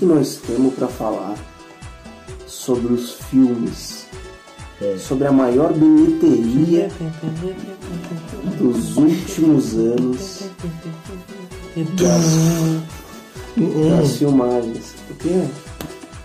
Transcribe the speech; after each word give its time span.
que 0.00 0.06
que 0.06 0.06
nós 0.06 0.40
temos 0.46 0.74
pra 0.74 0.88
falar 0.88 1.34
sobre 2.46 2.92
os 2.94 3.14
filmes, 3.30 4.06
É. 4.80 4.96
sobre 4.98 5.26
a 5.26 5.32
maior 5.32 5.72
bilheteria 5.74 6.88
dos 8.58 8.96
últimos 8.96 9.74
anos 9.74 10.40
das, 11.96 12.80
das 13.98 14.16
filmagens. 14.16 14.94
O 15.10 15.14
que? 15.16 15.48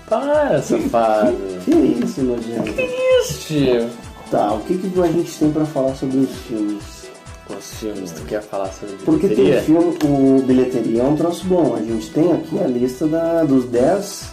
Para, 0.10 0.62
safado. 0.62 1.36
Que 1.66 1.72
isso, 1.72 2.22
nojento? 2.22 2.72
Isso, 2.80 3.40
tio. 3.48 3.90
Tá, 4.32 4.54
o 4.54 4.60
que 4.62 4.78
que 4.78 5.02
a 5.02 5.08
gente 5.08 5.38
tem 5.40 5.52
pra 5.52 5.66
falar 5.66 5.96
sobre 5.96 6.18
os 6.20 6.30
filmes? 6.48 6.84
Os 7.50 7.74
filmes, 7.80 8.12
tu 8.12 8.22
quer 8.24 8.42
falar 8.42 8.72
sobre 8.74 8.96
Porque 9.06 9.28
tem 9.28 9.36
bilheteria? 9.38 9.62
filme, 9.62 9.98
o 10.04 10.42
bilheteria 10.42 11.02
é 11.04 11.06
um 11.06 11.16
troço 11.16 11.46
bom. 11.46 11.76
A 11.76 11.82
gente 11.82 12.10
tem 12.10 12.32
aqui 12.34 12.60
a 12.60 12.66
lista 12.68 13.06
da, 13.08 13.44
dos 13.44 13.66
10 13.66 14.30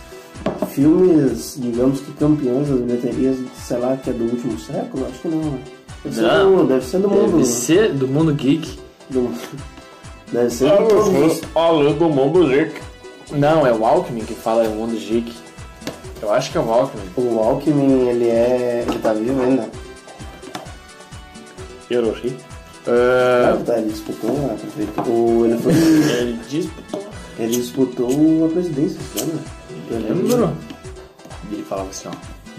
filmes, 0.70 1.56
digamos 1.58 2.00
que 2.00 2.10
campeões 2.12 2.68
das 2.68 2.80
bilheterias, 2.80 3.36
sei 3.54 3.76
lá, 3.76 3.96
que 3.98 4.08
é 4.10 4.12
do 4.14 4.24
último 4.24 4.58
século? 4.58 5.06
Acho 5.10 5.18
que 5.20 5.28
não, 5.28 5.42
né? 5.42 5.58
Deve 6.04 6.14
ser 6.16 6.22
Não. 6.22 6.56
do, 6.56 6.64
deve 6.66 6.84
ser 6.86 6.98
do 7.00 7.08
mundo. 7.10 7.30
Deve 7.32 7.44
ser 7.44 7.92
do 7.92 8.08
mundo 8.08 8.34
geek. 8.34 8.78
do- 9.10 9.30
deve 10.32 10.50
ser 10.50 10.70
de 10.70 10.88
todos 10.88 11.08
os- 11.08 11.42
Alô 11.54 11.92
do 11.92 12.08
mundo 12.08 12.48
geek. 12.48 12.72
Não, 13.32 13.66
é 13.66 13.72
o 13.72 13.84
Alckmin 13.84 14.24
que 14.24 14.34
fala 14.34 14.64
é 14.64 14.68
o 14.68 14.72
mundo 14.72 14.98
geek. 14.98 15.32
Eu 16.22 16.32
acho 16.32 16.50
que 16.50 16.56
é 16.56 16.60
o 16.62 16.72
Alckmin. 16.72 17.04
O 17.16 17.38
Alckmin, 17.40 18.08
ele 18.08 18.28
é. 18.28 18.84
ele 18.88 18.98
tá 19.00 19.12
vivo 19.12 19.42
ainda. 19.42 19.68
Hiroshi. 21.90 22.34
Que 22.84 23.64
tá, 23.64 23.78
ele 23.78 23.90
disputou 23.90 24.50
a 24.50 24.54
prefeitura. 24.54 25.48
Ele, 25.52 25.58
foi, 25.58 25.72
ele 25.72 26.40
disputou. 26.48 27.06
ele 27.38 27.56
disputou 27.56 28.46
a 28.46 28.48
presidência, 28.48 28.98
lembra? 29.14 30.08
Lembro? 30.08 30.56
E 31.50 31.54
ele 31.54 31.62
falava 31.62 31.90
assim, 31.90 32.08
ó. 32.08 32.12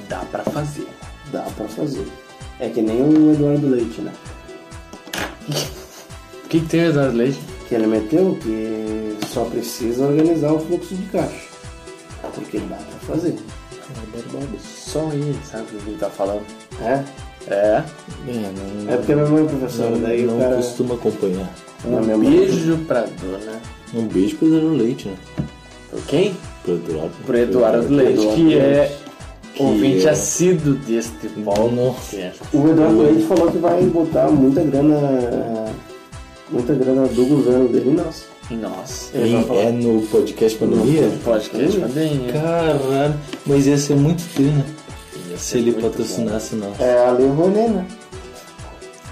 Dá 0.07 0.19
pra 0.31 0.43
fazer. 0.43 0.87
Dá 1.31 1.41
pra 1.41 1.67
fazer. 1.67 2.07
É 2.59 2.69
que 2.69 2.81
nem 2.81 3.01
o 3.01 3.33
Eduardo 3.33 3.67
Leite, 3.67 4.01
né? 4.01 4.13
O 6.45 6.47
que, 6.47 6.59
que 6.59 6.65
tem 6.67 6.85
o 6.85 6.89
Eduardo 6.89 7.17
Leite? 7.17 7.39
que 7.73 7.75
ele 7.75 7.87
meteu 7.87 8.37
que 8.41 9.17
só 9.27 9.45
precisa 9.45 10.05
organizar 10.05 10.53
o 10.53 10.59
fluxo 10.59 10.93
de 10.93 11.05
caixa. 11.07 11.52
Porque 12.29 12.57
dá 12.59 12.75
pra 12.75 13.15
fazer. 13.15 13.35
Só 14.63 15.09
ele 15.11 15.35
sabe 15.49 15.63
o 15.63 15.79
que 15.79 15.89
ele 15.89 15.97
tá 15.97 16.09
falando. 16.09 16.41
É? 16.81 17.03
É. 17.47 17.83
É, 18.27 18.51
não, 18.85 18.93
É 18.93 18.97
porque 18.97 19.13
minha 19.15 19.27
mãe 19.27 19.43
é 19.43 19.47
professora, 19.47 19.95
daí 19.97 20.23
não 20.23 20.37
o 20.37 20.39
cara. 20.39 20.55
costuma 20.55 20.95
acompanhar. 20.95 21.49
Não, 21.85 22.01
minha 22.01 22.15
Um 22.15 22.23
mãe- 22.23 22.29
beijo 22.31 22.77
pra 22.87 23.01
dona. 23.01 23.59
Um 23.93 24.07
beijo 24.07 24.37
pro 24.37 24.47
Eduardo 24.47 24.69
Leite, 24.77 25.09
né? 25.09 25.15
Por 25.91 26.01
quem? 26.05 26.35
Pro 26.63 26.73
Eduardo. 26.75 27.11
Pro 27.25 27.37
Eduardo 27.37 27.93
Leite, 27.93 28.13
Eduardo 28.21 28.35
que 28.35 28.57
é 28.57 28.77
Leite. 28.79 28.93
ouvinte 29.59 30.07
é- 30.07 30.09
assíduo 30.09 30.73
deste 30.75 31.27
podcast. 31.43 32.41
O 32.53 32.69
Eduardo 32.69 33.01
Leite 33.01 33.23
falou 33.27 33.51
que 33.51 33.57
vai 33.57 33.83
botar 33.83 34.27
muita 34.29 34.63
grana. 34.63 34.95
Muita 36.49 36.73
grana 36.73 37.07
do 37.07 37.25
governo 37.25 37.67
dele. 37.67 37.91
Nossa. 37.91 38.25
Em- 38.51 39.43
falar. 39.43 39.59
é 39.61 39.71
no 39.71 40.01
podcast 40.07 40.57
Pandemia? 40.57 41.09
Podcast 41.23 41.79
pandemia. 41.79 42.31
Caralho, 42.33 43.15
mas 43.45 43.65
ia 43.67 43.77
ser 43.77 43.95
muito 43.95 44.23
trina 44.33 44.65
Ia 45.31 45.37
se 45.37 45.57
ele 45.57 45.71
patrocinasse 45.73 46.55
nós. 46.55 46.79
É 46.79 47.05
a 47.05 47.11
Rouanet, 47.11 47.69
né? 47.69 47.85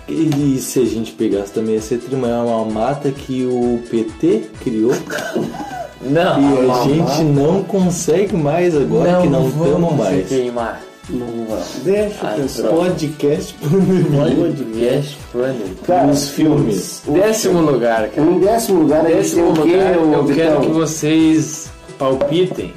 E 0.07 0.57
se 0.59 0.79
a 0.79 0.85
gente 0.85 1.13
pegasse 1.13 1.53
também 1.53 1.75
ia 1.75 1.81
ser 1.81 1.99
trina, 1.99 2.27
é 2.27 2.35
uma 2.41 2.65
mata 2.65 3.09
que 3.11 3.45
o 3.45 3.81
PT 3.89 4.49
criou. 4.61 4.91
Não, 6.03 6.41
e 6.41 6.57
a 6.57 6.61
mamata. 6.63 6.89
gente 6.89 7.23
não 7.25 7.63
consegue 7.63 8.35
mais 8.35 8.75
agora 8.75 9.21
que 9.21 9.27
não 9.29 9.47
vamos 9.49 9.67
estamos 9.67 9.95
mais. 9.97 10.27
queimar. 10.27 10.81
Não 11.11 11.45
vai. 11.47 11.61
Deixa, 11.83 12.27
Ah, 12.27 12.33
pessoal. 12.35 12.73
Podcast 12.75 13.53
Pandemia. 13.55 14.35
Podcast 14.35 15.17
pandemia. 15.33 15.65
Cara, 15.85 16.07
Os 16.11 16.29
filmes. 16.29 17.01
Décimo 17.07 17.61
lugar, 17.61 18.09
cara. 18.09 18.29
Em 18.29 18.39
décimo 18.39 18.79
lugar, 18.81 19.03
Décimo 19.03 19.53
quê, 19.53 19.59
lugar, 19.61 19.97
ô, 19.97 20.13
eu 20.13 20.25
quero 20.35 20.61
que 20.61 20.67
vocês 20.69 21.69
palpitem. 21.97 22.73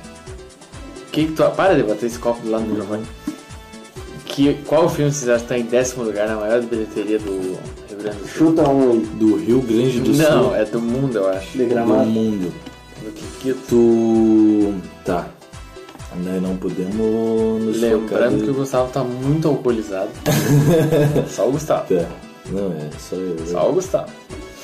Que 1.13 1.27
que 1.27 1.33
tu... 1.33 1.45
Para 1.51 1.75
de 1.77 1.83
bater 1.85 2.07
esse 2.07 2.19
copo 2.19 2.41
do 2.43 2.51
lado 2.51 2.65
do 2.65 2.71
microfone. 2.71 3.03
Que, 4.25 4.55
qual 4.67 4.89
filme 4.89 5.13
vocês 5.13 5.29
acham 5.29 5.43
que 5.43 5.49
tá 5.49 5.59
em 5.59 5.63
décimo 5.63 6.03
lugar 6.03 6.27
na 6.29 6.35
maior 6.35 6.61
bilheteria 6.63 7.21
do 7.21 7.31
Rio 7.89 7.99
Grande 8.01 8.17
do 8.19 8.27
Sul? 8.27 8.49
Chuta 8.49 8.69
um 8.69 8.91
aí. 8.93 8.99
Do 9.15 9.37
Rio 9.37 9.61
Grande 9.61 10.01
do 10.01 10.13
Não, 10.13 10.45
Sul. 10.47 10.57
é 10.57 10.65
do 10.65 10.81
mundo, 10.81 11.19
eu 11.19 11.29
acho. 11.29 11.53
De 11.53 11.59
Do 11.59 11.67
gramado. 11.71 12.07
mundo. 12.11 12.53
Do 13.05 13.13
Kikito. 13.13 13.59
Tu. 13.69 14.75
Tá. 15.05 15.29
Nós 16.23 16.43
não 16.43 16.57
podemos 16.57 17.63
nos 17.63 17.81
Lembrando 17.81 18.45
que 18.45 18.51
o 18.51 18.55
Gustavo 18.55 18.91
tá 18.93 19.03
muito 19.03 19.49
alcoolizado. 19.49 20.11
Só 21.29 21.49
o 21.49 21.53
Gustavo. 21.53 21.83
Tá. 21.95 22.09
Não, 22.51 22.73
é 22.73 22.91
só 22.99 23.17
eu. 23.17 23.35
né? 23.37 23.47
Só 23.47 23.71
o 23.71 23.73
Gustavo. 23.73 24.11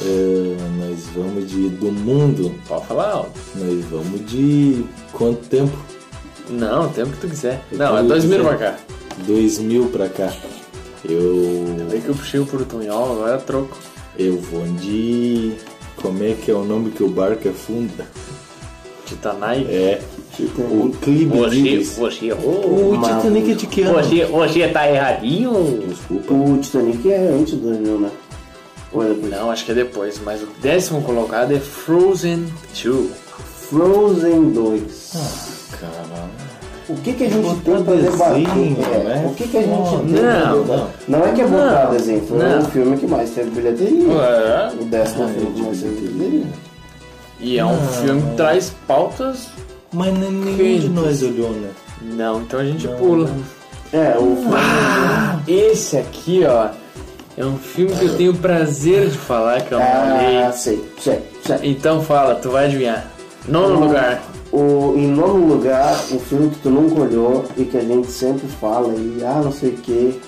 É, 0.03 0.56
nós 0.78 0.99
vamos 1.15 1.50
de 1.50 1.69
do 1.71 1.91
mundo. 1.91 2.55
Pode 2.69 2.87
falar 2.87 3.10
alto. 3.10 3.39
Nós 3.56 3.84
vamos 3.87 4.27
de 4.31 4.84
quanto 5.12 5.49
tempo? 5.49 5.77
Não, 6.50 6.87
o 6.87 6.89
tempo 6.91 7.10
que 7.12 7.21
tu 7.21 7.28
quiser. 7.28 7.62
Eu 7.72 7.78
Não, 7.78 7.97
é 7.99 8.03
dois 8.03 8.25
mil 8.25 8.44
pra 8.44 8.56
cá. 8.56 8.77
2000 9.27 9.87
pra 9.87 10.09
cá. 10.09 10.33
Eu. 11.09 11.75
Vê 11.89 11.99
que 12.00 12.09
eu 12.09 12.15
puxei 12.15 12.39
o 12.41 12.47
portunhol, 12.47 13.12
agora 13.12 13.34
é 13.37 13.39
troco. 13.39 13.77
Eu 14.19 14.39
vou 14.39 14.65
de. 14.78 15.55
Como 15.97 16.22
é 16.22 16.33
que 16.34 16.50
é 16.50 16.55
o 16.55 16.65
nome 16.65 16.91
que 16.91 17.03
o 17.03 17.09
barco 17.09 17.49
afunda? 17.49 18.06
Titanic. 19.15 19.71
É. 19.71 20.00
Chuta 20.37 20.62
O 20.62 20.84
aí. 20.87 20.93
Clive 21.03 21.25
Você, 21.38 22.00
você 22.00 22.26
errou. 22.26 22.94
O 22.94 23.00
Titanic 23.03 23.50
é 23.50 23.54
de 23.54 23.66
que 23.66 23.82
ano? 23.82 23.94
Você, 23.94 24.25
você 24.25 24.69
tá 24.69 24.88
erradinho. 24.91 25.84
Desculpa. 25.88 26.32
O 26.34 26.59
Titanic 26.59 27.10
é 27.10 27.28
antes 27.38 27.54
do 27.54 27.60
2000, 27.69 27.98
né? 28.00 28.10
Ou 28.93 29.04
é 29.04 29.09
depois? 29.09 29.31
Não, 29.32 29.50
acho 29.50 29.65
que 29.65 29.71
é 29.72 29.75
depois, 29.75 30.21
mas 30.25 30.43
o 30.43 30.48
décimo 30.60 31.03
colocado 31.03 31.53
é 31.53 31.59
Frozen 31.60 32.47
2. 32.82 33.10
Frozen 33.69 34.50
2. 34.50 35.12
Caralho. 35.81 36.31
O 36.88 36.94
que, 36.97 37.12
que 37.12 37.22
a 37.25 37.28
gente 37.31 37.54
tem 37.60 37.84
pra 37.84 37.94
debater? 37.94 38.47
desenho, 38.48 38.77
É, 38.82 38.98
né? 39.04 39.27
O 39.31 39.34
que, 39.34 39.47
que 39.47 39.56
a 39.59 39.62
gente 39.62 39.71
Não, 39.78 39.98
tem 40.00 40.22
não, 40.22 40.65
não. 40.65 40.88
Não 41.06 41.25
é 41.25 41.32
que 41.32 41.41
é 41.41 41.47
botar 41.47 41.84
desenho, 41.87 42.21
foi 42.27 42.38
não. 42.38 42.59
o 42.59 42.65
filme 42.65 42.97
que 42.97 43.06
mais 43.06 43.31
teve 43.31 43.50
bilheteria. 43.50 44.12
É. 44.12 44.72
O 44.81 44.84
décimo 44.87 45.22
Ah, 45.25 45.28
filme 45.28 45.42
é 45.42 45.50
que 45.50 45.54
de 45.54 45.62
mais 45.62 45.81
teve 45.81 45.94
bilheteria. 46.09 46.47
E 47.41 47.59
é 47.59 47.65
um 47.65 47.78
filme 47.89 48.23
que 48.23 48.37
traz 48.37 48.73
pautas. 48.87 49.49
Mas 49.93 50.17
nem- 50.17 50.31
nenhum 50.31 50.78
de 50.78 50.89
nós 50.89 51.23
olhou, 51.23 51.51
né? 51.51 51.71
Não, 52.03 52.41
então 52.43 52.61
a 52.61 52.65
gente 52.65 52.87
pula. 52.87 53.28
É, 53.93 54.17
o 54.17 54.37
filme. 54.37 54.55
Ah, 54.56 55.41
esse 55.49 55.97
aqui, 55.97 56.45
ó, 56.45 56.69
é 57.37 57.45
um 57.45 57.56
filme 57.56 57.93
que 57.97 58.05
eu 58.05 58.17
tenho 58.17 58.31
o 58.33 58.37
prazer 58.37 59.09
de 59.09 59.19
falar 59.19 59.61
que 59.62 59.73
eu 59.75 59.81
não 59.81 60.17
olhei. 60.17 60.43
Ah, 60.43 60.53
sei, 60.53 60.84
sei, 61.01 61.21
sei. 61.45 61.56
Então 61.65 62.01
fala, 62.03 62.37
tu 62.37 62.51
vai 62.51 62.67
adivinhar. 62.67 63.11
Nono 63.49 63.81
lugar. 63.87 64.22
O, 64.53 64.95
em 64.97 65.07
nono 65.09 65.47
lugar, 65.47 65.93
um 66.12 66.19
filme 66.21 66.51
que 66.51 66.59
tu 66.61 66.71
nunca 66.71 67.01
olhou 67.01 67.45
e 67.57 67.65
que 67.65 67.77
a 67.77 67.81
gente 67.81 68.11
sempre 68.11 68.47
fala 68.61 68.93
e 68.95 69.22
ah, 69.25 69.41
não 69.45 69.53
sei 69.53 69.71
o 69.71 69.77
que. 69.78 70.21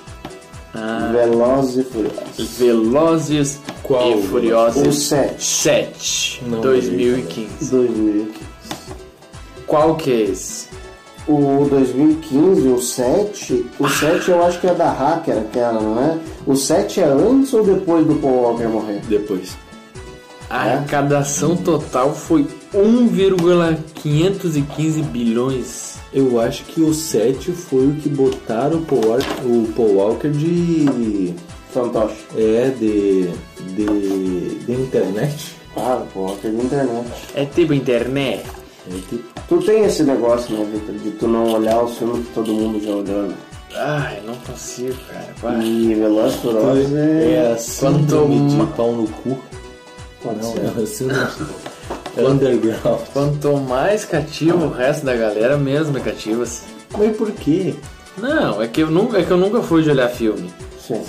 Ah, 0.75 1.11
Velozes 1.13 1.77
e 1.77 1.83
Furiosos. 1.83 2.49
Velozes 2.57 3.59
Qual? 3.83 4.17
e 4.19 4.23
Furiosos 4.23 4.87
O 4.87 4.91
7, 4.91 5.43
7, 5.43 6.41
Não 6.47 6.61
2015. 6.61 7.69
2015. 7.71 8.33
Qual 9.67 9.95
que 9.95 10.11
é 10.11 10.21
esse? 10.31 10.67
O 11.27 11.65
2015, 11.69 12.67
o 12.67 12.81
7, 12.81 13.65
o 13.79 13.87
7 13.87 14.31
eu 14.31 14.43
acho 14.43 14.59
que 14.59 14.67
é 14.67 14.73
da 14.73 14.91
Hacker 14.91 15.37
aquela, 15.37 15.79
não 15.79 16.03
é? 16.03 16.17
O 16.45 16.53
7 16.55 16.99
é 17.01 17.05
antes 17.05 17.53
ou 17.53 17.63
depois 17.63 18.05
do 18.05 18.15
Paul 18.15 18.41
Walker 18.41 18.67
morrer? 18.67 18.99
Depois. 19.07 19.55
A 20.49 20.67
É? 20.67 20.73
arrecadação 20.73 21.55
total 21.55 22.13
foi 22.13 22.45
1,515 22.73 25.01
bilhões. 25.03 25.92
Eu 26.13 26.39
acho 26.39 26.63
que 26.65 26.81
o 26.81 26.93
7 26.93 27.51
foi 27.51 27.87
o 27.87 27.95
que 27.95 28.07
botaram 28.09 28.77
o 28.79 28.85
Paul 28.85 29.07
Walker, 29.07 29.41
o 29.45 29.67
Paul 29.75 29.95
Walker 29.95 30.29
de. 30.29 31.33
Fantoche. 31.73 32.15
É, 32.37 32.69
de. 32.79 33.29
de. 33.75 34.55
de 34.65 34.71
internet. 34.73 35.55
Ah, 35.75 36.03
o 36.03 36.07
Paul 36.13 36.25
Walker 36.27 36.49
da 36.49 36.63
internet. 36.63 37.07
É 37.35 37.45
tipo 37.45 37.73
internet. 37.73 38.43
É 38.89 38.93
tipo. 39.09 39.23
Tu 39.49 39.57
tem 39.63 39.83
esse 39.85 40.03
negócio, 40.03 40.55
né, 40.55 40.65
Victor, 40.71 40.95
de 40.95 41.11
tu 41.11 41.27
não 41.27 41.51
olhar 41.53 41.83
os 41.83 41.97
filmes 41.97 42.27
que 42.27 42.33
todo 42.33 42.53
mundo 42.53 42.79
já 42.83 42.91
olhou, 42.91 43.23
né? 43.23 43.35
Ai, 43.75 44.21
não 44.25 44.35
consigo, 44.35 44.93
cara. 45.09 45.33
Vai. 45.41 45.65
E 45.65 45.95
Velozes 45.95 46.35
e 46.35 46.41
Furiosos 46.41 46.93
É 46.93 47.33
é... 47.33 47.51
a 47.53 47.57
síndrome 47.57 48.37
Quanto 48.37 48.65
de 48.67 48.73
pau 48.77 48.91
no 48.91 49.07
cu. 49.07 49.37
Pode 50.21 50.37
Não, 50.37 50.53
ser. 50.53 50.59
é 50.59 50.83
a 50.83 50.85
síndrome. 50.85 51.27
Underground. 52.17 52.99
Quanto 53.13 53.57
mais 53.57 54.05
cativo 54.05 54.65
o 54.65 54.71
resto 54.71 55.05
da 55.05 55.15
galera, 55.15 55.57
menos 55.57 55.89
me 55.89 55.99
cativas. 55.99 56.63
Mas 56.97 57.15
por 57.17 57.31
quê? 57.31 57.73
Não, 58.17 58.61
é 58.61 58.67
que 58.67 58.81
eu 58.81 58.91
nunca, 58.91 59.17
é 59.19 59.23
que 59.23 59.31
eu 59.31 59.37
nunca 59.37 59.61
fui 59.61 59.81
de 59.81 59.89
olhar 59.89 60.07
filme. 60.09 60.49
Sim. 60.79 61.01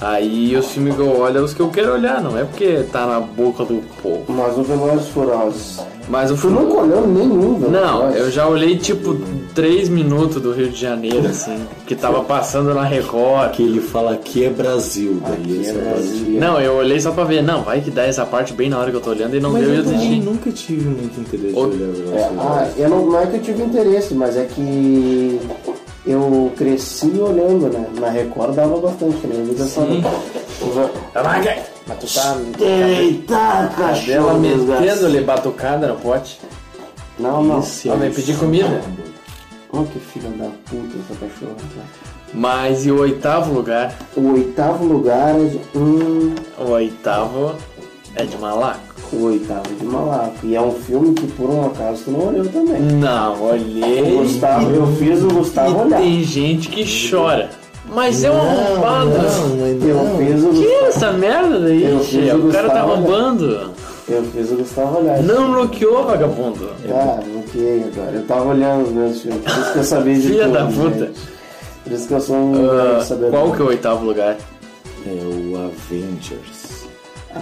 Aí 0.00 0.56
os 0.56 0.66
filmes 0.72 0.94
que 0.96 1.00
eu 1.00 1.18
olho 1.20 1.38
é 1.38 1.40
os 1.40 1.54
que 1.54 1.60
eu 1.60 1.68
quero 1.70 1.92
olhar, 1.92 2.20
não 2.20 2.36
é 2.36 2.44
porque 2.44 2.84
tá 2.92 3.06
na 3.06 3.20
boca 3.20 3.64
do 3.64 3.80
povo. 4.02 4.24
Mas 4.28 4.58
o 4.58 4.62
Velozes 4.64 5.08
Furiosos 5.08 5.78
Mas 6.08 6.30
o 6.30 6.34
Tu 6.34 6.40
filme. 6.40 6.58
nunca 6.58 6.78
olhou 6.78 7.06
nenhum, 7.06 7.58
velho. 7.58 7.70
Não, 7.72 8.10
eu 8.10 8.30
já 8.30 8.48
olhei 8.48 8.76
tipo 8.76 9.16
3 9.54 9.88
minutos 9.88 10.40
do 10.40 10.52
Rio 10.52 10.68
de 10.70 10.80
Janeiro, 10.80 11.26
assim, 11.28 11.58
que 11.86 11.94
tava 11.94 12.22
passando 12.24 12.72
na 12.74 12.82
Record. 12.84 13.52
Que 13.52 13.62
ele 13.62 13.80
fala 13.80 14.16
que 14.16 14.44
é 14.44 14.50
Brasil, 14.50 15.20
daí 15.26 15.66
é 15.66 15.72
parte. 15.72 15.88
Brasil. 15.88 16.40
Não, 16.40 16.60
eu 16.60 16.74
olhei 16.74 17.00
só 17.00 17.12
pra 17.12 17.24
ver, 17.24 17.42
não, 17.42 17.62
vai 17.62 17.80
que 17.80 17.90
dá 17.90 18.04
essa 18.04 18.24
parte 18.24 18.52
bem 18.52 18.68
na 18.68 18.78
hora 18.78 18.90
que 18.90 18.96
eu 18.96 19.00
tô 19.00 19.10
olhando 19.10 19.36
e 19.36 19.40
não 19.40 19.52
Mas 19.52 19.62
deu 19.62 19.72
e 19.72 19.76
eu 19.76 19.84
eu 19.84 19.90
também 19.90 20.20
nunca 20.20 20.50
tive 20.50 20.84
muito 20.88 21.20
interesse 21.20 21.56
Ô, 21.56 21.66
de 21.66 21.82
olhar 21.82 22.16
É, 22.16 22.30
ah, 22.38 22.68
eu 22.76 22.88
não, 22.88 23.06
não 23.06 23.20
é 23.20 23.26
que 23.26 23.36
eu 23.36 23.42
tive 23.42 23.62
interesse, 23.62 24.14
mas 24.14 24.36
é 24.36 24.44
que 24.44 25.40
eu 26.06 26.52
cresci 26.56 27.12
olhando, 27.18 27.68
né? 27.72 27.86
Na 27.98 28.08
Record 28.10 28.54
dava 28.54 28.78
bastante, 28.78 29.16
que 29.18 29.26
nem 29.26 29.40
a 29.40 29.44
vida 29.44 29.64
só. 29.66 29.82
Mas 31.86 31.98
tu 31.98 32.06
tá. 32.14 32.36
Eita, 32.64 33.34
Ela 33.34 33.68
cachorro! 33.68 34.38
metendo-lhe 34.38 35.20
batucada 35.22 35.88
no 35.88 35.96
pote. 35.96 36.40
Não, 37.18 37.42
não. 37.42 37.60
É 37.60 37.88
Ela 37.88 37.96
vai 37.96 38.08
o 38.08 38.14
pedir 38.14 38.36
comida. 38.38 38.80
Olha 39.72 39.86
que 39.86 39.98
filha 40.00 40.28
da 40.30 40.46
puta 40.68 40.96
essa 40.98 41.18
cachorra. 41.20 41.86
Mas 42.34 42.86
e 42.86 42.90
o 42.90 43.00
oitavo 43.00 43.52
lugar? 43.52 43.92
O 44.16 44.32
oitavo 44.32 44.84
lugar 44.84 45.34
é 45.38 45.44
de. 45.44 45.60
Hum, 45.76 46.34
O 46.58 46.70
oitavo 46.70 47.54
é 48.16 48.24
de 48.24 48.36
Malaco. 48.38 48.80
o 49.12 49.24
oitavo 49.24 49.62
de 49.78 49.84
Malaco. 49.84 50.34
E 50.44 50.54
é 50.56 50.60
um 50.60 50.72
filme 50.72 51.14
que 51.14 51.26
por 51.32 51.48
um 51.50 51.66
acaso 51.66 52.02
tu 52.04 52.10
não 52.10 52.28
olhou 52.28 52.46
também. 52.46 52.80
Não, 52.80 53.42
olhei. 53.42 54.14
O 54.14 54.18
Gustavo, 54.22 54.70
eu 54.70 54.86
fiz 54.96 55.22
o 55.22 55.28
Gustavo 55.28 55.70
E 55.70 55.74
olhar. 55.86 56.00
tem 56.00 56.22
gente 56.24 56.68
que 56.68 56.84
chora. 57.10 57.50
Mas 57.92 58.22
é 58.22 58.30
um 58.30 58.34
Não, 58.34 58.42
arrombado. 58.84 59.10
não, 59.10 59.66
Eu 59.66 59.94
não. 60.04 60.16
fiz 60.18 60.44
o 60.44 60.48
Que 60.50 60.58
Gustavo. 60.66 60.86
essa 60.86 61.12
merda 61.12 61.60
daí? 61.60 61.84
Eu 61.90 62.00
fiz 62.00 62.32
o 62.32 62.36
O 62.36 62.52
cara 62.52 62.68
tá 62.70 62.82
Gustavo, 62.84 62.94
roubando. 62.94 63.70
Eu 64.10 64.24
fiz 64.24 64.50
o 64.50 64.56
Gustavo 64.56 64.98
olhar. 64.98 65.22
Não 65.22 65.52
bloqueou, 65.52 66.04
vagabundo. 66.04 66.70
Ah, 66.92 67.20
bloqueei 67.24 67.84
agora. 67.84 68.10
Eu 68.16 68.26
tava 68.26 68.44
olhando 68.46 68.86
os 68.88 68.92
meus 68.92 69.20
filmes. 69.22 69.42
Por 69.42 69.50
isso 69.62 69.72
que 69.72 69.78
eu 69.78 69.84
sabia 69.84 70.14
de 70.14 70.20
Filha 70.26 70.44
tudo, 70.44 70.52
da 70.54 70.66
puta. 70.66 71.06
gente. 71.06 71.20
Por 71.84 71.92
isso 71.92 72.08
que 72.08 72.14
eu 72.14 72.20
sou 72.20 72.36
um 72.36 72.54
Ah, 72.70 72.72
grande 72.84 73.04
sabedor. 73.06 73.30
qual 73.30 73.52
que 73.52 73.60
é 73.62 73.64
o 73.64 73.68
oitavo 73.68 74.04
lugar? 74.04 74.36
É 75.06 75.10
o 75.10 75.56
Avengers. 75.64 76.86
Ah. 77.34 77.40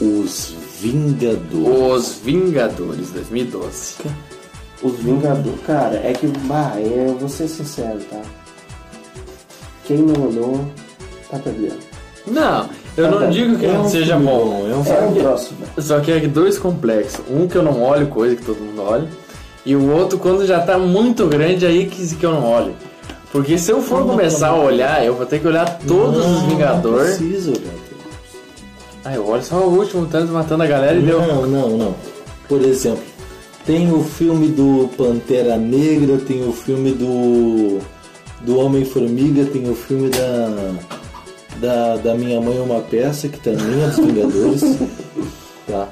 Os 0.00 0.54
Vingadores. 0.80 1.78
Os 2.08 2.14
Vingadores 2.22 3.10
2012. 3.10 3.94
Os 4.82 4.92
Vingadores. 4.98 5.60
Cara, 5.66 5.96
é 6.04 6.12
que, 6.12 6.26
bah, 6.46 6.74
eu 6.78 7.16
vou 7.18 7.28
ser 7.28 7.48
sincero, 7.48 7.98
tá? 8.10 8.20
Quem 9.84 9.98
não 9.98 10.26
olhou, 10.28 10.64
tá 11.30 11.38
perdendo. 11.38 11.78
Não, 12.26 12.68
eu 12.98 13.10
não 13.10 13.30
digo 13.30 13.56
que 13.58 13.66
É 13.66 13.72
não 13.72 13.88
seja 13.88 14.16
bom. 14.16 14.66
É 14.70 14.74
um 14.74 14.94
É 14.94 15.06
um 15.06 15.14
troço, 15.14 15.54
velho. 15.58 15.72
Só 15.82 16.00
que 16.00 16.10
é 16.12 16.20
dois 16.20 16.58
complexos. 16.58 17.20
Um 17.30 17.46
que 17.46 17.56
eu 17.56 17.62
não 17.62 17.82
olho, 17.82 18.06
coisa 18.08 18.36
que 18.36 18.44
todo 18.44 18.58
mundo 18.58 18.82
olha. 18.82 19.08
E 19.64 19.74
o 19.76 19.90
outro 19.92 20.18
quando 20.18 20.46
já 20.46 20.60
tá 20.60 20.78
muito 20.78 21.26
grande, 21.26 21.64
aí 21.66 21.86
que, 21.86 22.14
que 22.16 22.24
eu 22.26 22.32
não 22.32 22.44
olho. 22.44 22.74
Porque 23.30 23.58
se 23.58 23.70
eu 23.70 23.82
for 23.82 24.06
começar 24.06 24.48
a 24.48 24.56
olhar, 24.56 25.04
eu 25.04 25.14
vou 25.14 25.26
ter 25.26 25.38
que 25.38 25.46
olhar 25.46 25.78
todos 25.86 26.24
os 26.24 26.42
Não 26.42 26.48
Vingadores. 26.48 27.20
olhar 27.20 27.42
todos. 27.50 27.60
Ah, 29.04 29.14
eu 29.14 29.26
olho 29.26 29.42
só 29.42 29.56
o 29.56 29.78
último, 29.78 30.06
tanto 30.06 30.32
matando 30.32 30.62
a 30.62 30.66
galera 30.66 30.98
e 30.98 31.02
deu. 31.02 31.20
Não, 31.20 31.46
não, 31.46 31.68
não. 31.76 31.94
Por 32.48 32.62
exemplo, 32.62 33.02
tem 33.66 33.92
o 33.92 34.02
filme 34.02 34.48
do 34.48 34.88
Pantera 34.96 35.56
Negra, 35.56 36.16
tem 36.18 36.46
o 36.48 36.52
filme 36.52 36.92
do 36.92 37.78
do 38.40 38.58
Homem-Formiga, 38.58 39.44
tem 39.46 39.68
o 39.68 39.74
filme 39.74 40.08
da, 40.10 40.72
da 41.60 41.96
da 41.96 42.14
Minha 42.14 42.40
Mãe 42.40 42.56
é 42.56 42.60
uma 42.60 42.80
Peça, 42.80 43.28
que 43.28 43.38
também 43.40 43.82
é 43.82 43.86
dos 43.86 43.96
Vingadores. 43.96 44.60
tá. 45.66 45.88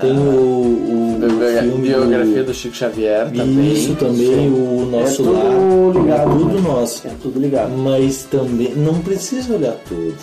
Tem 0.00 0.10
o, 0.10 0.22
o, 0.22 1.14
o 1.14 1.18
Biogra- 1.20 1.62
filme 1.62 1.88
Biografia 1.88 2.42
do, 2.42 2.46
do 2.46 2.54
Chico 2.54 2.74
Xavier 2.74 3.26
também. 3.30 3.72
Isso 3.72 3.94
também, 3.94 4.50
o 4.50 4.88
Nosso 4.90 5.12
é 5.22 5.24
tudo 5.24 5.32
Lar. 5.32 6.02
ligado. 6.04 6.20
é 6.30 6.34
tudo 6.34 6.54
né? 6.54 6.60
nosso. 6.68 7.06
É 7.06 7.10
tudo 7.22 7.40
ligado. 7.40 7.70
Mas 7.78 8.24
também 8.24 8.74
não 8.74 8.94
precisa 9.00 9.54
olhar 9.54 9.76
todos. 9.88 10.14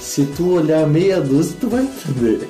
Se 0.00 0.24
tu 0.36 0.54
olhar 0.54 0.86
meia 0.86 1.20
dúzia, 1.20 1.56
tu 1.60 1.68
vai 1.68 1.82
entender. 1.82 2.48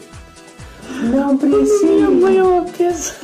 Não 1.05 1.37
precisa. 1.39 1.87
Minha 1.87 2.11
mãe 2.11 2.37
é 2.39 2.43
uma 2.43 2.63
peça. 2.65 3.15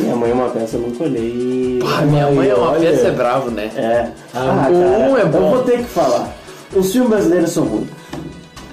Minha 0.00 0.16
mãe 0.16 0.30
é 0.30 0.34
uma 0.34 0.48
peça, 0.50 0.76
eu 0.76 0.80
nunca 0.82 1.04
olhei. 1.04 1.78
Ah, 1.84 2.02
minha 2.02 2.30
mãe 2.30 2.48
é 2.48 2.54
uma 2.54 2.70
olha. 2.72 2.80
peça, 2.90 3.06
é 3.08 3.10
bravo, 3.12 3.50
né? 3.50 3.70
É. 3.76 4.08
Ah, 4.34 4.68
o 4.70 4.74
um 5.12 5.16
é 5.16 5.22
Eu 5.22 5.28
bom. 5.28 5.50
vou 5.50 5.62
ter 5.62 5.78
que 5.78 5.84
falar. 5.84 6.32
Os 6.74 6.92
filmes 6.92 7.10
brasileiros 7.10 7.50
são 7.50 7.64
ruins. 7.64 7.88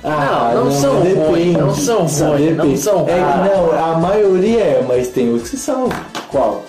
Ah, 0.03 0.53
não 0.55 0.71
são 0.71 0.99
ruins, 1.01 1.57
não 1.57 1.75
são 1.75 1.97
ruins, 2.31 2.55
não 2.55 2.77
são 2.77 3.01
É 3.09 3.13
que 3.15 3.49
não, 3.49 3.71
a 3.77 3.97
maioria 3.99 4.59
é, 4.61 4.85
mas 4.87 5.09
tem 5.09 5.33
os 5.33 5.49
que 5.49 5.57
são. 5.57 5.89
Qual? 6.31 6.63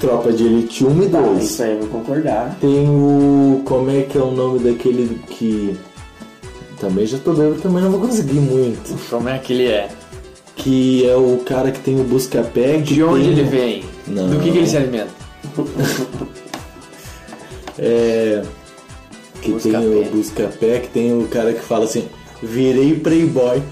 Tropa 0.00 0.32
de 0.32 0.44
Elite 0.44 0.84
1 0.84 1.02
e 1.02 1.08
Tá, 1.10 1.20
2. 1.20 1.44
isso 1.44 1.62
aí 1.62 1.72
eu 1.72 1.80
vou 1.80 1.88
concordar. 2.00 2.56
Tem 2.60 2.88
o. 2.88 3.62
Como 3.66 3.90
é 3.90 4.02
que 4.02 4.16
é 4.16 4.20
o 4.22 4.30
nome 4.30 4.58
daquele 4.60 5.20
que. 5.28 5.76
Também 6.80 7.06
já 7.06 7.18
tô 7.18 7.32
vendo, 7.34 7.60
também 7.60 7.82
não 7.82 7.90
vou 7.90 8.00
conseguir 8.00 8.40
muito. 8.40 8.96
Como 9.08 9.28
é 9.28 9.38
que 9.38 9.52
ele 9.52 9.66
é? 9.68 9.88
Que 10.56 11.08
é 11.08 11.14
o 11.14 11.40
cara 11.46 11.70
que 11.70 11.78
tem 11.80 12.00
o 12.00 12.04
Buscapé. 12.04 12.78
De 12.78 13.02
onde 13.04 13.22
tem- 13.24 13.32
ele 13.32 13.42
vem? 13.44 13.84
Não. 14.08 14.28
Do 14.28 14.40
que, 14.40 14.50
que 14.50 14.58
ele 14.58 14.66
se 14.66 14.76
alimenta? 14.78 15.10
É. 17.78 18.42
Que 19.42 19.52
Buscapé. 19.52 19.78
tem 19.78 19.88
o 20.00 20.04
Buscapé, 20.10 20.78
que 20.78 20.88
tem 20.88 21.18
o 21.22 21.28
cara 21.28 21.52
que 21.52 21.60
fala 21.60 21.84
assim: 21.84 22.06
virei 22.42 22.94
playboy. 22.94 23.62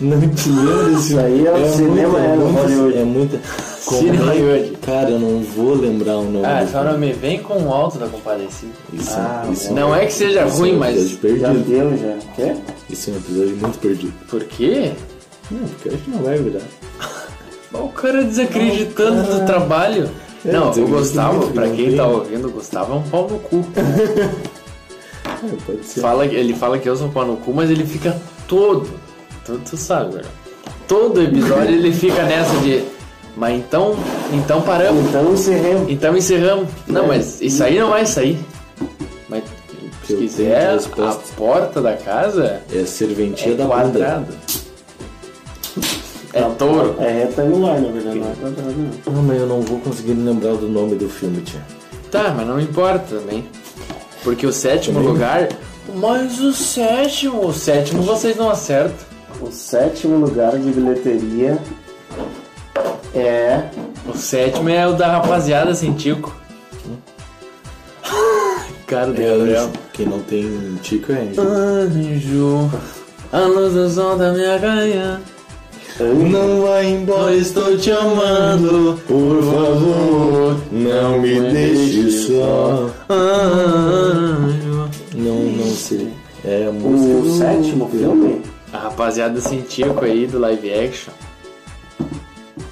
Não 0.00 0.18
te 0.30 0.48
lembra 0.48 0.84
desse 0.84 1.08
Isso 1.10 1.18
aí 1.20 1.46
é 1.46 1.52
o 1.52 1.72
cinema, 1.76 2.18
é 2.20 2.34
no 2.34 2.46
muito, 2.46 2.58
Hollywood. 2.62 2.98
É 2.98 3.04
muita. 3.04 3.38
Cine 3.80 4.16
Como 4.16 4.30
é- 4.30 4.34
Hollywood. 4.34 4.76
Cara, 4.80 5.10
eu 5.10 5.18
não 5.18 5.42
vou 5.42 5.74
lembrar 5.74 6.16
o 6.16 6.24
nome. 6.24 6.46
Ah, 6.46 6.66
só 6.70 6.82
não 6.82 6.96
me 6.96 7.12
vem 7.12 7.42
com 7.42 7.58
o 7.64 7.70
alto 7.70 7.98
da 7.98 8.06
compadecida. 8.06 8.72
Isso, 8.94 9.10
Ah, 9.14 9.46
isso 9.52 9.74
Não 9.74 9.94
é 9.94 10.06
que 10.06 10.12
seja 10.14 10.46
isso 10.46 10.56
ruim, 10.56 10.70
é 10.70 10.74
um 10.74 10.78
mas. 10.78 10.96
episódio 11.12 11.38
Já 11.40 11.48
perdido. 11.48 11.68
deu, 11.68 11.96
já. 11.98 12.16
Quer? 12.34 12.56
Isso 12.88 13.10
é 13.10 13.12
um 13.12 13.16
episódio 13.16 13.56
muito 13.58 13.78
perdido. 13.78 14.12
Por 14.30 14.44
quê? 14.44 14.92
Não, 15.50 15.68
porque 15.68 15.88
eu 15.90 15.94
acho 15.94 16.02
que 16.04 16.10
não 16.10 16.22
vai 16.22 16.38
virar. 16.38 16.60
O 17.72 17.88
cara 17.90 18.24
desacreditando 18.24 19.22
cara. 19.22 19.38
do 19.38 19.46
trabalho. 19.46 20.10
É, 20.44 20.50
não, 20.50 20.70
o 20.72 20.88
Gustavo, 20.88 21.48
pra 21.52 21.68
quem 21.68 21.94
tá 21.94 22.04
ouvindo, 22.06 22.48
o 22.48 22.50
Gustavo 22.50 22.94
é 22.94 22.96
um 22.96 23.02
pau 23.02 23.28
no 23.30 23.38
cu. 23.38 23.64
Pode 25.66 25.84
ser. 25.84 26.00
Fala, 26.00 26.26
ele 26.26 26.54
fala 26.54 26.78
que 26.78 26.88
eu 26.88 26.96
sou 26.96 27.08
pau 27.08 27.26
no 27.26 27.36
cu, 27.36 27.52
mas 27.54 27.70
ele 27.70 27.84
fica 27.84 28.16
todo. 28.46 28.88
Tu, 29.44 29.58
tu 29.68 29.76
sabe, 29.76 30.14
velho. 30.16 30.26
Todo 30.86 31.22
episódio 31.22 31.74
ele 31.74 31.92
fica 31.92 32.22
nessa 32.24 32.56
de. 32.58 32.82
Mas 33.36 33.58
então. 33.58 33.96
Então 34.32 34.60
paramos. 34.62 35.04
Então 35.06 35.32
encerremos. 35.32 35.90
Então 35.90 36.16
encerramos. 36.16 36.68
Não, 36.86 37.04
É. 37.04 37.08
mas 37.08 37.40
isso 37.40 37.62
aí 37.64 37.78
não 37.78 37.90
vai 37.90 38.04
sair. 38.04 38.38
Mas 39.28 39.44
se 40.06 40.14
quiser, 40.16 40.76
a 40.76 41.12
porta 41.36 41.80
da 41.80 41.96
casa 41.96 42.60
É 42.72 42.80
a 42.80 42.86
serventia 42.86 43.52
é 43.52 43.54
da 43.54 43.66
quadrada. 43.66 44.28
É 46.32 46.42
touro. 46.58 46.96
É 47.00 47.24
retangular, 47.24 47.80
na 47.80 47.88
verdade, 47.90 48.18
não 48.18 48.30
é 48.30 48.34
quadrado, 48.34 48.72
não. 49.06 49.12
Não, 49.14 49.22
mas 49.22 49.40
eu 49.40 49.46
não 49.46 49.60
vou 49.62 49.78
conseguir 49.80 50.12
lembrar 50.14 50.54
do 50.54 50.68
nome 50.68 50.94
do 50.94 51.08
filme, 51.08 51.40
tia. 51.42 51.60
Tá, 52.10 52.32
mas 52.36 52.46
não 52.46 52.60
importa 52.60 53.16
também. 53.16 53.44
Porque 54.22 54.46
o 54.46 54.52
sétimo 54.52 54.96
Também. 54.96 55.12
lugar. 55.12 55.48
Mas 55.94 56.40
o 56.40 56.52
sétimo. 56.52 57.46
O 57.46 57.52
sétimo 57.52 58.02
vocês 58.02 58.36
não 58.36 58.50
acertam. 58.50 58.96
O 59.40 59.50
sétimo 59.50 60.16
lugar 60.18 60.58
de 60.58 60.70
bilheteria 60.70 61.58
é. 63.14 63.62
O 64.06 64.16
sétimo 64.16 64.68
é 64.68 64.86
o 64.86 64.92
da 64.92 65.12
rapaziada 65.12 65.74
sem 65.74 65.92
tico. 65.94 66.34
Cara 68.86 69.12
do 69.12 69.22
É 69.22 69.36
Gabriel. 69.36 69.70
Quem 69.92 70.06
não 70.06 70.18
tem 70.20 70.78
tico 70.82 71.12
é 71.12 71.20
anjo. 71.20 71.40
Anjo, 71.40 72.70
a 73.32 73.40
luz 73.40 73.72
do 73.72 73.88
sol 73.88 74.16
da 74.16 74.32
minha 74.32 74.58
ganha. 74.58 75.20
Não 76.04 76.62
vai 76.62 76.86
embora, 76.86 77.34
estou 77.36 77.76
te 77.76 77.90
amando. 77.90 78.98
Por 79.06 79.42
favor, 79.42 80.56
não 80.72 81.18
me 81.20 81.40
deixe 81.52 82.10
só. 82.26 82.90
Não, 85.14 85.34
não 85.42 85.66
sei. 85.74 86.08
É 86.44 86.66
a 86.66 86.70
O 86.70 86.72
música. 86.74 87.20
do- 87.20 87.38
sétimo 87.38 87.88
filme? 87.90 88.42
A 88.72 88.78
rapaziada 88.78 89.40
sem 89.40 89.60
tico 89.62 90.02
aí 90.04 90.26
do 90.26 90.38
live 90.38 90.72
action. 90.72 91.12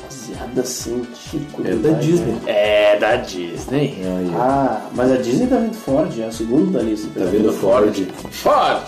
Baseada 0.03 0.65
científico. 0.65 1.63
É 1.67 1.75
da 1.75 1.91
Disney. 1.99 2.37
É 2.47 2.97
da 2.99 3.17
Disney. 3.17 3.99
Ah, 4.35 4.87
mas 4.95 5.13
a 5.13 5.17
Disney 5.17 5.47
tá 5.49 5.57
vindo 5.57 5.75
forte, 5.75 6.23
é 6.23 6.27
a 6.27 6.33
segunda 6.33 6.79
da 6.79 6.85
lista. 6.85 7.09
Tá 7.19 7.27
vendo 7.27 7.53
Ford? 7.53 7.95
Ford! 8.31 8.81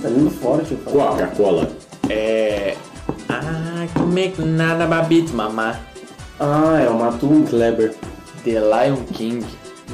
Tá 0.00 0.08
vindo 0.08 0.30
forte, 0.30 0.72
eu 0.72 0.78
falo. 0.78 0.96
Coca-Cola. 1.08 1.68
É. 2.08 2.76
Ah, 3.28 3.69
que 3.86 4.00
make 4.00 4.40
nada 4.42 4.86
babito, 4.86 5.34
mamá. 5.34 5.76
Ah, 6.38 6.80
é 6.84 6.88
o 6.88 6.94
Matum. 6.98 7.44
Kleber. 7.44 7.94
The 8.44 8.58
Lion 8.60 8.96
King. 9.12 9.44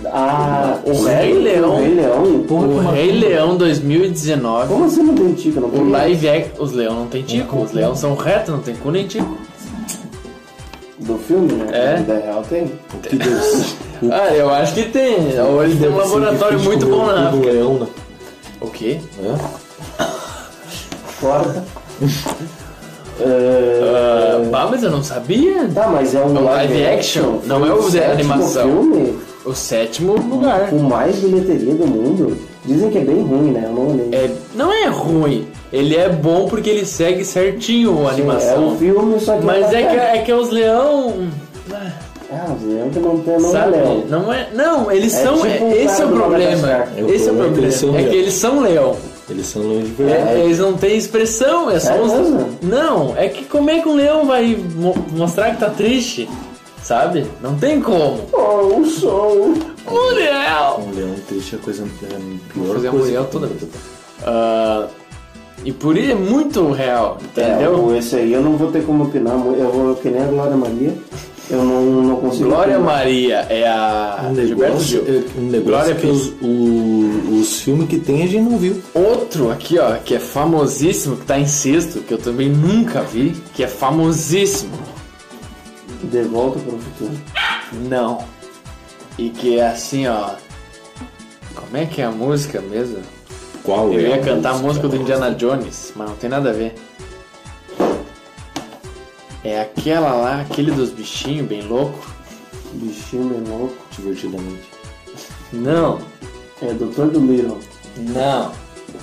Ah, 0.04 0.78
O 0.84 0.94
sério? 0.94 1.34
Rei 1.34 1.42
Leão. 1.42 1.74
O 1.74 1.78
Rei 1.80 1.94
Leão? 1.94 2.22
o 2.48 2.90
Rei 2.90 3.12
Leão 3.12 3.56
2019. 3.56 4.68
Como 4.68 4.84
assim 4.84 5.02
não 5.02 5.14
tem 5.14 5.32
tica? 5.34 5.60
Não 5.60 5.68
O 5.68 5.72
tem 5.72 5.90
live 5.90 6.28
action. 6.28 6.62
Os 6.62 6.72
leão 6.72 6.94
não 6.94 7.06
tem 7.06 7.22
tico. 7.22 7.56
Os 7.62 7.72
leão 7.72 7.94
são 7.96 8.14
retos, 8.14 8.54
não 8.54 8.60
tem 8.60 8.76
cu 8.76 8.90
nem 8.90 9.06
tico. 9.06 9.36
Do 10.98 11.18
filme, 11.18 11.52
né? 11.52 11.66
É. 11.72 11.90
Na 11.92 11.96
vida 11.98 12.18
real 12.18 12.42
tem. 12.42 12.64
O 12.64 12.98
que 13.00 13.16
o 14.06 14.12
Ah, 14.12 14.34
eu 14.34 14.50
acho 14.50 14.74
que 14.74 14.84
tem. 14.84 15.38
Ou 15.40 15.64
ele 15.64 15.76
tem 15.78 15.88
um 15.88 15.96
laboratório 15.96 16.60
muito 16.60 16.86
bom 16.86 17.06
na 17.06 17.28
África. 17.28 17.50
leão, 17.50 17.74
né? 17.80 17.86
O 18.60 18.66
quê? 18.70 19.00
É? 19.18 20.02
Corta. 21.20 21.64
É, 23.20 24.50
Ah, 24.52 24.68
mas 24.70 24.82
eu 24.82 24.90
não 24.90 25.02
sabia. 25.02 25.68
Tá, 25.74 25.88
mas 25.88 26.14
é 26.14 26.20
um 26.20 26.36
É 26.36 26.40
um 26.40 26.44
live 26.44 26.84
action, 26.86 27.38
não 27.44 27.64
é 27.66 27.72
o 27.72 27.82
de 27.82 27.90
sétimo 27.92 28.12
animação. 28.32 28.62
filme 28.68 29.18
O 29.44 29.54
sétimo 29.54 30.12
lugar. 30.16 30.70
com 30.70 30.78
mais 30.78 31.16
bilheteria 31.16 31.74
do 31.74 31.86
mundo. 31.86 32.36
Dizem 32.64 32.90
que 32.90 32.98
é 32.98 33.02
bem 33.02 33.22
ruim, 33.22 33.52
né? 33.52 33.62
Eu 33.66 33.72
não. 33.72 34.08
É, 34.12 34.30
não 34.54 34.72
é 34.72 34.86
ruim. 34.86 35.46
Ele 35.72 35.96
é 35.96 36.08
bom 36.08 36.46
porque 36.48 36.68
ele 36.70 36.84
segue 36.84 37.24
certinho 37.24 38.06
a 38.06 38.10
Sim, 38.14 38.20
animação. 38.22 38.54
É 38.54 38.58
um 38.58 38.76
filme, 38.76 39.20
só 39.20 39.36
que. 39.36 39.44
Mas 39.44 39.72
é 39.72 39.82
tá 39.82 39.88
que, 39.90 39.96
é 39.96 40.22
que 40.22 40.32
os 40.32 40.50
leão. 40.50 41.28
Ah, 42.32 42.52
os 42.56 42.68
leão 42.68 42.90
que 42.90 42.98
não 42.98 43.18
tem, 43.18 43.38
não 43.38 43.50
sabe? 43.52 43.76
é 43.76 43.80
leão. 43.82 44.04
Não 44.08 44.32
é. 44.32 44.48
Não, 44.54 44.90
eles 44.90 45.14
É 45.14 45.22
são. 45.22 45.36
tipo 45.40 45.64
o 45.64 45.70
esse 45.72 46.02
é 46.02 46.04
o 46.04 46.08
problema. 46.08 46.68
É, 46.96 47.02
o 47.02 47.08
Esse 47.08 47.28
é 47.28 47.32
o 47.32 47.34
problema 47.36 47.52
é 47.98 48.04
que 48.10 48.16
eles 48.16 48.34
são. 48.34 48.64
É 48.66 48.68
leão. 48.68 48.96
Eles 49.28 49.46
são 49.46 49.62
leões 49.62 49.86
de 49.96 50.02
É, 50.02 50.06
verdade. 50.06 50.40
eles 50.40 50.58
não 50.58 50.74
têm 50.74 50.96
expressão, 50.96 51.70
é 51.70 51.78
só 51.80 51.92
É 51.92 51.98
mesmo? 52.02 52.58
Não, 52.62 53.16
é 53.16 53.28
que 53.28 53.44
como 53.44 53.68
é 53.70 53.80
que 53.80 53.88
um 53.88 53.94
leão 53.96 54.24
vai 54.26 54.56
mo- 54.74 54.94
mostrar 55.12 55.50
que 55.52 55.60
tá 55.60 55.70
triste? 55.70 56.28
Sabe? 56.82 57.26
Não 57.42 57.56
tem 57.58 57.80
como. 57.80 58.28
Oh, 58.32 58.78
o 58.80 58.86
som. 58.86 59.54
Um 59.90 60.14
leão! 60.14 60.80
Um 60.86 60.94
leão 60.94 61.14
triste 61.26 61.56
é 61.56 61.58
a 61.58 61.60
coisa 61.62 61.82
é 61.82 62.06
a 62.06 62.08
pior 62.52 62.64
Vou 62.64 62.74
fazer 62.74 62.88
a 62.88 62.90
coisa. 62.92 63.24
toda 63.24 63.46
vez. 63.48 63.62
Ah, 64.24 64.86
e 65.64 65.72
por 65.72 65.96
isso 65.96 66.12
é 66.12 66.14
muito 66.14 66.70
real, 66.70 67.18
entendeu? 67.22 67.92
É, 67.94 67.98
esse 67.98 68.16
aí 68.16 68.32
eu 68.32 68.40
não 68.42 68.56
vou 68.56 68.70
ter 68.70 68.84
como 68.84 69.04
opinar. 69.04 69.34
Eu 69.34 69.70
vou 69.72 69.94
que 69.96 70.08
nem 70.08 70.22
a 70.22 70.26
Glória 70.26 70.56
Maria. 70.56 70.94
Eu 71.48 71.62
não, 71.64 71.82
não 72.02 72.16
consigo. 72.16 72.48
Glória 72.48 72.76
opinar. 72.76 72.94
Maria 72.96 73.36
é 73.48 73.66
a 73.68 74.28
Um 74.30 74.34
Gilberto 74.34 74.72
negócio, 74.74 74.86
Gil. 74.86 75.02
é, 75.06 75.40
um 75.40 75.42
negócio 75.44 75.64
Glória 75.64 75.94
que 75.94 76.06
os, 76.06 76.26
o- 76.42 77.38
os 77.40 77.60
filmes 77.60 77.88
que 77.88 77.98
tem 77.98 78.22
a 78.22 78.26
gente 78.26 78.42
não 78.50 78.58
viu. 78.58 78.80
Outro 78.94 79.50
aqui, 79.50 79.78
ó, 79.78 79.92
que 79.96 80.14
é 80.14 80.18
famosíssimo, 80.18 81.16
que 81.16 81.24
tá 81.24 81.38
em 81.38 81.46
sexto, 81.46 82.00
que 82.00 82.12
eu 82.12 82.18
também 82.18 82.48
nunca 82.48 83.02
vi, 83.02 83.34
que 83.54 83.62
é 83.62 83.68
famosíssimo. 83.68 84.72
De 86.02 86.22
volta 86.22 86.58
para 86.58 86.74
o 86.74 86.78
futuro. 86.78 87.12
Não. 87.88 88.18
E 89.18 89.30
que 89.30 89.58
é 89.58 89.66
assim, 89.68 90.06
ó. 90.08 90.30
Como 91.54 91.76
é 91.76 91.86
que 91.86 92.02
é 92.02 92.04
a 92.04 92.10
música 92.10 92.60
mesmo? 92.60 92.98
Qual 93.66 93.92
Eu 93.92 93.98
é 94.00 94.08
ia 94.10 94.14
a 94.14 94.18
cantar 94.20 94.54
a 94.54 94.58
música 94.58 94.88
do 94.88 94.96
Indiana 94.96 95.32
Jones, 95.34 95.92
mas 95.94 96.08
não 96.08 96.16
tem 96.16 96.30
nada 96.30 96.48
a 96.50 96.52
ver. 96.54 96.74
É 99.44 99.60
aquela 99.60 100.12
lá, 100.14 100.40
aquele 100.40 100.70
dos 100.70 100.90
bichinhos 100.90 101.46
bem 101.46 101.62
louco. 101.62 101.98
Bichinho 102.72 103.24
bem 103.28 103.44
louco. 103.52 103.76
Divertidamente. 103.96 104.68
Não, 105.52 105.98
É 106.62 106.72
Doutor 106.72 107.08
do 107.08 107.20
Little. 107.20 107.58
não. 107.98 108.52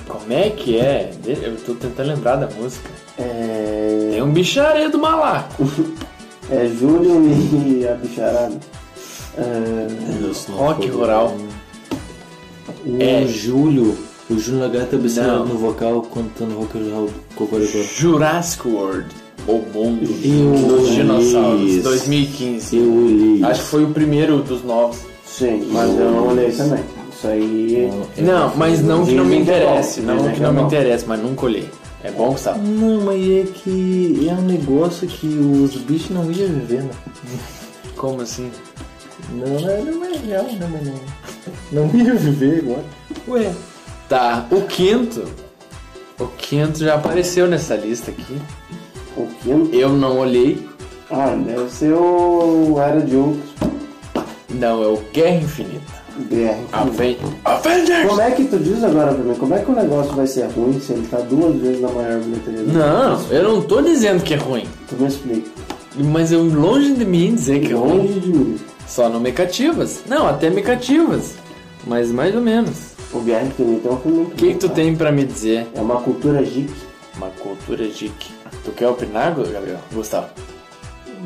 Como 0.08 0.34
é 0.34 0.50
que 0.50 0.79
é? 0.79 1.12
Eu 1.25 1.55
tô 1.58 1.75
tentando 1.75 2.08
lembrar 2.08 2.36
da 2.38 2.48
música. 2.48 2.89
É. 3.17 4.10
Tem 4.12 4.22
um 4.22 4.32
bicharedo 4.32 4.93
do 4.93 5.00
malaco. 5.00 5.63
É 6.51 6.67
Júlio 6.67 7.24
e 7.25 7.88
a 7.88 7.93
bicharada. 7.93 8.60
É, 9.38 9.88
Deus, 10.20 10.46
Rock 10.48 10.88
rural. 10.89 11.38
O 12.86 13.01
É. 13.01 13.25
Júlio. 13.25 13.98
O 14.30 14.39
Júlio 14.39 14.62
Lagarta 14.62 14.96
obsessivo 14.96 15.27
Não. 15.27 15.46
no 15.46 15.58
vocal 15.58 16.01
cantando 16.03 16.56
rock 16.56 16.77
and 16.77 16.94
roll 16.96 17.10
Cocoricó. 17.36 17.80
Jurassic 17.98 18.68
World. 18.68 19.08
O 19.48 19.58
mundo 19.74 20.10
Eu 20.24 20.51
dos 20.68 20.84
olhei 20.84 20.96
dinossauros. 20.96 21.70
isso. 21.72 21.84
2015. 21.84 22.77
Eu 22.77 22.94
olhei. 22.94 23.44
Acho 23.44 23.62
que 23.62 23.68
foi 23.68 23.84
o 23.84 23.89
primeiro 23.89 24.38
dos 24.42 24.63
novos. 24.63 24.98
sim, 25.25 25.68
mas 25.72 25.89
eu 26.00 26.12
não 26.12 26.27
olhei 26.30 26.51
também. 26.51 26.84
Isso 27.12 27.27
aí. 27.27 27.92
Não, 28.20 28.56
mas 28.56 28.82
não 28.82 29.06
que 29.06 29.13
não 29.13 29.25
me 29.25 29.36
é 29.36 29.39
interesse. 29.39 30.00
Não 30.01 30.32
que 30.32 30.39
não 30.39 30.50
é 30.50 30.53
me 30.53 30.62
interesse, 30.62 31.06
mas 31.06 31.20
nunca 31.22 31.46
olhei. 31.46 31.70
É 32.03 32.12
bom, 32.12 32.32
Gustavo? 32.32 32.60
Não, 32.65 33.01
mas 33.01 33.22
é 33.22 33.44
que 33.53 34.27
é 34.30 34.34
um 34.34 34.42
negócio 34.42 35.08
que 35.08 35.27
os 35.27 35.75
bichos 35.75 36.10
não 36.12 36.24
iam 36.32 36.48
viver, 36.48 36.84
né? 36.84 36.89
Como 37.98 38.22
assim? 38.22 38.50
Não, 39.34 39.48
não, 39.48 39.86
não 39.86 40.06
é 40.06 40.18
real, 40.18 40.46
não, 40.60 40.70
mas 40.70 40.88
não. 40.88 40.96
Não 41.72 42.00
ia 42.00 42.13
viver 42.13 42.60
agora. 42.60 42.84
Ué. 43.27 43.51
Tá, 44.13 44.46
o 44.51 44.62
quinto. 44.62 45.24
O 46.20 46.27
quinto 46.38 46.77
já 46.77 46.93
apareceu 46.93 47.48
nessa 47.48 47.74
lista 47.75 48.12
aqui. 48.12 48.38
O 49.17 49.25
quinto. 49.41 49.75
Eu 49.75 49.89
não 49.89 50.20
olhei. 50.20 50.70
Ah, 51.10 51.36
deve 51.36 51.67
ser 51.72 51.93
o 51.96 52.75
Era 52.79 53.01
de 53.01 53.15
Ultron. 53.15 53.72
Não, 54.51 54.84
é 54.84 54.88
o 54.88 55.01
Guerra 55.12 55.38
Infinita. 55.38 56.03
BR. 56.29 56.63
Aven 56.72 57.17
Avengers! 57.43 58.08
Como 58.08 58.22
é 58.22 58.29
que 58.29 58.43
tu 58.46 58.60
diz 58.60 58.84
agora 58.84 59.15
pra 59.15 59.24
mim? 59.24 59.34
Como 59.34 59.55
é 59.55 59.63
que 59.63 59.72
o 59.72 59.74
negócio 59.74 60.13
vai 60.13 60.27
ser 60.27 60.46
ruim 60.51 60.79
se 60.79 60.93
ele 60.93 61.08
tá 61.08 61.17
duas 61.17 61.55
vezes 61.55 61.82
na 61.82 61.89
maior 61.89 62.20
bilheteria 62.20 62.63
do 62.65 62.72
Não, 62.72 63.17
mundo? 63.17 63.34
eu 63.34 63.43
não 63.43 63.62
tô 63.63 63.82
dizendo 63.82 64.22
que 64.24 64.36
é 64.36 64.38
ruim. 64.38 64.67
Tu 64.89 64.96
me 64.96 65.08
explica. 65.08 65.50
Mas 65.96 66.32
eu 66.32 66.43
longe 66.43 66.93
de 66.93 67.03
mim 67.03 67.34
dizer 67.34 67.62
que 67.62 67.74
é 67.74 67.75
ruim. 67.75 67.98
Longe 67.98 68.20
de 68.20 68.29
mim. 68.29 68.60
Só 68.88 69.10
não 69.10 69.20
mecativas. 69.20 70.03
Não, 70.08 70.27
até 70.27 70.51
mecativas. 70.51 71.34
Mas 71.88 72.12
mais 72.12 72.36
ou 72.36 72.41
menos. 72.41 72.92
O 73.13 73.20
Guerra 73.20 73.43
Infinita 73.46 73.88
é 73.88 73.91
um 73.91 73.98
filme 73.98 74.17
muito 74.17 74.34
O 74.34 74.36
que, 74.36 74.53
que 74.53 74.60
tu 74.60 74.67
bom, 74.67 74.74
tem 74.74 74.96
pra 74.96 75.12
me 75.12 75.24
dizer? 75.25 75.65
cara. 75.65 75.77
É 75.77 75.82
uma 75.82 76.01
cultura 76.01 76.41
geek. 76.41 76.74
Uma 77.15 77.27
cultura 77.29 77.86
geek. 77.86 78.32
Tu 78.65 78.72
quer 78.72 78.88
opinar, 78.88 79.36
Gabriel? 79.36 79.79
Gustavo? 79.91 80.27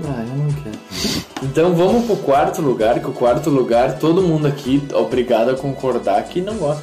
Ah, 0.06 0.26
eu 0.30 0.38
não 0.38 0.52
quero. 0.54 1.28
Então 1.44 1.76
vamos 1.76 2.06
pro 2.06 2.16
quarto 2.18 2.64
lugar, 2.64 3.00
que 3.00 3.08
o 3.08 3.14
quarto 3.14 3.52
lugar 3.52 4.00
todo 4.00 4.24
mundo 4.24 4.48
aqui 4.48 4.82
é 4.92 4.96
obrigado 4.96 5.52
a 5.52 5.56
concordar 5.56 6.24
que 6.24 6.42
não 6.42 6.56
gosta. 6.58 6.82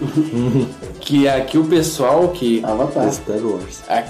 que 1.00 1.26
é 1.28 1.36
aqui 1.36 1.56
o 1.56 1.64
pessoal 1.64 2.28
que. 2.30 2.64
Avatar. 2.64 3.12
Star 3.12 3.38
Wars. 3.38 3.82
A... 3.88 4.02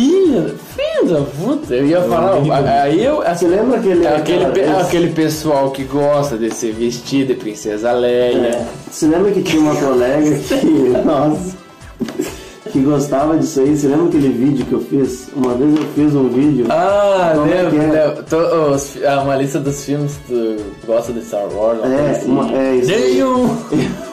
Filha, 0.00 0.54
filha 0.76 1.14
da 1.14 1.22
puta, 1.22 1.74
eu 1.74 1.86
ia 1.86 2.02
falar. 2.02 2.82
Aí 2.82 3.02
eu. 3.02 3.22
Você 3.22 3.46
lembra 3.46 3.78
aquele. 3.78 4.06
Aquele, 4.06 4.44
pe- 4.52 4.60
aquele 4.64 5.08
pessoal 5.12 5.70
que 5.70 5.84
gosta 5.84 6.36
de 6.36 6.52
ser 6.54 6.72
vestido 6.74 7.28
de 7.28 7.34
princesa 7.34 7.92
Leia. 7.92 8.36
É, 8.48 8.66
você 8.90 9.06
lembra 9.06 9.30
que 9.32 9.40
tinha 9.42 9.62
uma 9.62 9.74
colega 9.80 10.36
que. 10.36 10.66
Nossa. 11.02 11.56
Que 12.70 12.80
gostava 12.80 13.38
disso 13.38 13.60
aí. 13.60 13.74
Você 13.74 13.86
lembra 13.86 14.08
aquele 14.08 14.28
vídeo 14.28 14.66
que 14.66 14.72
eu 14.74 14.80
fiz? 14.80 15.28
Uma 15.34 15.54
vez 15.54 15.74
eu 15.74 15.84
fiz 15.94 16.14
um 16.14 16.28
vídeo. 16.28 16.66
Ah, 16.68 17.32
Como 17.34 17.50
é 17.50 17.62
lembro, 17.62 17.80
é? 17.80 17.86
lembro. 18.04 18.22
Tô- 18.24 18.72
os 18.74 18.98
ah, 19.02 19.22
uma 19.22 19.36
lista 19.36 19.58
dos 19.60 19.82
filmes 19.82 20.12
que 20.26 20.56
tu 20.82 20.86
gosta 20.86 21.10
de 21.10 21.24
Star 21.24 21.46
Wars. 21.54 21.78
uma 21.78 21.94
É, 21.94 22.10
assim. 22.10 22.30
uma- 22.30 22.52
é 22.54 22.76
isso 22.76 22.92
aí. 22.92 23.00
Nenhum! 23.14 23.56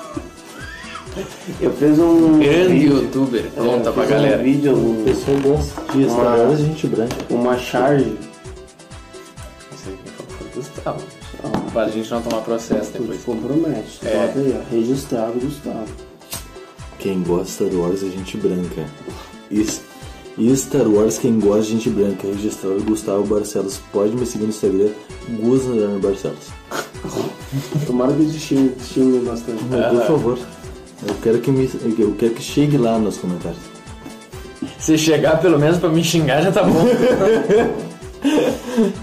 Eu 1.61 1.71
fiz 1.73 1.99
um. 1.99 2.39
Grande 2.39 2.67
vídeo, 2.73 2.97
youtuber, 3.03 3.45
é, 3.45 3.49
conta 3.59 3.89
eu 3.89 3.93
pra 3.93 4.03
fiz 4.03 4.11
galera. 4.11 4.39
Um 4.41 4.43
vídeo, 4.43 4.75
um- 4.75 5.03
pessoal 5.03 5.37
gosta 5.39 5.81
de 5.93 6.03
Star 6.05 6.19
Uma- 6.19 6.35
Wars 6.37 6.59
e 6.59 6.63
gente 6.63 6.87
branca. 6.87 7.15
uma 7.29 7.57
charge. 7.57 8.17
Quem 9.83 9.95
falou, 10.15 10.31
foi 10.37 10.47
o 10.47 10.51
Gustavo. 10.55 11.01
Pra 11.73 11.89
gente 11.89 12.09
não 12.11 12.21
tomar 12.21 12.41
processo 12.41 12.91
Tu 12.91 12.99
depois. 13.01 13.19
te 13.19 13.25
compromete. 13.25 13.99
É. 14.05 14.27
Bota 14.27 14.39
aí, 14.39 14.55
ó. 14.59 14.73
Registrado, 14.75 15.33
Gustavo. 15.39 15.85
Quem 16.99 17.21
gosta 17.23 17.43
de 17.45 17.51
Star 17.71 17.81
Wars 17.81 18.03
é 18.03 18.05
gente 18.07 18.37
branca. 18.37 18.85
E, 19.51 19.67
e 20.37 20.55
Star 20.57 20.87
Wars, 20.87 21.17
quem 21.17 21.39
gosta 21.39 21.63
de 21.63 21.69
gente 21.71 21.89
branca, 21.89 22.27
registrado 22.27 22.81
Gustavo 22.83 23.23
Barcelos. 23.25 23.79
Pode 23.91 24.15
me 24.15 24.25
seguir 24.25 24.43
no 24.45 24.49
Instagram, 24.49 24.89
Gus 25.41 25.63
Barcelos. 26.01 26.47
Tomara 27.85 28.13
que 28.13 28.25
te 28.31 28.39
xingue, 28.39 28.69
te 28.75 28.83
xingue 28.93 29.19
bastante. 29.25 29.63
Por 29.63 30.05
favor. 30.07 30.39
Eu 31.07 31.15
quero 31.21 31.39
que 31.39 31.51
me, 31.51 31.69
eu 31.99 32.15
quero 32.17 32.33
que 32.33 32.41
chegue 32.41 32.77
lá 32.77 32.97
nos 32.97 33.17
comentários. 33.17 33.59
Se 34.79 34.97
chegar 34.97 35.39
pelo 35.41 35.59
menos 35.59 35.77
pra 35.77 35.89
me 35.89 36.03
xingar 36.03 36.41
já 36.41 36.51
tá 36.51 36.63
bom. 36.63 36.85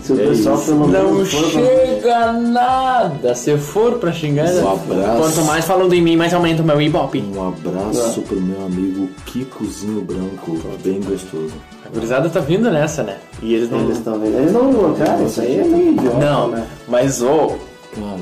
Se 0.02 0.12
o 0.14 0.20
É 0.20 0.26
pessoal 0.28 0.56
isso. 0.56 0.64
pelo 0.66 0.88
Não 0.88 1.12
menos 1.12 1.30
for 1.30 1.42
pra- 1.42 1.60
chega 1.60 2.32
nada. 2.32 3.34
Se 3.34 3.56
for 3.58 3.98
pra 3.98 4.12
xingar, 4.12 4.48
Um 4.48 4.54
já- 4.62 4.72
abraço. 4.72 5.18
quanto 5.20 5.44
mais 5.46 5.64
falam 5.66 5.88
de 5.88 6.00
mim, 6.00 6.16
mais 6.16 6.32
aumenta 6.32 6.62
o 6.62 6.64
meu 6.64 6.80
ibope. 6.80 7.22
Um 7.36 7.48
abraço 7.48 8.22
pro 8.22 8.40
meu 8.40 8.64
amigo 8.64 9.08
Kikozinho 9.26 10.00
Branco, 10.00 10.58
bem 10.82 11.00
gostoso. 11.02 11.52
A 11.84 11.88
gurizada 11.90 12.28
tá 12.30 12.40
vindo 12.40 12.70
nessa, 12.70 13.02
né? 13.02 13.18
E 13.42 13.54
eles 13.54 13.70
não. 13.70 13.80
Eles 13.80 13.98
estão 13.98 14.18
vendo. 14.18 14.38
Eles 14.38 14.52
não, 14.52 14.94
cara, 14.94 15.22
isso 15.22 15.40
aí 15.40 15.60
é 15.60 15.64
meio 15.64 15.92
idiota, 15.92 16.16
Não, 16.18 16.48
né? 16.48 16.66
mas 16.88 17.20
ô, 17.22 17.52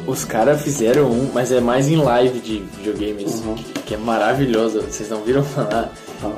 Os 0.06 0.24
caras 0.24 0.62
fizeram 0.62 1.10
um, 1.10 1.30
mas 1.34 1.52
é 1.52 1.60
mais 1.60 1.88
em 1.88 1.96
live 1.96 2.38
de 2.40 2.58
videogames, 2.78 3.42
Uhum. 3.44 3.54
que 3.84 3.94
é 3.94 3.98
maravilhoso. 3.98 4.80
Vocês 4.80 5.10
não 5.10 5.20
viram 5.22 5.42
falar? 5.44 5.92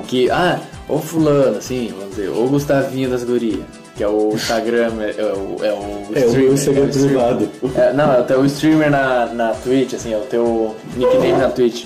Que, 0.08 0.28
ah, 0.30 0.58
ô 0.88 0.99
fulano, 0.99 1.56
assim, 1.56 1.92
vamos 1.96 2.16
dizer, 2.16 2.28
ô 2.28 2.46
Gustavinho 2.49 3.08
das 3.08 3.22
gurias, 3.22 3.60
que 3.96 4.02
é 4.02 4.08
o 4.08 4.32
Instagram, 4.34 4.92
é, 5.00 5.14
é 5.16 5.25
o, 5.32 5.56
é 5.64 5.72
o 5.72 6.18
é 6.18 6.26
o 6.26 6.32
meu 6.32 6.49
é 6.49 6.50
o 6.50 6.54
streamer. 6.54 6.88
privado. 6.90 7.49
É, 7.76 7.92
não, 7.92 8.12
é 8.12 8.20
o 8.20 8.25
teu 8.25 8.44
streamer 8.46 8.90
na, 8.90 9.26
na 9.26 9.50
Twitch, 9.54 9.94
assim, 9.94 10.12
é 10.12 10.16
o 10.18 10.22
teu 10.22 10.75
nickname 10.96 11.32
na 11.38 11.49
Twitch. 11.50 11.84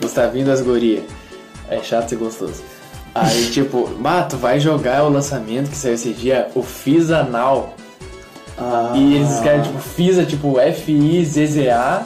Gustavinho 0.00 0.46
das 0.46 0.62
gurias. 0.62 1.02
É 1.68 1.82
chato 1.82 2.12
e 2.12 2.16
gostoso. 2.16 2.62
Aí, 3.14 3.46
tipo, 3.52 3.88
bah, 3.98 4.22
tu 4.22 4.36
vai 4.36 4.60
jogar 4.60 5.02
o 5.04 5.08
lançamento 5.10 5.68
que 5.68 5.76
saiu 5.76 5.94
esse 5.94 6.10
dia, 6.12 6.48
o 6.54 6.62
Fisa 6.62 7.22
Now. 7.24 7.74
Ah, 8.60 8.92
E 8.94 9.14
eles 9.16 9.30
escrevem, 9.32 9.62
tipo, 9.62 9.78
Fisa, 9.78 10.24
tipo, 10.24 10.58
F-I-Z-Z-A. 10.60 12.02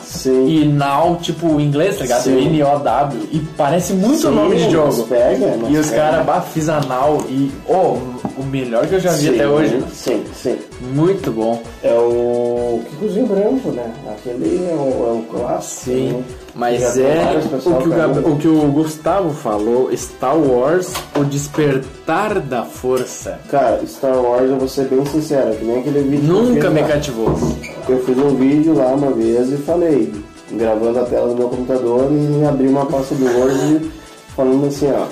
E 0.46 0.64
Now, 0.64 1.16
tipo, 1.16 1.60
em 1.60 1.64
inglês, 1.64 1.96
tá 1.96 2.02
ligado? 2.02 2.28
N-O-W. 2.30 3.28
E 3.32 3.40
parece 3.56 3.92
muito 3.92 4.18
sim, 4.18 4.26
o 4.28 4.30
nome 4.30 4.56
de 4.56 4.70
jogo. 4.70 5.02
Pega, 5.04 5.56
E 5.68 5.76
os 5.76 5.90
caras, 5.90 6.24
bah, 6.24 6.40
Fisa 6.40 6.80
Now. 6.82 7.24
E, 7.28 7.50
oh, 7.68 7.96
o 8.38 8.44
melhor 8.50 8.86
que 8.86 8.94
eu 8.94 9.00
já 9.00 9.12
vi 9.12 9.22
Sim, 9.28 9.34
até 9.34 9.48
hoje. 9.48 9.82
Sim, 9.92 10.22
sim. 10.34 10.56
Muito 10.94 11.30
bom. 11.32 11.60
É 11.82 11.92
o 11.92 12.82
Kikozinho 12.90 13.26
Branco, 13.26 13.70
né? 13.70 13.90
Aquele 14.10 14.66
é 14.70 14.74
o, 14.74 14.78
é 14.78 15.12
o 15.12 15.24
clássico. 15.30 15.84
Sim, 15.90 16.08
né? 16.12 16.24
Mas 16.54 16.96
é 16.96 17.36
o 17.36 17.80
que 17.82 17.88
o, 18.28 18.32
o 18.32 18.38
que 18.38 18.48
o 18.48 18.60
Gustavo 18.72 19.30
falou, 19.34 19.90
Star 19.96 20.36
Wars, 20.38 20.92
o 21.18 21.24
despertar 21.24 22.40
da 22.40 22.62
força. 22.64 23.38
Cara, 23.50 23.84
Star 23.86 24.16
Wars, 24.16 24.48
eu 24.50 24.56
vou 24.58 24.68
ser 24.68 24.86
bem 24.86 25.04
sincero, 25.06 25.54
que 25.56 25.64
nem 25.64 25.80
aquele 25.80 26.02
vídeo 26.02 26.32
Nunca 26.32 26.70
me 26.70 26.80
lá. 26.80 26.88
cativou. 26.88 27.34
Eu 27.88 27.98
fiz 28.04 28.16
um 28.18 28.34
vídeo 28.36 28.74
lá 28.74 28.86
uma 28.94 29.10
vez 29.10 29.50
e 29.52 29.56
falei, 29.56 30.12
gravando 30.52 31.00
a 31.00 31.04
tela 31.04 31.28
do 31.28 31.34
meu 31.34 31.48
computador 31.48 32.08
e 32.12 32.44
abri 32.44 32.68
uma 32.68 32.86
pasta 32.86 33.14
do 33.14 33.24
Word 33.24 33.90
falando 34.36 34.66
assim, 34.66 34.90
ó. 34.92 35.06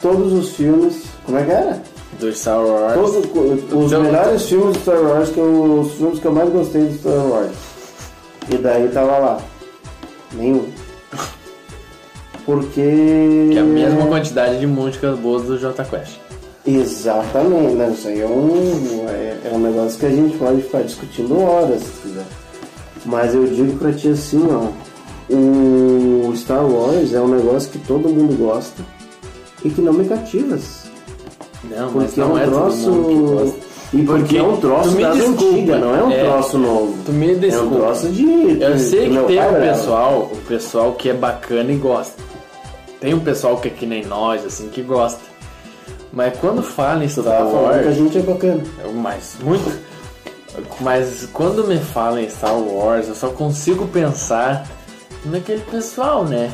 Todos 0.00 0.32
os 0.32 0.50
filmes. 0.56 1.02
Como 1.26 1.38
é 1.38 1.44
que 1.44 1.50
era? 1.50 1.82
Do 2.18 2.32
Star 2.32 2.64
Wars. 2.64 2.94
Todos 2.94 3.16
os 3.16 3.86
Então- 3.92 4.02
melhores 4.02 4.46
filmes 4.46 4.74
de 4.76 4.80
Star 4.82 5.00
Wars, 5.02 5.28
que 5.30 5.38
eu, 5.38 5.80
os 5.80 5.92
filmes 5.92 6.18
que 6.18 6.24
eu 6.26 6.32
mais 6.32 6.48
gostei 6.50 6.86
de 6.86 6.98
Star 6.98 7.26
Wars. 7.26 7.52
E 8.50 8.56
daí 8.56 8.88
tava 8.88 9.18
lá. 9.18 9.38
Nenhum. 10.32 10.68
Porque. 12.46 13.48
Que 13.50 13.58
é 13.58 13.60
a 13.60 13.64
mesma 13.64 14.06
quantidade 14.06 14.58
de 14.58 14.66
músicas 14.66 15.18
boas 15.18 15.42
do 15.44 15.58
J 15.58 15.84
Quest. 15.84 16.18
Exatamente, 16.66 17.74
né? 17.74 17.90
Isso 17.90 18.08
aí 18.08 18.20
é 18.20 18.26
um, 18.26 19.06
é, 19.08 19.38
é 19.44 19.50
um 19.54 19.58
negócio 19.58 19.98
que 19.98 20.06
a 20.06 20.10
gente 20.10 20.36
pode 20.36 20.62
ficar 20.62 20.82
discutindo 20.82 21.40
horas, 21.40 21.82
se 21.82 22.02
quiser. 22.02 22.26
Mas 23.06 23.34
eu 23.34 23.46
digo 23.46 23.78
pra 23.78 23.92
ti 23.92 24.08
assim, 24.08 24.46
ó. 24.50 24.68
O 25.32 26.34
Star 26.36 26.66
Wars 26.66 27.14
é 27.14 27.20
um 27.20 27.28
negócio 27.28 27.70
que 27.70 27.78
todo 27.78 28.08
mundo 28.08 28.36
gosta 28.36 28.82
e 29.64 29.70
que 29.70 29.80
não 29.80 29.92
me 29.92 30.04
cativas. 30.04 30.84
Não, 31.64 31.90
mas 31.92 32.06
Porque 32.06 32.20
não 32.20 32.36
é 32.36 32.44
é 32.44 32.46
um 32.46 32.50
troço. 32.50 33.54
E 33.92 34.02
porque, 34.04 34.20
Porque 34.22 34.38
é 34.38 34.42
um 34.42 34.56
troço 34.56 34.90
tu 34.90 34.94
me 34.94 35.02
das 35.02 35.16
desculpa, 35.16 35.44
antigas, 35.44 35.80
não 35.80 35.94
é 35.96 36.04
um 36.04 36.10
é, 36.12 36.24
troço 36.24 36.58
novo. 36.58 36.98
Tu 37.04 37.12
me 37.12 37.32
É 37.32 37.34
um 37.34 37.38
desculpa. 37.40 37.76
troço 37.76 38.08
de. 38.10 38.60
Eu 38.62 38.78
sei 38.78 39.08
que 39.10 39.18
tem 39.26 39.38
era. 39.38 39.60
pessoal, 39.72 40.30
o 40.32 40.36
pessoal 40.46 40.92
que 40.92 41.08
é 41.10 41.14
bacana 41.14 41.72
e 41.72 41.76
gosta. 41.76 42.22
Tem 43.00 43.14
um 43.14 43.20
pessoal 43.20 43.56
que 43.56 43.66
é 43.68 43.70
que 43.70 43.86
nem 43.86 44.04
nós, 44.04 44.44
assim, 44.46 44.68
que 44.68 44.82
gosta. 44.82 45.18
Mas 46.12 46.36
quando 46.38 46.62
fala 46.62 47.02
em 47.04 47.08
Tu 47.08 47.20
Star 47.22 47.24
tá 47.24 47.38
falando 47.46 47.52
que 47.72 47.78
a 47.80 47.82
Wars, 47.86 47.96
gente 47.96 48.18
é 48.18 48.22
bacana. 48.22 48.62
mas 48.94 49.34
muito. 49.42 49.80
Mas 50.80 51.28
quando 51.32 51.64
me 51.66 51.78
fala 51.78 52.20
em 52.22 52.28
Star 52.28 52.56
Wars, 52.58 53.08
eu 53.08 53.14
só 53.14 53.28
consigo 53.30 53.86
pensar 53.88 54.66
naquele 55.24 55.62
pessoal, 55.62 56.24
né? 56.24 56.50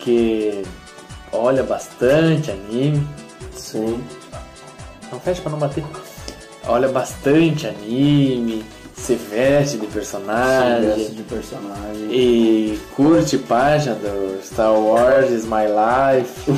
Que 0.00 0.62
olha 1.32 1.62
bastante 1.62 2.50
anime. 2.50 3.06
Sim. 3.54 4.02
Não 5.12 5.20
fecha 5.20 5.42
pra 5.42 5.50
não 5.52 5.58
bater. 5.58 5.84
Olha 6.68 6.88
bastante 6.88 7.66
anime, 7.66 8.64
se 8.94 9.14
veste 9.14 9.76
de 9.78 9.86
personagem. 9.86 11.00
Esse 11.00 11.12
de 11.12 11.22
personagem. 11.22 12.08
E 12.10 12.78
curte 12.96 13.38
página 13.38 13.94
do 13.94 14.40
Star 14.42 14.72
Wars 14.74 15.30
is 15.30 15.44
My 15.44 15.66
Life 15.68 16.50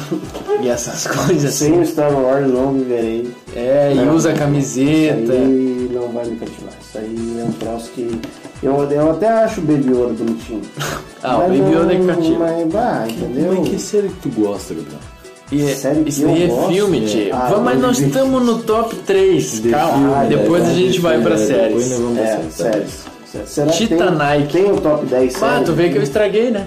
e 0.62 0.68
essas 0.68 1.06
coisas 1.14 1.52
Sem 1.52 1.72
assim. 1.74 1.82
o 1.82 1.86
Star 1.86 2.12
Wars 2.12 2.46
não 2.50 2.72
viverei. 2.72 3.30
É, 3.54 3.92
e 3.92 3.96
Não, 3.96 4.14
usa 4.14 4.30
Isso 4.30 4.38
camiseta. 4.38 5.32
aí 5.32 5.90
não 5.92 6.08
vai 6.08 6.24
me 6.26 6.36
cativar. 6.36 6.72
Isso 6.80 6.98
aí 6.98 7.36
é 7.40 7.44
um 7.44 7.52
troço 7.52 7.90
que. 7.90 8.20
Eu, 8.62 8.74
eu 8.90 9.10
até 9.12 9.28
acho 9.28 9.60
o 9.60 9.64
Baby 9.64 9.90
Yoda 9.90 10.14
bonitinho. 10.14 10.62
Ah, 11.20 11.36
o 11.38 11.48
Mas 11.48 11.58
Baby 11.58 11.72
Yoda 11.74 11.92
é 11.94 12.06
cativa. 12.06 12.38
Mas, 12.38 12.72
bah, 12.72 13.04
entendeu? 13.08 13.54
Mas 13.58 13.68
que 13.70 13.78
série 13.80 14.08
que 14.08 14.20
tu 14.20 14.40
gosta, 14.40 14.72
Gabriel? 14.72 15.00
E 15.50 15.62
é- 15.62 15.74
Série 15.74 16.08
isso 16.08 16.26
aí 16.26 16.42
é 16.42 16.46
gosto, 16.46 16.68
filme, 16.72 17.04
é. 17.04 17.06
tio. 17.08 17.34
Ah, 17.34 17.48
Vamos, 17.48 17.64
mas 17.64 17.80
nós 17.80 17.98
estamos 17.98 18.42
no 18.44 18.58
top 18.62 18.94
3. 18.96 19.62
De 19.62 19.70
Calma, 19.70 20.20
filme, 20.20 20.36
depois 20.36 20.62
né? 20.64 20.70
a 20.70 20.74
gente 20.74 21.00
vai 21.00 21.20
pra 21.22 21.36
filme, 21.38 21.46
séries. 21.54 21.88
Vamos 21.98 22.18
pra 22.18 22.22
É, 22.28 22.40
séries. 22.50 23.04
Será 23.46 23.72
que. 23.72 23.86
Tem, 23.86 24.46
tem 24.46 24.70
o 24.72 24.80
top 24.80 25.06
10 25.06 25.42
Ah, 25.42 25.62
tu 25.64 25.72
vê 25.72 25.88
que 25.90 25.96
eu 25.98 26.02
estraguei, 26.02 26.50
né? 26.50 26.66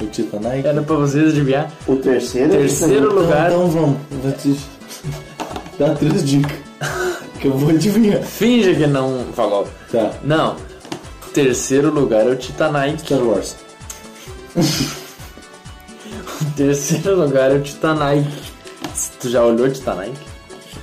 O 0.00 0.06
Titanic. 0.06 0.66
Era 0.66 0.82
pra 0.82 0.96
vocês 0.96 1.28
adivinhar. 1.28 1.70
O 1.86 1.96
terceiro 1.96 2.54
é 2.54 2.58
Terceiro 2.58 2.94
Titanic. 3.08 3.14
lugar. 3.14 3.50
Então, 3.50 3.66
então 3.66 3.80
vamos. 3.80 3.96
Vou 4.22 4.32
te 4.32 4.56
dar 5.78 5.94
três 5.96 6.24
dicas. 6.24 6.56
Que 7.40 7.46
eu 7.48 7.52
vou 7.52 7.70
adivinhar. 7.70 8.22
Finge 8.22 8.74
que 8.74 8.86
não 8.86 9.26
falou. 9.34 9.66
Tá. 9.92 10.12
Não. 10.24 10.56
Terceiro 11.32 11.90
lugar 11.92 12.26
é 12.26 12.30
o 12.30 12.36
Titanic. 12.36 13.00
Star 13.02 13.22
Wars. 13.22 13.56
Terceiro 16.58 17.14
lugar 17.14 17.52
é 17.52 17.54
o 17.54 17.62
Titanic. 17.62 18.28
Tu 19.20 19.30
já 19.30 19.44
olhou 19.44 19.68
o 19.68 19.70
Titanic? 19.70 20.12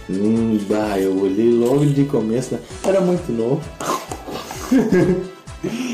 Hum, 0.10 0.58
bah, 0.70 0.98
eu 0.98 1.20
olhei 1.22 1.52
logo 1.52 1.86
de 1.86 2.06
começo. 2.06 2.54
né? 2.54 2.62
Era 2.84 3.02
muito 3.02 3.30
novo. 3.32 3.62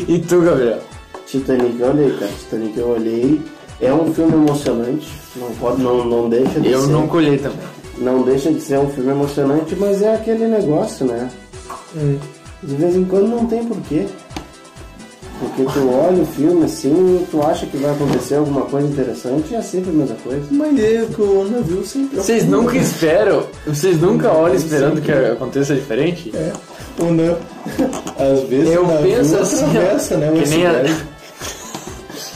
E 0.07 0.19
tu, 0.19 0.41
Gabriel? 0.41 0.79
Titanic 1.25 1.79
eu 1.79 1.87
olhei, 1.89 2.11
cara. 2.17 2.31
Titanic 2.39 2.77
eu 2.77 2.89
olhei. 2.89 3.41
É 3.79 3.91
um 3.93 4.13
filme 4.13 4.33
emocionante. 4.33 5.07
Não 5.35 5.49
pode, 5.51 5.81
não, 5.81 6.03
não 6.05 6.29
deixa 6.29 6.59
de 6.59 6.69
Eu 6.69 6.81
ser. 6.81 6.91
não 6.91 7.07
colhei 7.07 7.37
também. 7.37 7.65
Não 7.97 8.21
deixa 8.21 8.51
de 8.51 8.59
ser 8.59 8.77
um 8.79 8.89
filme 8.89 9.11
emocionante, 9.11 9.75
mas 9.77 10.01
é 10.01 10.13
aquele 10.13 10.45
negócio, 10.47 11.05
né? 11.05 11.31
Hum. 11.95 12.17
De 12.61 12.75
vez 12.75 12.95
em 12.97 13.05
quando 13.05 13.29
não 13.29 13.45
tem 13.47 13.65
porquê. 13.65 14.05
Porque 15.41 15.63
tu 15.73 15.89
olha 15.89 16.21
o 16.21 16.25
filme 16.25 16.65
assim, 16.65 17.25
tu 17.31 17.41
acha 17.41 17.65
que 17.65 17.75
vai 17.77 17.89
acontecer 17.89 18.35
alguma 18.35 18.61
coisa 18.61 18.87
interessante 18.87 19.51
e 19.51 19.55
é 19.55 19.61
sempre 19.63 19.89
a 19.89 19.93
mesma 19.93 20.15
coisa. 20.23 20.43
Mas 20.51 20.79
é 20.79 21.03
que 21.11 21.19
o 21.19 21.49
navio 21.49 21.83
sempre. 21.83 22.17
Vocês 22.17 22.45
nunca 22.45 22.77
esperam, 22.77 23.43
vocês 23.65 23.99
nunca 23.99 24.31
olham 24.31 24.55
esperando 24.55 25.01
que 25.01 25.11
aconteça 25.11 25.73
diferente? 25.73 26.31
É. 26.35 26.53
O 26.99 27.05
navio. 27.05 27.37
Às 28.19 28.47
vezes 28.47 28.71
Eu 28.71 28.85
penso 28.85 29.35
assim, 29.37 29.65
atravessa, 29.65 30.17
né? 30.17 30.31
que 30.31 30.47
nem 30.47 30.67
a. 30.67 30.83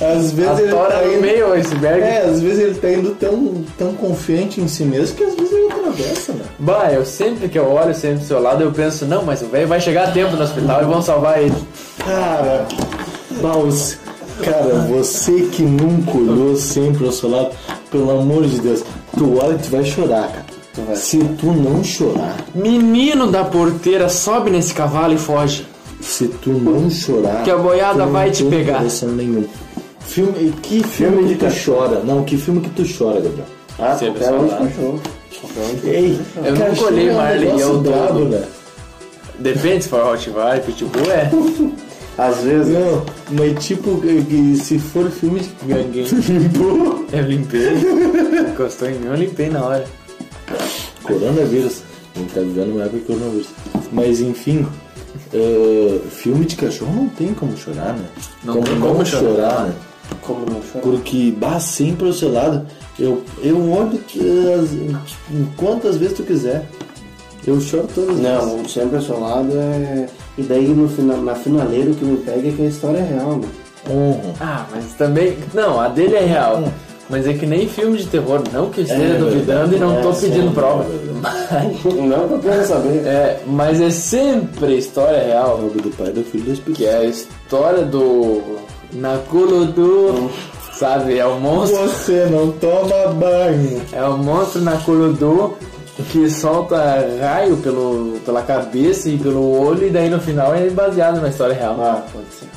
Às 0.02 0.32
vezes 0.34 0.52
a 0.52 0.62
ele 0.62 0.72
tora 0.72 0.92
tá 0.92 1.02
no 1.04 1.14
indo... 1.14 1.22
meio, 1.22 1.50
o 1.50 1.54
iceberg. 1.54 2.02
É, 2.02 2.22
às 2.24 2.42
vezes 2.42 2.60
ele 2.60 2.74
tá 2.76 2.90
indo 2.90 3.12
tão, 3.16 3.64
tão 3.78 3.94
confiante 3.94 4.60
em 4.60 4.68
si 4.68 4.84
mesmo 4.84 5.16
que 5.16 5.24
às 5.24 5.36
vezes 5.36 5.54
ele 5.54 5.72
atravessa, 5.72 6.34
né? 6.34 6.44
Bah, 6.60 6.92
eu 6.92 7.06
sempre 7.06 7.48
que 7.48 7.58
eu 7.58 7.72
olho 7.72 7.94
sempre 7.94 8.18
do 8.18 8.26
seu 8.26 8.42
lado, 8.42 8.64
eu 8.64 8.72
penso, 8.72 9.06
não, 9.06 9.24
mas 9.24 9.42
o 9.42 9.46
velho 9.46 9.68
vai 9.68 9.80
chegar 9.80 10.10
a 10.10 10.12
tempo 10.12 10.36
no 10.36 10.44
hospital 10.44 10.82
e 10.82 10.86
vão 10.86 11.02
salvar 11.02 11.42
ele. 11.42 11.56
Cara, 12.00 12.68
Baus, 13.42 13.98
cara, 14.44 14.76
você 14.90 15.42
que 15.52 15.62
nunca 15.64 16.18
olhou 16.18 16.56
sempre 16.56 17.06
ao 17.06 17.12
seu 17.12 17.30
lado, 17.30 17.50
pelo 17.92 18.12
amor 18.20 18.46
de 18.46 18.60
Deus, 18.60 18.84
tu 19.18 19.38
olha 19.42 19.56
e 19.56 19.58
tu 19.60 19.70
vai 19.70 19.84
chorar, 19.84 20.28
cara. 20.30 20.46
Tu 20.74 20.82
vai. 20.82 20.96
Se 20.96 21.20
tu 21.40 21.48
não 21.54 21.84
chorar, 21.84 22.36
Menino 22.54 23.28
da 23.32 23.44
porteira, 23.46 24.10
sobe 24.10 24.50
nesse 24.50 24.74
cavalo 24.74 25.14
e 25.14 25.18
foge. 25.18 25.66
se 26.02 26.28
tu 26.28 26.50
não 26.52 26.90
chorar, 26.90 27.44
Que 27.44 27.52
a 27.52 27.58
boiada 27.58 27.94
tu 28.00 28.06
não 28.06 28.12
vai 28.12 28.32
te 28.32 28.44
tem 28.44 28.50
pegar. 28.50 28.78
coração 28.80 29.10
nenhum. 29.10 29.46
Filme, 30.02 30.54
que 30.62 30.84
filme, 30.84 31.18
Filme 31.18 31.28
de 31.30 31.36
que 31.36 31.46
tu 31.48 31.66
chora? 31.66 32.02
Não, 32.04 32.24
que 32.24 32.38
filme 32.38 32.62
que 32.62 32.70
tu 32.70 32.84
chora, 32.98 33.20
Gabriel? 33.22 33.46
Ah, 33.80 33.96
Sempre 33.98 34.20
qualquer 34.24 34.40
um 34.40 34.44
de 34.46 34.50
saudável. 34.52 34.68
cachorro. 34.76 35.02
Qualquer 35.42 35.62
um 35.72 35.76
de 35.76 35.90
Ei, 35.90 36.20
Eu 36.38 36.44
não 36.54 36.60
cachorro 36.60 36.78
colhei 36.88 37.08
é 37.10 37.12
um 37.12 37.16
Marley, 37.16 37.40
negócio 37.46 37.66
eu 37.68 37.80
brabo, 37.80 38.20
dou. 38.20 38.30
né? 38.30 38.44
Depende 39.40 39.84
se 39.84 39.90
for 39.90 40.04
Rottweiler, 40.04 40.62
Pitbull, 40.64 41.12
é. 41.12 41.30
Às 42.18 42.38
vezes. 42.44 42.74
Não, 42.74 43.04
mas 43.32 43.66
tipo, 43.66 44.02
se 44.62 44.80
for 44.80 45.10
filme 45.12 45.40
de 45.42 45.50
Ganguei. 45.68 46.06
Eu 47.12 47.22
limpei. 47.24 47.70
Encostou 48.52 48.90
em 48.90 48.94
mim, 49.00 49.08
eu 49.08 49.16
limpei 49.16 49.50
na 49.50 49.64
hora. 49.64 49.86
Coronavírus. 51.04 51.82
A 52.16 52.20
gente 52.20 52.34
tá 52.34 52.42
vivendo 52.42 52.74
uma 52.76 52.84
época 52.84 53.00
de 53.00 53.06
coronavírus. 53.06 53.48
Mas 53.92 54.20
enfim, 54.22 54.66
eh, 55.34 56.00
filme 56.10 56.46
de 56.46 56.56
cachorro 56.56 56.94
não 56.96 57.10
tem 57.10 57.34
como 57.34 57.56
chorar, 57.58 57.94
né? 57.94 58.06
Não 58.44 58.62
tem 58.62 58.80
como 58.80 59.06
chorar. 59.06 59.66
né? 59.68 59.74
Como 60.22 60.46
não 60.46 60.62
chorar? 60.62 60.82
Porque, 60.84 61.34
bah, 61.38 61.60
sempre 61.60 62.08
ao 62.08 62.14
seu 62.14 62.32
lado, 62.32 62.66
eu, 63.00 63.24
eu 63.44 63.58
olho 63.72 64.00
as- 64.62 65.16
quantas 65.58 65.98
vezes 65.98 66.16
tu 66.18 66.24
quiser. 66.24 66.66
Eu 67.46 67.60
choro 67.62 67.88
todas 67.94 68.12
as 68.12 68.16
vezes. 68.18 68.46
Não, 68.46 68.68
sempre 68.70 68.96
ao 68.98 69.02
seu 69.02 69.20
lado 69.20 69.52
é. 69.54 70.08
E 70.38 70.44
daí 70.44 70.68
no 70.68 70.88
final, 70.90 71.18
na 71.18 71.36
finaleira 71.36 71.92
o 71.92 71.96
que 71.96 72.04
me 72.06 72.18
pega 72.18 72.50
é 72.50 72.52
que 72.52 72.62
a 72.62 72.66
história 72.66 72.98
é 73.00 73.04
real, 73.04 73.38
né? 73.38 73.48
Uhum. 73.90 74.34
Ah, 74.40 74.66
mas 74.72 74.94
também. 74.94 75.38
Não, 75.54 75.80
a 75.80 75.88
dele 75.88 76.16
é 76.16 76.26
real. 76.26 76.64
Mas 77.08 77.28
é 77.28 77.34
que 77.34 77.46
nem 77.46 77.68
filme 77.70 78.00
de 78.00 78.08
terror, 78.08 78.42
não 78.52 78.70
que 78.72 78.82
eu 78.82 78.84
esteja 78.84 79.14
É 79.14 79.18
duvidando 79.18 79.76
e 79.76 79.80
não 79.80 80.02
tô 80.02 80.10
É, 80.10 80.14
pedindo 80.14 80.48
sim, 80.48 80.54
prova. 80.54 80.86
Não 81.86 82.28
que 82.28 82.34
eu 82.34 82.40
quero 82.40 82.66
saber. 82.68 83.06
É, 83.06 83.40
mas 83.46 83.80
é 83.80 83.90
sempre 83.92 84.78
história 84.78 85.24
real. 85.24 85.60
Nome 85.60 85.82
do 85.82 85.90
Pai, 85.96 86.12
do 86.12 86.24
Filho 86.24 86.44
e 86.44 86.48
do 86.48 86.54
Espírito. 86.54 86.78
Que 86.78 86.86
é 86.86 86.98
a 86.98 87.04
história 87.06 87.84
do. 87.84 88.42
Nakulo 88.94 89.66
do. 89.66 90.30
Sabe? 90.74 91.18
É 91.20 91.26
o 91.26 91.40
monstro. 91.40 91.88
Você 91.88 92.28
não 92.32 92.52
toma 92.54 93.08
banho. 93.14 93.82
É 93.92 94.04
o 94.04 94.18
monstro 94.18 94.62
na 94.62 94.78
Kurudu 94.78 95.56
que 96.04 96.30
solta 96.30 96.78
raio 97.22 97.56
pelo, 97.58 98.20
pela 98.26 98.42
cabeça 98.42 99.10
e 99.10 99.18
pelo 99.18 99.58
olho 99.60 99.88
e 99.88 99.90
daí 99.90 100.10
no 100.10 100.20
final 100.20 100.54
é 100.54 100.70
baseado 100.70 101.22
na 101.22 101.30
história 101.30 101.56
real. 101.56 101.78
Ah, 101.80 102.04
pode 102.12 102.26
ser. 102.34 102.48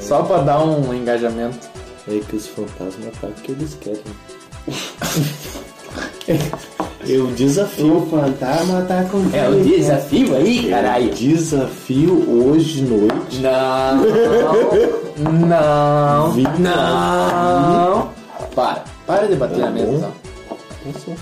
Só 0.00 0.22
pra 0.22 0.38
dar 0.38 0.64
um 0.64 0.94
engajamento. 0.94 1.58
É 2.08 2.20
que 2.20 2.36
os 2.36 2.46
fantasmas 2.46 3.12
o 3.22 3.26
que 3.42 3.52
eles 3.52 3.76
querem. 3.80 4.00
Eu 7.08 7.28
desafio. 7.28 7.98
O 7.98 8.06
fantasma 8.06 8.82
tá 8.82 9.04
com 9.04 9.18
É 9.32 9.48
o 9.48 9.62
desafio 9.62 10.34
aí, 10.36 10.68
caralho. 10.68 11.14
Desafio 11.14 12.12
hoje 12.28 12.80
de 12.80 12.82
noite. 12.82 13.38
Não, 13.38 13.96
não, 15.46 16.32
Vinte. 16.32 16.60
não. 16.60 18.10
Para, 18.54 18.84
para 19.06 19.28
de 19.28 19.36
bater 19.36 19.58
na 19.58 19.70
mesa. 19.70 20.10
bom. 20.84 21.14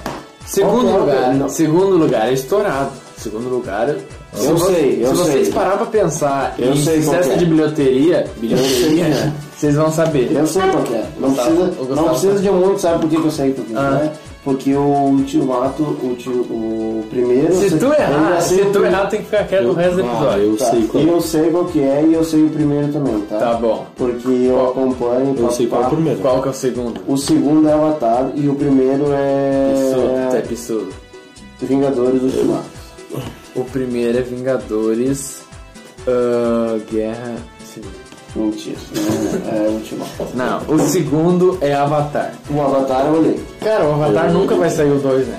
Segundo 0.46 0.84
Qual 0.90 1.04
que 1.04 1.10
é 1.10 1.14
lugar, 1.16 1.34
não. 1.34 1.48
segundo 1.48 1.96
lugar 1.96 2.28
é 2.28 2.32
estourado. 2.32 2.90
Segundo 3.16 3.48
lugar, 3.48 3.94
se 4.34 4.44
Eu 4.46 4.58
sei, 4.58 4.98
eu 5.02 5.10
se 5.10 5.14
vocês 5.16 5.44
sei. 5.46 5.54
parar 5.54 5.76
pra 5.76 5.86
pensar 5.86 6.54
Eu 6.58 6.72
em 6.72 6.82
sei 6.82 7.00
sucesso 7.02 7.28
que 7.30 7.34
é. 7.34 7.38
de 7.38 7.46
bilheteria, 7.46 8.26
bilheteria, 8.36 9.04
qual 9.04 9.12
que 9.12 9.18
é. 9.18 9.32
vocês 9.56 9.74
vão 9.76 9.92
saber. 9.92 10.32
Eu 10.32 10.46
sei 10.46 10.62
qual 10.62 10.82
que 10.82 10.94
é. 10.94 11.04
Não 11.18 11.28
Gustavo, 11.30 11.56
precisa, 11.56 11.94
não 11.94 12.08
precisa 12.10 12.38
de 12.40 12.50
muito, 12.50 12.80
sabe 12.80 12.98
por 13.00 13.08
que 13.08 13.16
que 13.16 13.24
eu 13.24 13.30
sei 13.30 13.52
por 13.52 13.64
quê, 13.64 13.72
Ah. 13.76 13.90
né? 13.92 14.12
Porque 14.44 14.74
o 14.74 14.80
ultimato, 14.82 15.82
o, 15.82 16.14
tio- 16.18 16.42
o 16.42 17.02
primeiro... 17.08 17.54
Se 17.54 17.78
tu 17.78 17.86
errar, 17.86 18.38
sei 18.42 18.62
se 18.64 18.70
tu 18.70 18.84
errar, 18.84 19.06
tem 19.06 19.20
que 19.20 19.24
ficar 19.24 19.46
quieto 19.48 19.68
o 19.68 19.72
resto 19.72 19.96
do 19.96 20.02
Ah, 20.02 20.06
episódio. 20.12 20.42
eu 20.44 20.56
Tá, 20.58 20.64
sei 20.66 20.82
qual 20.86 21.02
e 21.02 21.08
é. 21.08 21.12
eu 21.12 21.20
sei 21.22 21.50
qual 21.50 21.64
que 21.64 21.80
é 21.80 22.04
e 22.06 22.12
eu 22.12 22.24
sei 22.24 22.42
o 22.42 22.50
primeiro 22.50 22.88
também, 22.92 23.20
tá? 23.22 23.38
Tá 23.38 23.54
bom. 23.54 23.86
Porque 23.96 24.28
eu 24.28 24.68
acompanho... 24.68 25.34
Eu 25.38 25.50
sei 25.50 25.66
qual 25.66 25.82
é 25.84 25.86
o 25.86 25.90
primeiro. 25.90 26.20
Qual 26.20 26.42
que 26.42 26.48
é 26.48 26.50
o 26.50 26.54
segundo? 26.54 27.00
O 27.08 27.16
segundo 27.16 27.66
é 27.68 27.72
Avatar 27.72 28.32
e 28.34 28.46
o 28.46 28.54
primeiro 28.54 29.04
Absurdo, 29.06 30.30
tá 30.30 30.36
é 30.36 30.38
absurdo. 30.40 30.92
Vingadores 31.62 32.22
Ultimato. 32.22 32.64
O 33.56 33.64
primeiro 33.64 34.18
é 34.18 34.20
Vingadores 34.20 35.40
ah, 36.06 36.78
Guerra 36.92 37.34
Civil. 37.64 37.90
Mentira, 38.36 38.76
é, 39.52 39.66
é 39.66 39.68
Ultimato. 39.70 40.10
Não, 40.34 40.58
o 40.68 40.78
segundo 40.80 41.56
é 41.60 41.72
Avatar. 41.72 42.32
O 42.50 42.60
Avatar 42.60 43.06
eu 43.06 43.12
olhei. 43.20 43.40
Cara, 43.60 43.84
o 43.84 43.92
Avatar 43.94 44.32
nunca 44.32 44.54
vai 44.56 44.68
sair 44.70 44.90
o 44.90 44.98
2, 44.98 45.26
né? 45.28 45.38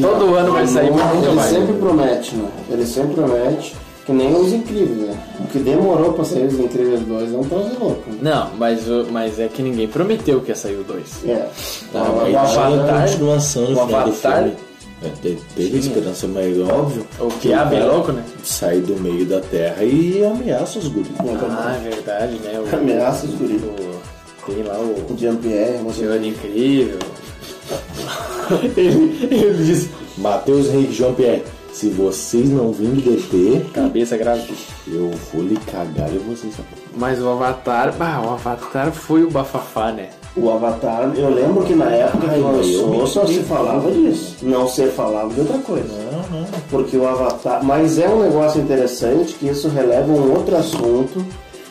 Todo 0.00 0.34
ano 0.34 0.52
vai 0.52 0.66
sair, 0.66 0.90
mas 0.90 1.14
nunca 1.14 1.26
Ele 1.26 1.36
vai. 1.36 1.50
sempre 1.50 1.72
promete, 1.74 2.36
né? 2.36 2.48
Ele 2.70 2.86
sempre 2.86 3.14
promete, 3.14 3.74
que 4.06 4.12
nem 4.12 4.34
os 4.34 4.52
incríveis, 4.52 5.08
né? 5.08 5.16
O 5.40 5.48
que 5.48 5.58
demorou 5.58 6.12
pra 6.12 6.24
sair 6.24 6.46
os 6.46 6.58
incríveis 6.58 7.00
2 7.00 7.34
é 7.34 7.36
um 7.36 7.42
troço 7.44 7.76
louco. 7.78 8.02
Né? 8.10 8.18
Não, 8.22 8.50
mas, 8.56 8.88
o- 8.88 9.06
mas 9.10 9.38
é 9.40 9.48
que 9.48 9.60
ninguém 9.60 9.88
prometeu 9.88 10.40
que 10.40 10.50
ia 10.50 10.54
sair 10.56 10.76
o 10.76 10.84
2. 10.84 11.24
É. 11.26 11.46
Tá, 11.92 12.02
o 12.04 12.22
mas 12.22 12.34
Avatar- 12.56 13.02
a 13.04 13.06
continuação 13.08 13.62
no 13.64 13.68
o 13.68 13.86
final 13.86 13.86
do 13.88 13.94
Avatar- 13.96 14.36
filme. 14.44 14.56
É, 15.04 15.08
te- 15.20 15.38
teve 15.56 15.78
esperança, 15.78 16.26
mas 16.28 16.56
óbvio. 16.60 17.04
O 17.18 17.28
que 17.28 17.52
é 17.52 17.64
bem 17.64 17.84
louco, 17.86 18.12
né? 18.12 18.22
Sai 18.44 18.78
do 18.80 18.94
meio 19.00 19.26
da 19.26 19.40
terra 19.40 19.82
e 19.82 20.24
ameaça 20.24 20.78
os 20.78 20.86
guris. 20.88 21.10
Ah, 21.20 21.76
é 21.76 21.88
verdade, 21.90 22.34
né? 22.38 22.60
O, 22.60 22.76
Ameaça 22.76 23.26
os 23.26 23.34
guris. 23.34 23.60
o- 23.62 24.02
Tem 24.46 24.62
lá 24.62 24.78
o 24.78 25.12
O 25.12 25.16
Jean-Pierre, 25.18 25.78
você 25.84 26.00
Senhor 26.00 26.22
Incrível. 26.24 26.98
ele, 28.76 29.28
ele 29.30 29.64
diz: 29.64 29.88
Matheus 30.18 30.68
Henrique 30.68 30.92
João 30.94 31.14
Pierre, 31.14 31.42
se 31.72 31.88
vocês 31.88 32.48
não 32.50 32.72
virem 32.72 32.94
DT, 32.96 33.66
Cabeça 33.72 34.16
grave. 34.16 34.52
eu 34.86 35.10
vou 35.32 35.42
lhe 35.42 35.56
cagar 35.56 36.12
e 36.12 36.18
vocês. 36.18 36.54
Mas 36.96 37.20
o 37.20 37.28
Avatar, 37.28 37.92
bah, 37.96 38.20
o 38.24 38.30
Avatar 38.34 38.92
foi 38.92 39.24
o 39.24 39.30
bafafá, 39.30 39.90
né? 39.92 40.10
O 40.34 40.50
Avatar, 40.50 41.12
eu 41.14 41.28
lembro 41.28 41.62
que 41.62 41.74
na 41.74 41.90
época 41.90 42.26
que 42.28 42.40
lançou 42.40 43.06
só 43.06 43.26
se 43.26 43.40
falava 43.40 43.90
disso. 43.90 44.38
Não 44.40 44.66
se 44.66 44.86
falava 44.86 45.28
de 45.28 45.40
outra 45.40 45.58
coisa. 45.58 45.92
Não, 46.10 46.40
não. 46.40 46.46
Porque 46.70 46.96
o 46.96 47.06
Avatar. 47.06 47.62
Mas 47.62 47.98
é 47.98 48.08
um 48.08 48.22
negócio 48.22 48.60
interessante 48.60 49.34
que 49.34 49.48
isso 49.48 49.68
releva 49.68 50.10
um 50.10 50.32
outro 50.32 50.56
assunto 50.56 51.22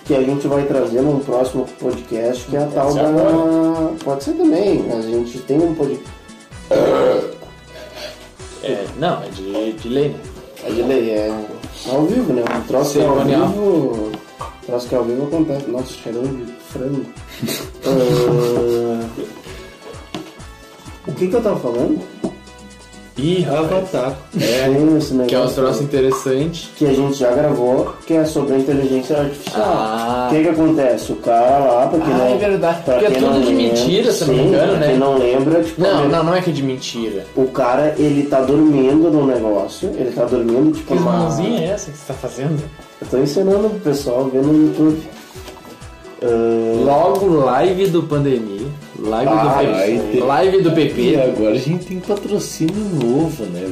que 0.05 0.13
a 0.13 0.21
gente 0.21 0.47
vai 0.47 0.63
trazer 0.65 1.01
num 1.01 1.19
próximo 1.19 1.65
podcast, 1.79 2.45
que 2.45 2.55
é 2.55 2.59
a 2.59 2.67
tal 2.67 2.93
da. 2.93 3.07
agora. 3.07 3.93
Pode 4.03 4.23
ser 4.23 4.33
também. 4.33 4.85
A 4.91 5.01
gente 5.01 5.39
tem 5.39 5.59
um 5.59 5.73
podcast. 5.73 6.05
É, 8.63 8.85
não, 8.99 9.23
é 9.23 9.29
de, 9.29 9.73
de 9.73 9.89
lei, 9.89 10.09
né? 10.09 10.19
É 10.63 10.69
de 10.69 10.81
lei, 10.83 11.09
é 11.09 11.33
ao 11.89 12.03
vivo, 12.03 12.31
né? 12.31 12.43
Um 12.55 12.61
troço 12.67 12.93
que 12.93 12.99
é 12.99 13.07
ao 13.07 13.19
vivo. 13.21 14.11
Um 14.39 14.65
troço 14.67 14.87
que 14.87 14.93
é 14.93 14.97
ao 14.99 15.03
vivo 15.03 15.23
acontece. 15.23 15.67
Nossa, 15.67 15.93
cheirando 15.93 16.60
frango. 16.71 17.05
Ah, 17.85 19.07
o 21.07 21.11
que 21.13 21.27
que 21.27 21.35
eu 21.35 21.41
tava 21.41 21.59
falando? 21.59 21.99
Ih, 23.17 23.45
Avatar. 23.45 24.15
É, 24.39 24.69
Tem 24.69 24.97
esse 24.97 25.13
que 25.27 25.35
é 25.35 25.39
um 25.39 25.47
troço 25.47 25.83
interessante. 25.83 26.71
que 26.75 26.85
a 26.87 26.93
gente 26.93 27.13
já 27.19 27.29
gravou, 27.31 27.93
que 28.07 28.13
é 28.13 28.23
sobre 28.25 28.55
a 28.55 28.57
inteligência 28.57 29.19
artificial. 29.19 29.61
Ah. 29.63 30.29
O 30.31 30.33
que 30.35 30.41
que 30.43 30.49
acontece? 30.49 31.11
O 31.11 31.15
cara 31.17 31.59
lá, 31.59 31.87
pra 31.87 31.99
quem 31.99 32.13
Ah, 32.13 32.17
não... 32.17 32.25
é 32.25 32.37
verdade. 32.37 32.81
Porque 32.83 33.05
é 33.05 33.11
tudo 33.11 33.45
de 33.45 33.53
mentira, 33.53 34.11
se 34.11 34.25
não 34.25 34.33
me 34.33 34.39
sim, 34.39 34.47
engano, 34.47 34.73
né? 34.77 34.87
quem 34.87 34.97
não 34.97 35.17
lembra, 35.19 35.61
tipo... 35.61 35.81
Não, 35.81 36.07
não, 36.07 36.23
não 36.23 36.35
é 36.35 36.41
que 36.41 36.49
é 36.49 36.53
de 36.53 36.63
mentira. 36.63 37.25
O 37.35 37.45
cara, 37.47 37.93
ele 37.99 38.23
tá 38.23 38.41
dormindo 38.41 39.11
no 39.11 39.27
negócio, 39.27 39.89
ele 39.89 40.11
tá 40.11 40.23
dormindo, 40.25 40.71
tipo, 40.71 40.95
Que 40.95 40.99
mãozinha 40.99 41.59
é 41.61 41.65
essa 41.71 41.91
que 41.91 41.97
você 41.97 42.05
tá 42.07 42.13
fazendo? 42.15 42.63
Eu 43.01 43.07
tô 43.07 43.17
ensinando 43.17 43.69
pro 43.69 43.79
pessoal 43.81 44.25
ver 44.29 44.41
no 44.41 44.67
YouTube. 44.67 44.99
Ah, 46.23 46.83
Logo, 46.85 47.25
live 47.45 47.87
do 47.87 48.03
Pandemia. 48.03 48.67
Live 48.99 49.31
Ah, 49.31 49.43
do 49.43 49.59
PP. 49.59 50.19
Live 50.23 50.61
do 50.61 50.69
E 50.69 50.73
PP. 50.73 51.15
agora 51.21 51.51
a 51.51 51.57
gente 51.57 51.85
tem 51.85 51.99
patrocínio 51.99 52.83
novo, 53.03 53.43
né? 53.45 53.71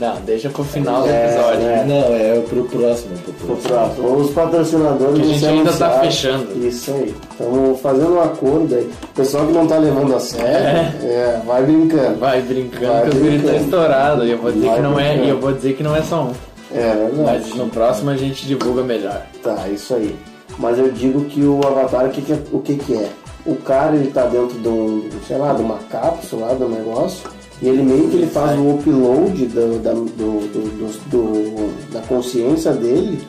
Não, 0.00 0.14
deixa 0.20 0.48
pro 0.48 0.62
final 0.62 1.02
do 1.02 1.08
É, 1.08 1.24
episódio. 1.26 1.66
é. 1.68 1.84
Não, 1.84 2.14
é 2.14 2.40
pro 2.48 2.64
próximo. 2.64 3.18
Pro 3.18 3.32
pro 3.32 3.56
próximo. 3.56 3.94
próximo. 3.96 4.16
Os 4.16 4.30
patrocinadores 4.30 5.14
Que 5.16 5.22
a 5.22 5.24
gente 5.24 5.46
ainda 5.46 5.72
tá 5.72 5.86
anunciados. 5.86 6.06
fechando. 6.06 6.66
Isso 6.66 6.90
aí. 6.92 7.14
Estamos 7.32 7.80
fazendo 7.80 8.14
um 8.14 8.20
acordo 8.22 8.74
aí. 8.76 8.90
O 9.02 9.06
pessoal 9.14 9.46
que 9.46 9.52
não 9.52 9.66
tá 9.66 9.76
levando 9.78 10.14
a 10.14 10.20
sério, 10.20 10.98
é, 11.02 11.40
vai 11.44 11.62
brincando. 11.64 12.18
Vai 12.18 12.42
brincando 12.42 12.86
Vai 12.92 13.02
que 13.02 13.08
os 13.08 13.14
gritos 13.14 13.28
brincando. 13.30 13.46
estão 13.56 13.64
estourados. 13.64 14.26
E 14.26 14.30
eu 14.30 14.38
vou 14.38 14.52
dizer 14.52 14.66
Vai 14.66 14.76
que 14.76 14.82
não 14.82 15.00
é, 15.00 15.16
e 15.16 15.28
eu 15.28 15.40
vou 15.40 15.52
dizer 15.52 15.72
que 15.74 15.82
não 15.82 15.96
é 15.96 16.02
só 16.02 16.22
um. 16.24 16.32
É 16.74 16.80
verdade. 16.94 17.22
Mas 17.24 17.54
no 17.54 17.66
próximo 17.68 18.10
a 18.10 18.16
gente 18.16 18.46
divulga 18.46 18.82
melhor. 18.82 19.22
Tá, 19.42 19.66
isso 19.72 19.94
aí. 19.94 20.14
Mas 20.58 20.78
eu 20.78 20.90
digo 20.90 21.24
que 21.26 21.42
o 21.44 21.60
Avatar, 21.66 22.06
o 22.06 22.10
que, 22.10 22.20
que 22.22 22.32
é, 22.32 22.38
o 22.52 22.58
que, 22.60 22.74
que 22.76 22.94
é? 22.94 23.08
O 23.46 23.54
cara, 23.56 23.94
ele 23.96 24.10
tá 24.10 24.26
dentro 24.26 24.58
de 24.58 24.68
um, 24.68 25.08
sei 25.26 25.38
lá, 25.38 25.52
de 25.54 25.62
uma 25.62 25.78
cápsula 25.90 26.48
lá 26.48 26.54
do 26.54 26.68
negócio, 26.68 27.28
e 27.62 27.68
ele 27.68 27.82
meio 27.82 28.08
que 28.08 28.16
ele 28.16 28.26
faz 28.26 28.58
o 28.58 28.70
upload 28.74 29.46
do, 29.46 29.78
da, 29.78 29.92
do, 29.92 30.04
do- 30.04 30.48
do- 30.48 31.10
do- 31.10 31.92
da 31.92 32.00
consciência 32.02 32.72
dele 32.72 33.20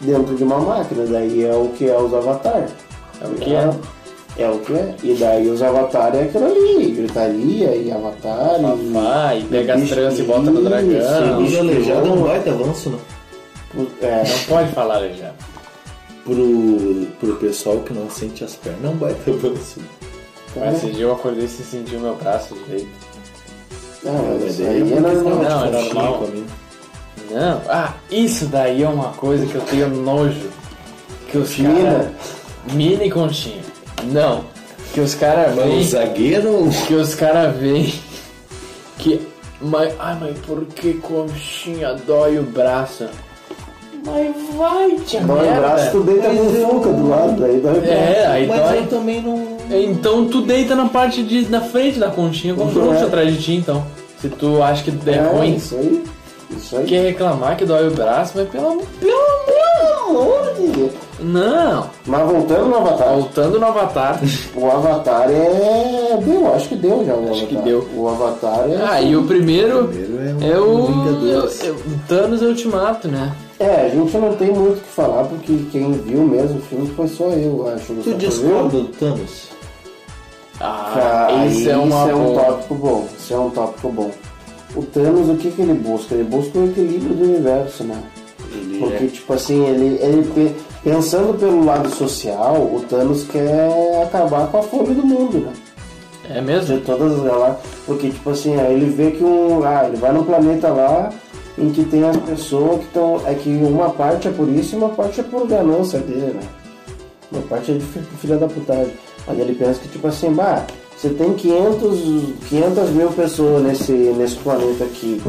dentro 0.00 0.34
de 0.36 0.44
uma 0.44 0.58
máquina. 0.58 1.04
Daí 1.06 1.44
é 1.44 1.54
o 1.54 1.68
que 1.70 1.88
é 1.88 1.98
os 1.98 2.12
Avatar. 2.14 2.66
É 3.20 3.26
o 3.26 3.30
que 3.34 3.54
é. 3.54 3.70
É 4.36 4.48
o 4.50 4.58
que 4.58 4.72
é. 4.74 4.94
E 5.02 5.14
daí 5.14 5.48
os 5.48 5.62
Avatar 5.62 6.14
é 6.14 6.22
aquilo 6.24 6.46
ali, 6.46 6.90
gritaria 6.92 7.74
e 7.76 7.90
Avatar 7.92 8.56
e... 8.60 8.92
Vai, 8.92 9.44
pega 9.50 9.74
as 9.74 9.88
tranças 9.88 10.18
e 10.18 10.22
bota 10.22 10.50
no 10.50 10.60
isso, 10.60 10.68
dragão. 10.68 10.88
bicho- 11.38 11.40
Mas 11.40 11.58
aleijado 11.58 12.06
é 12.08 12.10
um 12.12 12.22
baita 12.22 12.50
avanço, 12.50 12.90
né? 12.90 12.98
É, 14.02 14.22
Não 14.28 14.38
pode 14.48 14.68
falar, 14.72 14.96
Alejandro. 14.96 15.53
Pro, 16.24 17.06
pro 17.20 17.36
pessoal 17.36 17.80
que 17.80 17.92
não 17.92 18.08
sente 18.08 18.42
as 18.44 18.56
pernas, 18.56 18.84
é 18.84 18.88
um 18.88 18.96
baita 18.96 19.30
avanço. 19.30 19.80
Mas 20.56 20.76
esse 20.76 20.92
dia 20.92 21.04
eu 21.04 21.12
acordei 21.12 21.46
sem 21.46 21.64
sentir 21.64 21.96
o 21.96 22.00
meu 22.00 22.16
braço 22.16 22.54
direito. 22.66 22.88
não, 24.02 24.38
mas 24.40 24.44
isso 24.44 24.62
daí 24.62 24.82
aí 24.82 24.92
é 24.92 24.96
uma 24.96 25.12
normal. 25.12 25.42
Não, 25.42 25.64
é 25.66 25.70
normal. 25.70 26.28
Não, 27.30 27.62
ah, 27.68 27.94
isso 28.10 28.46
daí 28.46 28.82
é 28.82 28.88
uma 28.88 29.12
coisa 29.12 29.44
que 29.46 29.54
eu 29.54 29.60
tenho 29.62 29.88
nojo. 29.88 30.48
Que 31.30 31.38
os 31.38 31.54
caras. 31.56 32.06
Mina 32.72 33.04
e 33.04 33.10
conchinha. 33.10 33.62
Não. 34.04 34.44
Que 34.92 35.00
os 35.00 35.14
caras 35.14 35.54
vêm. 35.56 35.82
zagueiro 35.82 36.70
Que 36.86 36.94
os 36.94 37.14
caras 37.14 37.56
veem. 37.56 37.92
Que. 38.98 39.20
Mas, 39.60 39.94
ai, 39.98 40.16
mas 40.20 40.38
por 40.40 40.64
que 40.66 40.94
conchinha 40.94 41.94
dói 41.94 42.38
o 42.38 42.42
braço? 42.42 43.08
Mas 44.04 44.36
vai, 44.56 44.90
tia 45.06 45.20
Dói 45.20 45.48
o 45.48 45.54
braço, 45.54 45.90
tu 45.92 46.00
deita 46.02 46.28
com 46.28 46.50
fuca 46.50 46.92
do 46.92 47.08
lado, 47.08 47.44
aí 47.44 47.58
dói 47.58 47.78
o 47.78 47.80
braço. 47.80 47.92
É, 47.92 48.26
aí 48.26 48.46
Mas 48.46 48.60
dói. 48.60 48.78
eu 48.78 48.86
também 48.86 49.22
não. 49.22 49.56
Então 49.70 50.26
tu 50.26 50.42
deita 50.42 50.74
na 50.74 50.86
parte 50.86 51.22
de, 51.22 51.48
na 51.48 51.62
frente 51.62 51.98
da 51.98 52.10
conchinha 52.10 52.54
com 52.54 52.64
o 52.64 52.66
bruxo 52.66 53.04
atrás 53.04 53.34
de 53.34 53.42
ti, 53.42 53.54
então. 53.54 53.84
Se 54.20 54.28
tu 54.28 54.62
acha 54.62 54.82
que 54.84 54.90
é, 55.10 55.20
ruim, 55.20 55.56
Isso 55.56 55.74
aí. 55.76 56.04
Isso 56.50 56.76
aí. 56.76 56.84
quer 56.86 57.02
reclamar 57.02 57.56
que 57.56 57.64
dói 57.64 57.88
o 57.88 57.90
braço, 57.92 58.32
mas 58.36 58.48
pelo. 58.48 58.82
Pelo 59.00 59.12
amor 59.12 59.53
Não! 61.20 61.90
Mas 62.06 62.30
voltando 62.30 62.66
no 62.68 62.76
Avatar. 62.76 63.08
Voltando 63.14 63.60
no 63.60 63.66
Avatar. 63.66 64.20
O 64.54 64.66
Avatar 64.70 65.30
é. 65.30 66.18
Deu, 66.24 66.54
acho 66.54 66.68
que 66.68 66.76
deu 66.76 67.04
já 67.04 67.14
o 67.14 67.30
Acho 67.30 67.42
Avatar. 67.44 67.46
que 67.48 67.56
deu. 67.56 67.88
O 67.96 68.08
Avatar 68.08 68.70
é. 68.70 68.76
Ah, 68.88 69.00
e 69.02 69.16
o 69.16 69.24
primeiro 69.24 69.88
Primeiro 69.88 70.44
é 70.44 70.58
o. 70.58 70.86
Vingadores. 70.86 71.64
é 71.64 71.70
o 71.70 71.76
Thanos 72.08 72.42
é 72.42 72.46
Ultimato, 72.46 73.08
né? 73.08 73.32
É, 73.58 73.86
a 73.86 73.88
gente 73.88 74.16
não 74.16 74.34
tem 74.34 74.50
muito 74.52 74.78
o 74.78 74.80
que 74.80 74.88
falar, 74.88 75.24
porque 75.24 75.56
quem 75.70 75.92
viu 75.92 76.22
mesmo 76.22 76.58
o 76.58 76.62
filme 76.62 76.88
foi 76.94 77.06
só 77.08 77.24
eu, 77.30 77.68
acho. 77.74 77.94
Tu 77.94 78.14
discorda 78.14 78.78
do 78.78 78.88
Thanos? 78.88 79.48
Ah, 80.60 81.46
isso 81.50 81.68
é 81.70 81.76
uma 81.76 82.04
isso 82.06 82.10
é 82.10 82.14
um 82.14 82.34
tópico 82.34 82.74
bom. 82.74 83.08
Isso 83.18 83.34
é 83.34 83.38
um 83.38 83.50
tópico 83.50 83.88
bom. 83.90 84.10
O 84.76 84.82
Thanos, 84.82 85.28
o 85.28 85.36
que, 85.36 85.50
que 85.50 85.62
ele 85.62 85.74
busca? 85.74 86.14
Ele 86.14 86.24
busca 86.24 86.58
o 86.58 86.64
equilíbrio 86.68 87.14
do 87.14 87.24
universo, 87.24 87.84
né? 87.84 87.96
Ele 88.54 88.78
Porque, 88.78 89.04
é- 89.04 89.08
tipo 89.08 89.32
assim, 89.32 89.64
ele, 89.66 89.98
ele 90.00 90.22
pe- 90.34 90.54
pensando 90.82 91.38
pelo 91.38 91.64
lado 91.64 91.88
social, 91.90 92.54
o 92.56 92.84
Thanos 92.88 93.24
quer 93.24 93.68
acabar 94.02 94.46
com 94.48 94.58
a 94.58 94.62
fome 94.62 94.94
do 94.94 95.04
mundo, 95.06 95.38
né? 95.46 95.52
É 96.30 96.40
mesmo? 96.40 96.76
De 96.78 96.84
todas 96.84 97.12
as 97.14 97.22
galáxias. 97.22 97.58
Porque, 97.86 98.08
tipo 98.10 98.30
assim, 98.30 98.58
aí 98.58 98.72
ele 98.72 98.86
vê 98.90 99.10
que 99.10 99.22
um. 99.22 99.62
Ah, 99.64 99.84
ele 99.86 99.96
vai 99.98 100.10
num 100.12 100.24
planeta 100.24 100.68
lá 100.68 101.10
em 101.58 101.68
que 101.70 101.84
tem 101.84 102.02
as 102.04 102.16
pessoas 102.16 102.78
que 102.80 102.84
estão. 102.86 103.20
É 103.26 103.34
que 103.34 103.50
uma 103.50 103.90
parte 103.90 104.28
é 104.28 104.30
por 104.30 104.48
isso 104.48 104.74
e 104.74 104.78
uma 104.78 104.88
parte 104.88 105.20
é 105.20 105.22
por 105.22 105.46
ganância 105.46 105.98
dele, 105.98 106.32
né? 106.34 106.42
Uma 107.30 107.42
parte 107.42 107.72
é 107.72 107.74
de 107.74 107.80
fi- 107.84 108.00
filha 108.20 108.36
da 108.38 108.46
putagem. 108.46 108.94
Mas 109.26 109.38
ele 109.38 109.54
pensa 109.54 109.80
que, 109.80 109.88
tipo 109.88 110.06
assim, 110.08 110.32
bah, 110.32 110.64
você 110.96 111.10
tem 111.10 111.34
500, 111.34 112.00
500 112.48 112.90
mil 112.90 113.08
pessoas 113.08 113.62
nesse, 113.62 113.92
nesse 113.92 114.36
planeta 114.36 114.84
aqui 114.84 115.20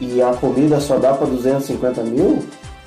e 0.00 0.20
a 0.22 0.32
comida 0.34 0.78
só 0.80 0.96
dá 0.98 1.12
pra 1.14 1.26
250 1.26 2.02
mil? 2.02 2.38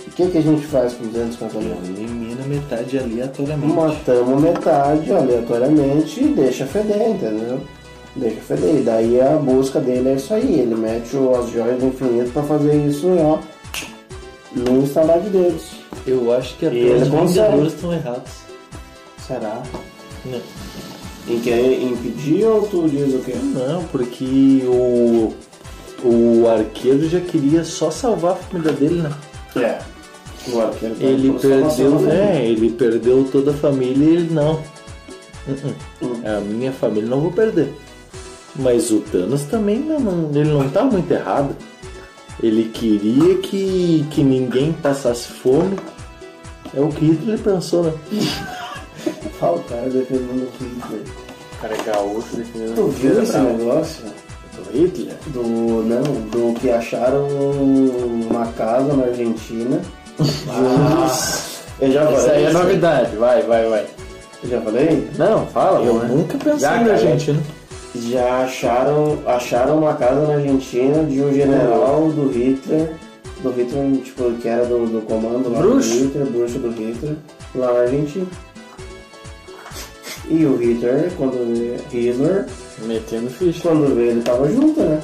O 0.08 0.12
que, 0.12 0.28
que 0.28 0.38
a 0.38 0.42
gente 0.42 0.66
faz 0.66 0.94
com 0.94 1.06
250 1.08 1.60
mil? 1.60 1.78
Elimina 1.84 2.44
metade 2.46 2.98
aleatoriamente. 2.98 3.74
Matamos 3.74 4.42
metade 4.42 5.12
aleatoriamente 5.12 6.24
e 6.24 6.28
deixa 6.30 6.66
feder, 6.66 7.10
entendeu? 7.10 7.62
Deixa 8.16 8.42
feder. 8.42 8.76
E 8.76 8.84
daí 8.84 9.22
a 9.22 9.36
busca 9.36 9.80
dele 9.80 10.10
é 10.10 10.14
isso 10.16 10.34
aí. 10.34 10.60
Ele 10.60 10.76
mete 10.76 11.16
as 11.16 11.50
joias 11.50 11.80
do 11.80 11.88
infinito 11.88 12.32
pra 12.32 12.44
fazer 12.44 12.76
isso, 12.88 13.08
ó, 13.20 13.40
no 14.56 14.82
instalar 14.82 15.20
de 15.22 15.30
dedos. 15.30 15.72
Eu 16.08 16.34
acho 16.34 16.58
que 16.58 16.66
até 16.66 16.76
os. 16.78 17.08
Vingadores 17.08 17.74
estão 17.74 17.94
errados. 17.94 18.32
Será? 19.26 19.62
Não. 20.26 20.42
Em 21.28 21.40
querer 21.40 21.84
impedir 21.84 22.46
ou 22.46 22.68
tu 22.68 22.90
diz 22.90 23.14
o 23.14 23.20
quê? 23.20 23.36
Não, 23.36 23.84
porque 23.86 24.64
o, 24.66 25.34
o 26.04 26.48
arqueiro 26.48 27.08
já 27.08 27.20
queria 27.20 27.64
só 27.64 27.92
salvar 27.92 28.32
a 28.32 28.36
família 28.36 28.74
dele, 28.74 29.02
né? 29.04 29.12
É. 29.56 29.80
O 30.52 30.60
arqueiro 30.62 30.96
tá 30.96 31.04
Ele 31.06 31.32
perdeu, 31.40 32.10
é, 32.10 32.46
ele 32.46 32.70
perdeu 32.72 33.28
toda 33.32 33.52
a 33.52 33.54
família 33.54 34.06
e 34.06 34.14
ele 34.16 34.34
não. 34.34 34.54
Uh-uh. 35.48 35.76
Hum. 36.02 36.22
A 36.26 36.40
minha 36.42 36.72
família 36.72 37.10
não 37.10 37.20
vou 37.22 37.32
perder. 37.32 37.74
Mas 38.56 38.90
o 38.92 39.00
Thanos 39.02 39.44
também 39.44 39.80
não, 39.80 40.00
não- 40.00 40.30
ele 40.40 40.52
não 40.52 40.68
tá 40.70 40.84
muito 40.84 41.12
errado. 41.12 41.56
Ele 42.42 42.70
queria 42.70 43.38
que, 43.40 44.06
que 44.12 44.24
ninguém 44.24 44.72
passasse 44.74 45.28
fome. 45.28 45.78
É 46.74 46.80
o 46.80 46.88
que 46.90 47.06
Hitler 47.06 47.40
pensou, 47.40 47.84
né? 47.84 47.94
Ah, 49.42 49.52
o 49.52 49.60
cara 49.64 49.90
defendendo 49.90 50.44
o 50.50 50.64
Hitler. 50.64 51.02
O 51.54 51.62
cara 51.62 51.74
é 51.74 51.84
gaúcho 51.84 52.36
defendendo 52.36 52.76
Tu 52.76 52.88
viu 52.90 53.10
Hitler, 53.12 53.24
esse 53.24 53.38
negócio? 53.38 54.04
Do 54.64 54.78
Hitler? 54.78 55.16
Do. 55.28 55.84
Não, 55.84 56.04
do 56.04 56.60
que 56.60 56.70
acharam 56.70 57.28
uma 57.28 58.46
casa 58.54 58.94
na 58.94 59.06
Argentina. 59.06 59.82
Eu 61.80 61.92
já 61.92 62.04
falei. 62.06 62.18
Isso 62.20 62.30
aí 62.32 62.44
é 62.46 62.52
novidade. 62.52 63.16
Vai, 63.16 63.42
vai, 63.44 63.70
vai. 63.70 63.86
Eu 64.44 64.50
já 64.50 64.62
falei? 64.62 65.10
Não, 65.18 65.46
fala, 65.48 65.86
Eu 65.86 65.94
mano. 65.96 66.18
nunca 66.18 66.38
pensei 66.38 66.60
Já, 66.60 66.72
na 66.72 66.78
cara. 66.80 66.92
Argentina. 66.94 67.40
Já 67.96 68.44
acharam, 68.44 69.18
acharam 69.26 69.80
uma 69.80 69.94
casa 69.96 70.28
na 70.28 70.34
Argentina 70.36 71.04
de 71.04 71.22
um 71.22 71.34
general 71.34 72.10
do 72.12 72.30
Hitler, 72.32 72.94
do 73.42 73.50
Hitler, 73.52 74.02
tipo, 74.04 74.32
que 74.34 74.48
era 74.48 74.64
do, 74.66 74.86
do 74.86 75.02
comando 75.08 75.52
lá 75.52 75.60
Bruxo. 75.60 75.90
do 75.90 75.96
Hitler, 76.06 76.26
bruxo 76.28 76.60
do 76.60 76.70
Hitler, 76.70 77.16
lá 77.56 77.74
na 77.74 77.80
Argentina. 77.82 78.28
E 80.30 80.46
o 80.46 80.56
Hitler, 80.58 81.12
quando 81.18 81.78
Hitler, 81.92 82.46
Metendo 82.84 83.30
ficha. 83.30 83.62
quando 83.62 83.94
veio, 83.96 84.12
ele 84.12 84.22
tava 84.22 84.50
junto, 84.52 84.80
né? 84.80 85.02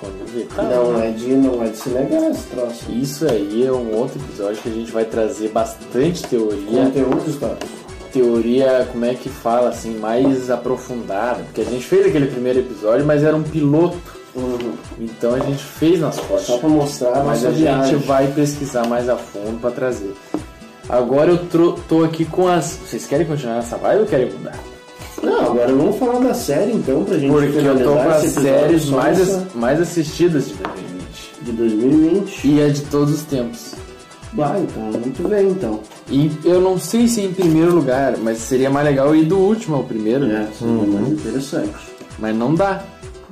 Quando 0.00 0.26
vê, 0.34 0.42
tá. 0.54 0.62
Não 0.64 1.00
é 1.00 1.10
de, 1.10 1.28
não 1.34 1.62
é 1.62 1.68
de 1.68 1.76
se 1.76 1.90
negar 1.90 2.30
esse 2.30 2.46
troço. 2.48 2.90
Isso 2.90 3.28
aí 3.28 3.64
é 3.64 3.70
um 3.72 3.94
outro 3.96 4.18
episódio 4.20 4.60
que 4.60 4.68
a 4.68 4.72
gente 4.72 4.90
vai 4.90 5.04
trazer 5.04 5.48
bastante 5.50 6.22
teoria. 6.24 6.84
Conteúdo 6.86 7.30
histórico. 7.30 7.66
Teoria, 8.12 8.88
como 8.90 9.04
é 9.04 9.14
que 9.14 9.28
fala, 9.28 9.68
assim, 9.68 9.96
mais 9.98 10.50
aprofundada. 10.50 11.44
Porque 11.44 11.60
a 11.60 11.64
gente 11.64 11.84
fez 11.86 12.06
aquele 12.06 12.26
primeiro 12.26 12.58
episódio, 12.58 13.06
mas 13.06 13.22
era 13.22 13.36
um 13.36 13.42
piloto. 13.42 13.96
Uhum. 14.34 14.72
Então 14.98 15.34
a 15.34 15.38
gente 15.38 15.62
fez 15.62 16.00
nas 16.00 16.18
fotos. 16.18 16.46
Só 16.46 16.58
pra 16.58 16.68
mostrar 16.68 17.10
a 17.12 17.22
Mas 17.22 17.42
nossa 17.42 17.48
a 17.48 17.50
gente 17.50 17.62
viagem. 17.62 17.98
vai 17.98 18.26
pesquisar 18.32 18.86
mais 18.86 19.08
a 19.08 19.16
fundo 19.16 19.60
pra 19.60 19.70
trazer. 19.70 20.14
Agora 20.88 21.30
eu 21.30 21.38
tô 21.88 22.02
aqui 22.02 22.24
com 22.24 22.48
as. 22.48 22.78
Vocês 22.84 23.06
querem 23.06 23.26
continuar 23.26 23.56
nessa 23.56 23.76
vibe 23.76 24.00
ou 24.00 24.06
querem 24.06 24.32
mudar? 24.32 24.58
Agora 25.52 25.72
vamos 25.74 25.96
falar 25.98 26.18
da 26.20 26.34
série 26.34 26.72
então, 26.72 27.04
pra 27.04 27.18
gente 27.18 27.30
Porque 27.30 27.58
eu 27.58 27.78
tô 27.84 27.92
com 27.94 28.08
as 28.10 28.22
séries 28.24 28.86
mais, 28.88 29.20
ass- 29.20 29.54
mais 29.54 29.80
assistidas 29.80 30.46
de 30.48 30.54
2020. 30.54 31.42
de 31.42 31.52
2020. 31.52 32.44
E 32.48 32.60
é 32.60 32.68
de 32.68 32.80
todos 32.82 33.14
os 33.14 33.22
tempos. 33.22 33.72
Vai, 34.32 34.60
então, 34.60 34.82
muito 34.84 35.28
bem 35.28 35.48
então. 35.50 35.80
E 36.08 36.30
eu 36.44 36.60
não 36.60 36.78
sei 36.78 37.06
se 37.06 37.20
em 37.20 37.32
primeiro 37.34 37.74
lugar, 37.74 38.16
mas 38.16 38.38
seria 38.38 38.70
mais 38.70 38.86
legal 38.86 39.14
ir 39.14 39.26
do 39.26 39.36
último 39.36 39.76
ao 39.76 39.84
primeiro, 39.84 40.26
né? 40.26 40.48
É, 40.50 40.54
seria 40.56 40.74
mais 40.86 41.08
interessante. 41.08 41.74
Mas 42.18 42.34
não 42.34 42.54
dá. 42.54 42.82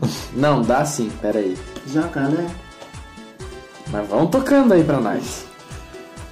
Não, 0.35 0.63
dá 0.63 0.83
sim, 0.85 1.11
pera 1.21 1.39
aí. 1.39 1.57
Jacaré? 1.87 2.47
Mas 3.93 4.09
vamos 4.09 4.31
tocando 4.31 4.73
aí 4.73 4.83
pra 4.83 4.99
nós. 5.01 5.45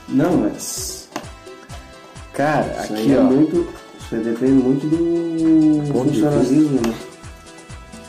Não, 0.09 0.37
mas. 0.39 1.09
Cara, 2.33 2.81
Isso 2.85 2.93
aqui 2.95 3.03
aí 3.03 3.13
é 3.15 3.19
ó. 3.19 3.23
muito. 3.25 3.67
Isso 4.09 4.15
aí 4.15 4.23
depende 4.25 4.53
muito 4.53 4.87
do 4.87 5.93
Ponto 5.93 6.11
de 6.11 6.21
funcionalismo, 6.23 6.81
né? 6.81 6.95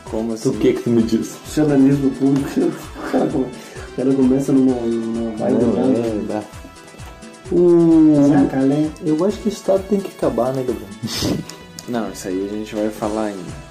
Como 0.05 0.33
assim? 0.33 0.49
O 0.49 0.53
que 0.53 0.73
que 0.73 0.81
tu 0.83 0.89
me 0.91 1.03
diz? 1.03 1.27
Funcionalismo 1.43 2.09
público. 2.11 2.49
O 3.09 3.11
cara, 3.11 3.27
come- 3.27 3.45
o 3.45 3.95
cara 3.95 4.13
começa 4.13 4.51
numa, 4.53 4.75
numa 4.81 5.31
vibe 5.35 5.63
Não, 5.65 5.73
errada. 5.73 5.99
é, 5.99 6.21
dá. 6.27 6.43
O... 7.51 8.13
Eu 9.03 9.25
acho 9.25 9.37
que 9.39 9.49
o 9.49 9.51
Estado 9.51 9.83
tem 9.89 9.99
que 9.99 10.09
acabar, 10.15 10.53
né, 10.53 10.63
Gabriel? 10.63 10.89
Não, 11.89 12.09
isso 12.11 12.27
aí 12.27 12.47
a 12.49 12.53
gente 12.55 12.75
vai 12.75 12.89
falar 12.89 13.25
ainda. 13.25 13.69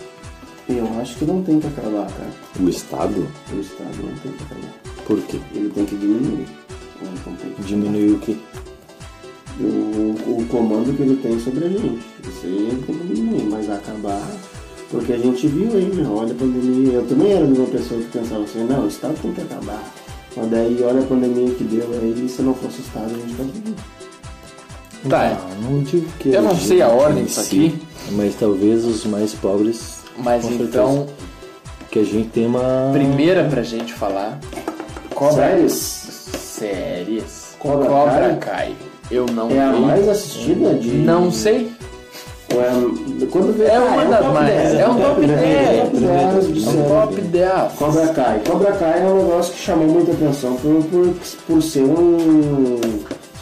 Eu 0.69 0.87
acho 1.01 1.17
que 1.17 1.25
não 1.25 1.43
tem 1.43 1.61
que 1.61 1.67
acabar, 1.69 2.07
cara. 2.09 2.31
O 2.61 2.69
Estado? 2.69 3.27
O 3.53 3.61
Estado 3.61 3.97
não 4.03 4.13
tem 4.19 4.33
que 4.33 4.43
acabar. 4.43 4.75
Por 5.07 5.19
quê? 5.23 5.39
Ele 5.55 5.71
tem 5.71 5.87
que 5.87 5.97
diminuir. 5.97 6.47
Ele 7.01 7.11
não 7.25 7.35
tem 7.37 7.51
que 7.55 7.63
Diminuir 7.63 8.11
o 8.13 8.19
quê? 8.19 8.37
O, 9.61 10.41
o 10.41 10.47
comando 10.49 10.97
que 10.97 11.03
ele 11.03 11.17
tem 11.17 11.39
sobre 11.39 11.65
a 11.67 11.69
gente. 11.69 12.01
Isso 12.29 12.45
aí 12.45 12.69
ele 12.69 12.83
tem 12.87 12.97
diminuir, 12.97 13.45
mas 13.45 13.71
acabar. 13.71 14.23
Porque 14.91 15.13
a 15.13 15.19
gente 15.19 15.47
viu 15.49 15.71
aí, 15.75 15.85
né? 15.85 16.09
Olha 16.09 16.33
a 16.33 16.35
pandemia. 16.35 16.93
Eu 16.95 17.07
também 17.07 17.33
era 17.33 17.47
de 17.47 17.59
uma 17.59 17.67
pessoa 17.69 18.01
que 18.01 18.19
pensava 18.19 18.43
assim, 18.45 18.65
não, 18.65 18.85
o 18.85 18.89
Estado 18.89 19.15
tem 19.21 19.33
que 19.33 19.41
acabar. 19.43 19.83
Mas 20.37 20.51
daí 20.51 20.83
olha 20.83 21.01
a 21.01 21.07
pandemia 21.07 21.51
que 21.55 21.65
deu 21.65 21.89
aí, 21.93 22.29
se 22.29 22.43
não 22.43 22.55
fosse 22.55 22.79
o 22.79 22.81
Estado 22.83 23.07
a 23.07 23.19
gente 23.19 23.35
tá 23.35 23.43
vivo. 23.43 23.75
Tá, 25.09 25.39
Não, 25.63 25.71
não 25.71 25.83
digo 25.83 26.07
que 26.19 26.31
Eu 26.31 26.43
não 26.43 26.57
sei 26.57 26.83
a 26.83 26.89
ordem 26.89 27.23
em 27.23 27.27
disso 27.27 27.41
si, 27.43 27.47
aqui. 27.47 27.83
Mas 28.13 28.35
talvez 28.35 28.85
os 28.85 29.05
mais 29.05 29.33
pobres. 29.35 29.99
mas 30.19 30.45
com 30.45 30.53
então. 30.55 31.07
Que 31.91 32.01
a 32.01 32.05
gente 32.05 32.29
tem 32.31 32.47
uma. 32.47 32.91
primeira 32.93 33.45
pra 33.45 33.63
gente 33.63 33.93
falar. 33.95 34.39
Cobra. 35.15 35.35
Séries? 35.35 35.73
Séries. 35.73 37.57
Cobra 37.59 37.87
Cobra 37.89 38.37
Kai? 38.37 38.39
Kai. 38.41 38.77
Eu 39.11 39.27
não 39.27 39.51
É 39.51 39.61
a 39.61 39.73
vi. 39.73 39.81
mais 39.81 40.09
assistida 40.09 40.75
de. 40.75 40.89
Não 40.91 41.31
sei. 41.31 41.71
Ou 42.55 42.63
é... 42.63 43.27
Quando 43.31 43.57
vê, 43.57 43.65
É 43.65 43.77
ah, 43.77 43.81
uma 43.81 44.05
um 44.05 44.11
das 44.11 44.21
top 44.21 44.35
mais. 44.35 44.49
10, 44.55 44.75
É 44.75 44.89
um 44.89 44.95
top 45.01 45.27
10. 45.27 45.31
É 45.43 45.83
um 45.85 45.91
top 45.91 45.97
10 45.99 46.55
de 46.55 46.67
É 46.67 46.71
um 46.71 46.89
top 46.89 47.21
10. 47.21 47.73
Cobra 47.79 48.07
Kai. 48.09 48.41
Cobra 48.47 48.73
Kai 48.73 49.03
é 49.03 49.05
um 49.07 49.17
negócio 49.19 49.53
que 49.55 49.61
chamou 49.61 49.87
muita 49.89 50.13
atenção 50.13 50.57
por, 50.57 50.83
por, 50.85 51.15
por 51.47 51.63
ser 51.63 51.83
um, 51.83 52.81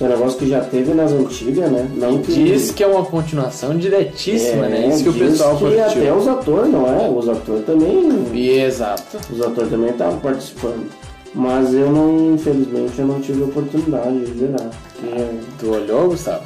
um 0.01 0.09
negócio 0.09 0.39
que 0.39 0.49
já 0.49 0.61
teve 0.61 0.93
nas 0.93 1.13
antigas, 1.13 1.71
né? 1.71 1.89
Não 1.97 2.19
que, 2.19 2.33
Diz 2.33 2.71
que 2.73 2.83
é 2.83 2.87
uma 2.87 3.05
continuação 3.05 3.77
diretíssima, 3.77 4.67
né? 4.69 4.89
Isso 4.89 5.05
que 5.05 5.09
o 5.11 5.15
pessoal 5.15 5.57
que 5.57 5.79
até 5.81 5.95
curtiu. 5.95 6.17
os 6.17 6.29
atores, 6.29 6.73
não 6.73 6.87
é? 6.87 7.09
Os 7.09 7.29
atores 7.29 7.65
também. 7.65 8.27
Exato. 8.35 9.19
Os 9.33 9.41
atores 9.41 9.71
também 9.71 9.91
estavam 9.91 10.19
participando. 10.19 10.89
Mas 11.39 11.75
eu 11.75 11.93
não, 11.93 12.35
infelizmente, 12.35 12.99
eu 12.99 13.07
não 13.07 13.21
tive 13.21 13.43
a 13.43 13.45
oportunidade 13.47 14.19
de 14.25 14.33
virar. 14.33 14.71
Porque 14.95 15.25
Tu 15.59 15.71
olhou, 15.71 16.09
Gustavo? 16.09 16.43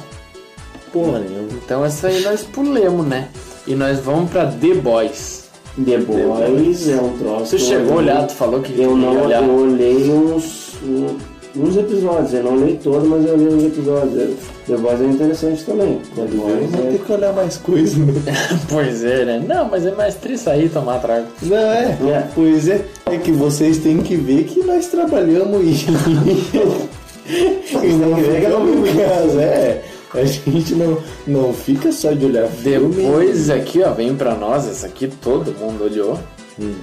Porra 0.91 1.19
nenhuma. 1.19 1.47
Então 1.63 1.85
essa 1.85 2.07
aí 2.09 2.21
nós 2.21 2.43
pulemos, 2.43 3.05
né? 3.07 3.29
E 3.65 3.73
nós 3.73 3.99
vamos 3.99 4.29
pra 4.29 4.47
The 4.47 4.73
Boys. 4.75 5.45
The 5.85 5.97
Boys 5.99 6.89
é 6.89 6.95
um 7.01 7.17
troço. 7.17 7.55
Eu 7.55 7.59
chegou 7.59 7.93
a 7.93 7.95
olhar, 7.97 8.27
tu 8.27 8.33
falou 8.33 8.59
que 8.61 8.77
Eu 8.79 8.97
não, 8.97 9.23
olhar. 9.23 9.41
eu 9.41 9.55
olhei 9.55 10.09
uns, 10.11 10.73
um- 10.83 11.17
uns 11.55 11.77
episódios, 11.77 12.33
eu 12.33 12.43
não 12.43 12.53
olhei 12.53 12.77
todos, 12.77 13.07
mas 13.07 13.25
eu 13.25 13.33
olhei 13.33 13.47
uns 13.47 13.63
episódios. 13.63 14.35
The 14.67 14.77
Boys 14.77 15.01
é 15.01 15.05
interessante 15.05 15.63
também. 15.65 16.01
The 16.15 16.25
Boys 16.25 16.73
é... 16.73 16.91
ter 16.91 16.99
que 16.99 17.11
olhar 17.11 17.33
mais 17.33 17.57
coisa, 17.57 17.97
né? 17.97 18.13
Pois 18.69 19.03
é, 19.03 19.25
né? 19.25 19.45
Não, 19.47 19.69
mas 19.69 19.85
é 19.85 19.91
mais 19.91 20.15
triste 20.15 20.49
aí 20.49 20.69
tomar 20.69 20.99
trago. 20.99 21.27
Não, 21.41 21.57
é. 21.57 21.97
É. 22.01 22.27
Pois 22.33 22.67
é. 22.67 22.85
É 23.05 23.17
que 23.17 23.31
vocês 23.31 23.79
têm 23.79 24.01
que 24.01 24.15
ver 24.15 24.45
que 24.45 24.61
nós 24.63 24.87
trabalhamos 24.87 25.61
e. 25.63 25.91
e 27.85 27.93
não 27.93 28.15
ficamos 28.17 28.89
em 28.89 28.95
casa, 28.95 29.41
é. 29.41 29.83
A 30.13 30.25
gente 30.25 30.75
não, 30.75 30.97
não 31.25 31.53
fica 31.53 31.91
só 31.91 32.11
de 32.11 32.25
olhar 32.25 32.47
filme. 32.47 32.95
Depois 32.95 33.49
aqui, 33.49 33.81
ó, 33.81 33.91
vem 33.93 34.13
pra 34.15 34.35
nós, 34.35 34.67
essa 34.67 34.87
aqui 34.87 35.07
todo 35.07 35.57
mundo 35.57 35.85
olhou. 35.85 36.19
Hum. 36.59 36.75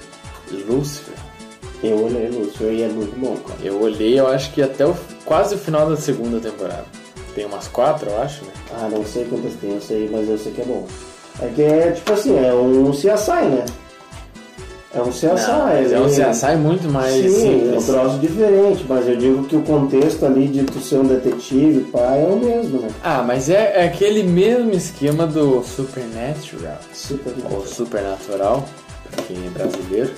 Lúcifer. 0.66 1.17
Eu 1.82 2.04
olhei 2.04 2.28
Lúcio 2.28 2.72
e 2.72 2.82
é 2.82 2.88
muito 2.88 3.18
bom, 3.18 3.36
cara. 3.36 3.60
Eu 3.62 3.80
olhei, 3.80 4.18
eu 4.18 4.26
acho 4.26 4.52
que 4.52 4.60
até 4.60 4.84
o, 4.84 4.94
quase 5.24 5.54
o 5.54 5.58
final 5.58 5.88
da 5.88 5.96
segunda 5.96 6.40
temporada. 6.40 6.84
Tem 7.34 7.44
umas 7.46 7.68
quatro, 7.68 8.10
eu 8.10 8.20
acho, 8.20 8.44
né? 8.44 8.50
Ah, 8.74 8.88
não 8.90 9.04
sei 9.04 9.24
quantas 9.26 9.52
tem, 9.60 9.70
eu 9.74 9.80
sei, 9.80 10.08
mas 10.10 10.28
eu 10.28 10.36
sei 10.38 10.52
que 10.52 10.60
é 10.60 10.64
bom. 10.64 10.86
É 11.40 11.46
que 11.54 11.62
é 11.62 11.92
tipo 11.92 12.12
assim, 12.12 12.36
é 12.36 12.52
um 12.52 12.90
CSI, 12.90 13.44
né? 13.48 13.64
É 14.92 15.00
um 15.02 15.10
CSI. 15.10 15.26
Não, 15.26 15.68
é 15.68 16.00
um 16.00 16.06
CSI 16.08 16.56
muito 16.56 16.90
mais 16.90 17.12
Sim, 17.14 17.24
é 17.24 17.76
um 17.76 17.80
simples. 17.80 17.86
troço 17.86 18.18
diferente, 18.18 18.84
mas 18.88 19.06
eu 19.06 19.16
digo 19.16 19.44
que 19.44 19.54
o 19.54 19.62
contexto 19.62 20.24
ali 20.26 20.48
de 20.48 20.64
tu 20.64 20.80
ser 20.80 20.96
um 20.96 21.04
detetive, 21.04 21.82
pai, 21.92 22.22
é 22.24 22.26
o 22.26 22.36
mesmo, 22.36 22.80
né? 22.80 22.88
Ah, 23.04 23.22
mas 23.22 23.48
é, 23.50 23.82
é 23.82 23.84
aquele 23.84 24.22
mesmo 24.24 24.72
esquema 24.72 25.26
do 25.26 25.62
Supernatural. 25.62 26.78
Super 26.92 27.34
Ou 27.52 27.64
Supernatural, 27.66 28.66
pra 29.10 29.22
quem 29.24 29.36
é 29.46 29.50
brasileiro. 29.50 30.10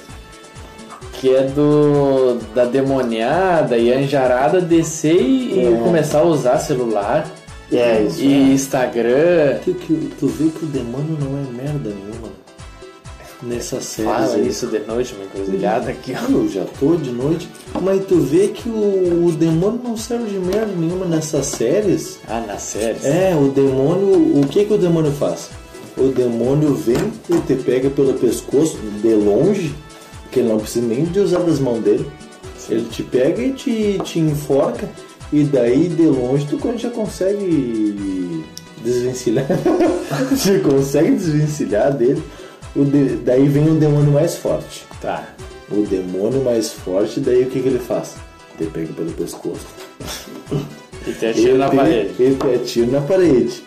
Que 1.20 1.34
é 1.34 1.42
do 1.42 2.38
da 2.54 2.64
demoniada 2.64 3.76
e 3.76 3.92
anjarada 3.92 4.60
descer 4.60 5.20
e, 5.20 5.54
e 5.54 5.74
É. 5.74 5.78
começar 5.84 6.20
a 6.20 6.24
usar 6.24 6.58
celular 6.58 7.30
É, 7.70 8.02
isso. 8.02 8.20
e 8.22 8.52
Instagram. 8.54 9.58
Tu, 9.64 9.74
que, 9.74 10.10
tu 10.18 10.26
vê 10.26 10.48
que 10.48 10.64
o 10.64 10.68
demônio 10.68 11.18
não 11.20 11.38
é 11.38 11.62
merda 11.62 11.90
nenhuma 11.90 12.30
nessa 13.42 13.80
série. 13.80 14.08
Fala 14.08 14.38
isso 14.38 14.66
de 14.66 14.78
noite, 14.80 15.14
uma 15.14 15.24
encruzilhada 15.24 15.90
aqui, 15.90 16.14
ó. 16.14 16.30
Eu 16.32 16.48
já 16.48 16.64
tô 16.78 16.96
de 16.96 17.10
noite, 17.10 17.48
mas 17.82 18.04
tu 18.06 18.16
vê 18.20 18.48
que 18.48 18.68
o, 18.68 19.26
o 19.26 19.32
demônio 19.32 19.80
não 19.84 19.96
serve 19.96 20.24
de 20.30 20.38
merda 20.38 20.72
nenhuma 20.76 21.04
nessas 21.06 21.46
séries. 21.46 22.18
Ah, 22.28 22.42
na 22.46 22.56
série. 22.58 22.98
É, 23.04 23.34
o 23.38 23.48
demônio. 23.48 24.40
O 24.40 24.46
que 24.48 24.64
que 24.64 24.72
o 24.72 24.78
demônio 24.78 25.12
faz? 25.12 25.50
O 25.98 26.08
demônio 26.08 26.74
vem 26.74 27.12
e 27.28 27.38
te 27.42 27.54
pega 27.56 27.90
pelo 27.90 28.14
pescoço 28.14 28.78
de 29.02 29.14
longe, 29.14 29.74
que 30.30 30.40
ele 30.40 30.48
não 30.48 30.58
precisa 30.58 30.86
nem 30.86 31.04
de 31.04 31.20
usar 31.20 31.40
das 31.40 31.58
mãos 31.58 31.80
dele. 31.80 32.06
Ele 32.68 32.84
te 32.90 33.02
pega 33.02 33.42
e 33.42 33.52
te, 33.52 33.98
te 34.04 34.18
enforca, 34.20 34.88
e 35.32 35.42
daí 35.42 35.88
de 35.88 36.02
longe 36.06 36.46
tu 36.46 36.58
já 36.78 36.90
consegue 36.90 38.44
desvencilhar. 38.84 39.46
Você 40.30 40.58
consegue 40.60 41.12
desvencilhar 41.12 41.92
dele. 41.92 42.22
O 42.76 42.84
de- 42.84 43.16
daí 43.16 43.48
vem 43.48 43.68
o 43.68 43.74
demônio 43.74 44.12
mais 44.12 44.36
forte. 44.36 44.84
Tá. 45.00 45.28
O 45.70 45.82
demônio 45.82 46.44
mais 46.44 46.70
forte, 46.72 47.18
daí 47.20 47.42
o 47.42 47.46
que, 47.46 47.60
que 47.60 47.68
ele 47.68 47.78
faz? 47.78 48.14
Te 48.58 48.64
pega 48.66 48.92
pelo 48.92 49.10
pescoço. 49.12 49.66
E 51.06 51.12
te 51.12 51.26
atira 51.26 51.58
na 51.58 51.68
parede. 51.70 52.10
Ele 52.18 52.36
te 52.36 52.54
atira 52.54 52.86
na 52.86 53.00
parede. 53.00 53.64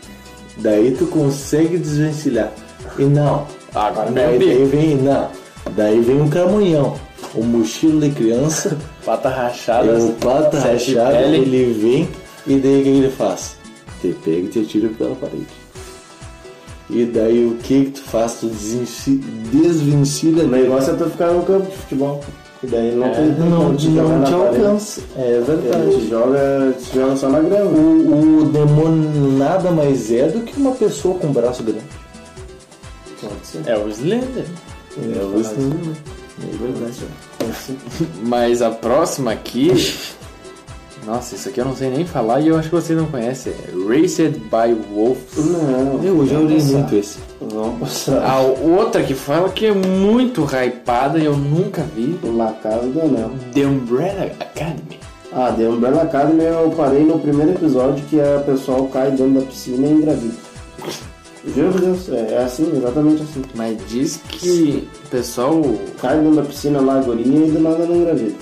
Daí 0.58 0.92
tu 0.92 1.08
consegue 1.08 1.78
desvencilhar. 1.78 2.54
E 2.98 3.04
não. 3.04 3.48
Ah, 3.74 3.88
agora 3.88 4.08
não 4.08 4.14
daí, 4.16 4.40
daí 4.40 4.66
vem. 4.66 4.96
Não. 4.98 5.30
Daí 5.72 6.00
vem 6.02 6.22
um 6.22 6.30
camunhão. 6.30 6.96
O 7.34 7.44
mochilo 7.44 8.00
de 8.00 8.10
criança. 8.12 8.78
Pata 9.06 9.30
rachada. 9.30 9.88
é 9.92 9.98
o 9.98 10.12
pata 10.14 10.60
rachada. 10.60 11.18
pele. 11.18 11.38
Ele 11.38 11.74
vem 11.74 12.10
e 12.46 12.60
daí 12.60 12.80
o 12.82 12.84
que 12.84 12.90
ele 12.90 13.10
faz? 13.10 13.56
Te 14.02 14.16
pega 14.24 14.38
e 14.38 14.48
te 14.48 14.60
atira 14.60 14.90
pela 14.98 15.16
parede. 15.16 15.48
E 16.90 17.06
daí 17.06 17.46
o 17.46 17.56
que 17.56 17.86
que 17.86 17.92
tu 17.92 18.02
faz? 18.04 18.34
Tu 18.36 18.48
desvencilha 19.52 20.44
O 20.44 20.48
negócio 20.48 20.94
é 20.94 20.98
tu 20.98 21.10
ficar 21.10 21.32
no 21.32 21.44
campo 21.44 21.70
de 21.70 21.76
futebol. 21.78 22.24
E 22.62 22.68
daí 22.68 22.96
não 22.96 23.08
É, 23.08 23.10
tem 23.12 23.26
Não, 23.32 23.76
te 23.76 23.88
não 23.90 24.20
na 24.20 24.26
te 24.28 24.34
alcança. 24.34 25.02
É 25.18 25.32
Ele 25.36 25.44
verdade. 25.46 25.96
te 25.96 26.10
joga, 26.10 26.76
te 26.80 26.96
joga 26.96 27.16
só 27.16 27.30
na 27.30 27.40
grama. 27.42 27.72
O, 27.72 28.42
o 28.42 28.46
demônio 28.46 29.32
nada 29.38 29.72
mais 29.72 30.12
é 30.12 30.28
do 30.28 30.42
que 30.42 30.56
uma 30.58 30.72
pessoa 30.72 31.18
com 31.18 31.32
braço 31.32 31.64
grande. 31.64 31.84
Pode 33.22 33.48
ser. 33.48 33.62
É 33.66 33.78
o 33.78 33.88
Slender. 33.90 34.46
É, 34.98 35.24
o 35.24 35.40
Slender. 35.40 35.96
É 36.40 36.92
ser. 36.92 37.76
Mas 38.24 38.62
a 38.62 38.72
próxima 38.72 39.32
aqui. 39.32 39.72
Nossa, 41.06 41.36
isso 41.36 41.50
aqui 41.50 41.60
eu 41.60 41.66
não 41.66 41.76
sei 41.76 41.90
nem 41.90 42.06
falar 42.06 42.40
e 42.40 42.48
eu 42.48 42.58
acho 42.58 42.70
que 42.70 42.76
você 42.76 42.94
não 42.94 43.06
conhece. 43.08 43.50
É 43.50 43.72
Raced 43.88 44.40
by 44.40 44.74
Wolves. 44.94 45.36
Não. 45.36 46.02
Eu 46.04 46.26
já 46.26 46.40
olhei 46.40 46.58
passar. 46.58 46.72
muito 46.74 46.96
esse. 46.96 47.20
Vamos 47.42 47.80
passar. 47.80 48.24
A 48.24 48.40
outra 48.40 49.04
que 49.04 49.14
fala 49.14 49.50
que 49.50 49.66
é 49.66 49.74
muito 49.74 50.46
hypada 50.46 51.20
e 51.20 51.26
eu 51.26 51.36
nunca 51.36 51.84
vi. 51.96 52.18
La 52.24 52.54
Casa 52.54 52.88
do 52.88 53.02
Anel. 53.02 53.32
The 53.54 53.66
Umbrella 53.66 54.32
Academy. 54.40 55.00
Ah, 55.34 55.52
The 55.52 55.68
Umbrella 55.68 56.04
Academy 56.04 56.44
eu 56.44 56.72
parei 56.78 57.04
no 57.04 57.20
primeiro 57.20 57.52
episódio 57.52 58.04
que 58.06 58.22
a 58.22 58.42
pessoal 58.46 58.88
cai 58.88 59.12
dentro 59.12 59.42
da 59.42 59.42
piscina 59.42 59.86
e 59.88 59.92
engravida. 59.92 60.53
Juro 61.46 61.72
por 61.72 61.82
Deus, 61.82 62.10
é, 62.10 62.34
é 62.36 62.44
assim, 62.44 62.72
exatamente 62.76 63.24
assim. 63.24 63.42
Mas 63.54 63.78
diz 63.90 64.20
que 64.30 64.88
o 65.06 65.10
pessoal. 65.10 65.62
Cai 66.00 66.18
dentro 66.18 66.36
da 66.36 66.44
piscina 66.44 66.80
lá, 66.80 67.00
a 67.00 67.02
guria, 67.02 67.26
e 67.26 67.52
do 67.52 67.60
nada 67.60 67.86
não 67.86 67.96
engravida. 67.98 68.36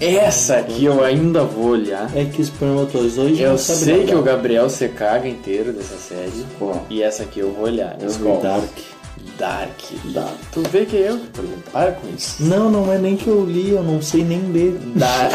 Essa 0.00 0.56
aqui 0.56 0.86
eu 0.86 1.04
ainda 1.04 1.44
vou 1.44 1.66
olhar. 1.68 2.10
É 2.16 2.24
que 2.24 2.42
espermatozoide 2.42 3.40
Eu 3.40 3.50
não 3.50 3.58
sabe 3.58 3.78
sei 3.78 4.04
que 4.04 4.14
o 4.14 4.22
Gabriel 4.22 4.68
se 4.68 4.88
caga 4.88 5.28
inteiro 5.28 5.72
dessa 5.72 5.96
série. 5.96 6.44
Qual? 6.58 6.84
E 6.90 7.00
essa 7.00 7.22
aqui 7.22 7.38
eu 7.38 7.52
vou 7.52 7.66
olhar. 7.66 7.96
Eu 8.00 8.08
Skol. 8.08 8.38
vi 8.38 8.42
Dark. 8.42 8.78
Dark. 9.38 9.80
Dark. 10.06 10.34
Tu 10.52 10.62
vê 10.68 10.84
que 10.84 10.96
eu. 10.96 11.18
por 11.32 11.44
exemplo, 11.44 11.62
Para 11.72 11.92
com 11.92 12.08
isso. 12.08 12.42
Não, 12.42 12.68
não 12.68 12.92
é 12.92 12.98
nem 12.98 13.16
que 13.16 13.28
eu 13.28 13.44
li, 13.44 13.70
eu 13.70 13.84
não 13.84 14.02
sei 14.02 14.24
nem 14.24 14.40
ler. 14.50 14.76
Dark. 14.96 15.32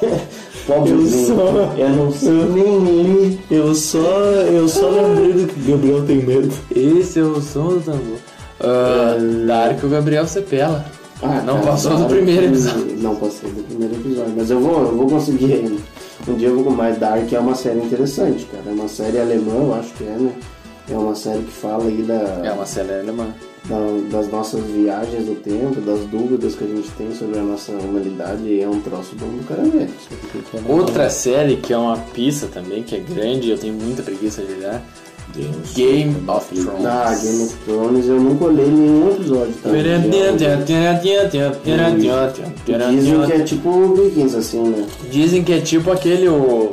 Eu 0.68 1.06
só- 1.06 1.74
Eu 1.76 1.88
não 1.90 2.12
sei 2.12 2.30
nem 2.30 2.78
li. 2.78 3.40
Eu 3.50 3.74
só, 3.74 3.98
eu 3.98 4.68
só 4.68 4.88
lembrei 4.90 5.32
do 5.32 5.46
que 5.52 5.70
Gabriel 5.70 6.04
tem 6.06 6.16
medo. 6.24 6.52
Esse 6.74 7.18
é 7.18 7.22
o 7.22 7.40
som 7.40 7.68
do 7.68 7.80
tambor. 7.80 8.18
Ah, 8.60 9.16
Dark, 9.46 9.82
o 9.82 9.88
Gabriel 9.88 10.26
se 10.26 10.40
pela. 10.42 10.84
Ah, 11.22 11.42
não 11.44 11.54
cara, 11.56 11.66
passou 11.72 11.96
do 11.96 12.04
primeiro 12.06 12.46
episódio. 12.46 12.96
Não 12.98 13.14
passei 13.16 13.50
do 13.50 13.62
primeiro 13.64 13.94
episódio, 13.94 14.32
mas 14.36 14.50
eu 14.50 14.60
vou, 14.60 14.80
eu 14.82 14.96
vou 14.96 15.06
conseguir 15.06 15.52
ainda. 15.52 15.76
Um 16.28 16.34
dia 16.34 16.48
eu 16.48 16.62
vou 16.62 16.72
mais 16.72 16.98
Dark 16.98 17.30
é 17.32 17.38
uma 17.38 17.54
série 17.54 17.80
interessante, 17.80 18.44
cara. 18.46 18.64
É 18.66 18.70
uma 18.72 18.88
série 18.88 19.18
alemã, 19.18 19.54
eu 19.54 19.74
acho 19.74 19.92
que 19.94 20.04
é, 20.04 20.16
né? 20.18 20.32
É 20.90 20.94
uma 20.96 21.14
série 21.14 21.42
que 21.42 21.52
fala 21.52 21.84
aí 21.84 22.02
da, 22.02 22.40
É 22.44 22.52
uma 22.52 22.66
série 22.66 22.92
alemã. 23.00 23.28
Da- 23.68 24.18
das 24.18 24.28
nossas 24.30 24.62
viagens 24.64 25.26
do 25.26 25.34
tempo, 25.36 25.80
das 25.80 26.00
dúvidas 26.06 26.54
que 26.54 26.64
a 26.64 26.66
gente 26.66 26.88
tem 26.98 27.14
sobre 27.14 27.38
a 27.38 27.42
nossa 27.42 27.72
humanidade 27.72 28.42
e 28.44 28.60
é 28.60 28.68
um 28.68 28.80
troço 28.80 29.14
bom 29.16 29.26
do 29.28 29.46
cara 29.46 29.62
ver. 29.62 29.88
Outra 30.68 31.08
série 31.10 31.56
que 31.56 31.72
é 31.72 31.78
uma 31.78 31.96
pista 31.98 32.46
também, 32.46 32.82
que 32.82 32.96
é 32.96 32.98
grande 33.00 33.48
e 33.48 33.50
eu 33.50 33.58
tenho 33.58 33.74
muita 33.74 34.02
preguiça 34.02 34.42
de 34.42 34.52
olhar. 34.54 34.82
Game 35.76 36.16
of 36.26 36.52
Thrones. 36.52 36.84
Ah, 36.84 37.14
Game 37.22 37.44
of 37.44 37.54
Thrones 37.64 38.06
eu 38.08 38.18
nunca 38.20 38.46
olhei 38.46 38.66
nenhum 38.66 39.10
episódio, 39.12 39.54
tá? 39.62 39.68
Dizem 42.96 43.12
que 43.26 43.32
é 43.32 43.44
tipo 43.44 43.94
Vikings, 43.94 44.36
assim, 44.36 44.62
né? 44.70 44.86
Dizem 45.08 45.44
que 45.44 45.52
é 45.52 45.60
tipo 45.60 45.92
aquele, 45.92 46.28
o, 46.28 46.72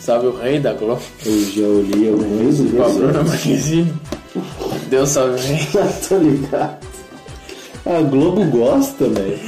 sabe, 0.00 0.28
o 0.28 0.36
rei 0.36 0.60
da 0.60 0.74
Globo, 0.74 1.00
Eu 1.26 1.40
já 1.46 1.66
olhei 1.66 2.10
alguns. 2.10 2.60
Esse 2.60 2.68
com 2.68 2.82
a 2.84 2.88
Bruna 2.88 3.12
desse- 3.14 3.28
Marquezine. 3.28 3.92
Deus 4.88 5.08
salve 5.10 5.34
o 5.34 5.36
rei. 5.36 5.58
Tô 6.08 6.16
ligado. 6.16 6.76
A 7.86 8.02
Globo 8.02 8.44
gosta, 8.44 9.06
né? 9.06 9.38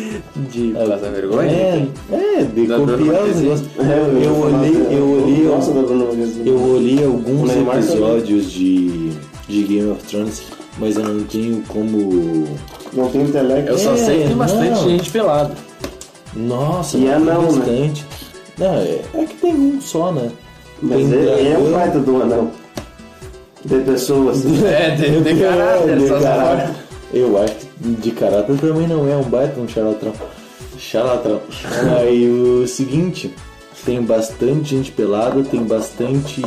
De 0.51 0.73
passar 0.73 1.11
vergonha. 1.11 1.51
É, 1.51 1.87
é 2.13 2.43
de 2.45 2.67
Da 2.67 2.77
copiar 2.79 3.25
os 3.25 3.37
negócios. 3.37 3.69
É, 3.79 4.25
Eu 4.27 4.37
olhei, 4.41 4.97
eu 4.99 5.05
olhei, 5.05 5.45
Marquezine. 6.03 6.49
eu 6.49 6.63
olhei 6.75 7.05
alguns 7.05 7.51
episódios 7.51 8.51
de, 8.51 9.11
de 9.47 9.63
Game 9.65 9.91
of 9.91 10.03
Thrones, 10.05 10.43
mas 10.79 10.97
eu 10.97 11.05
não 11.05 11.25
tenho 11.25 11.63
como. 11.69 12.47
Não 12.95 13.11
tem 13.11 13.23
intelecto. 13.23 13.71
Eu 13.73 13.79
só 13.79 13.93
É, 13.93 13.97
sei 13.97 14.23
que 14.23 14.29
tem 14.29 14.37
bastante 14.37 14.71
não. 14.71 14.89
gente 14.89 15.11
pelada. 15.11 15.55
Nossa, 16.35 16.97
E 16.97 17.01
mas 17.03 17.11
é 17.11 17.17
tem 17.17 17.25
não, 17.27 17.43
né? 17.43 17.59
bastante. 17.59 18.07
Não, 18.59 18.75
é, 18.75 19.01
é 19.15 19.25
que 19.27 19.35
tem 19.35 19.55
um 19.55 19.81
só, 19.81 20.13
né? 20.13 20.31
Mas 20.83 20.97
Tem 20.97 21.13
ele 21.13 21.49
é 21.49 21.59
um 21.59 21.73
baita 21.73 21.99
do 21.99 22.23
anão. 22.23 22.51
De 23.65 23.79
pessoas. 23.81 24.45
É, 24.65 24.91
de, 24.95 25.21
de 25.21 25.41
caráter, 25.41 25.99
de 25.99 26.09
caráter. 26.09 26.75
Eu 27.13 27.43
acho 27.43 27.55
que 27.55 27.69
de 27.83 28.11
caráter 28.13 28.57
também 28.59 28.87
não 28.87 29.09
é 29.09 29.17
um 29.17 29.25
baita 29.25 29.61
um 29.61 29.69
charlatão. 29.69 30.13
Charlatão. 30.79 31.41
Aí 31.99 32.29
o 32.31 32.67
seguinte, 32.67 33.35
tem 33.85 34.03
bastante 34.03 34.77
gente 34.77 34.93
pelada, 34.93 35.43
tem 35.43 35.63
bastante 35.65 36.41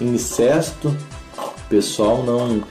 incesto, 0.00 0.88
o 1.38 1.68
pessoal 1.68 2.22
não. 2.24 2.62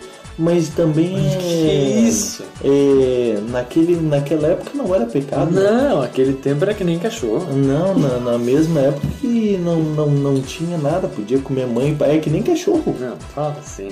Mas 0.42 0.70
também 0.70 1.18
é. 1.18 1.36
Que 1.38 2.08
isso? 2.08 2.44
É, 2.64 3.40
naquele, 3.50 3.98
naquela 3.98 4.48
época 4.48 4.72
não 4.74 4.96
era 4.96 5.06
pecado. 5.06 5.52
né? 5.52 5.70
Não, 5.70 6.02
aquele 6.02 6.32
tempo 6.32 6.64
era 6.64 6.74
que 6.74 6.84
nem 6.86 6.98
cachorro. 6.98 7.46
Não, 7.54 7.94
na, 8.00 8.18
na 8.20 8.38
mesma 8.38 8.80
época 8.80 9.06
que 9.20 9.58
não, 9.58 9.76
não, 9.82 10.06
não 10.08 10.42
tinha 10.42 10.78
nada, 10.78 11.10
podia 11.10 11.40
comer 11.40 11.68
mãe 11.68 11.92
e 11.92 11.96
pai, 11.96 12.16
é 12.16 12.20
que 12.20 12.30
nem 12.30 12.42
cachorro. 12.42 12.96
Não, 12.98 13.18
fala 13.36 13.58
assim. 13.60 13.90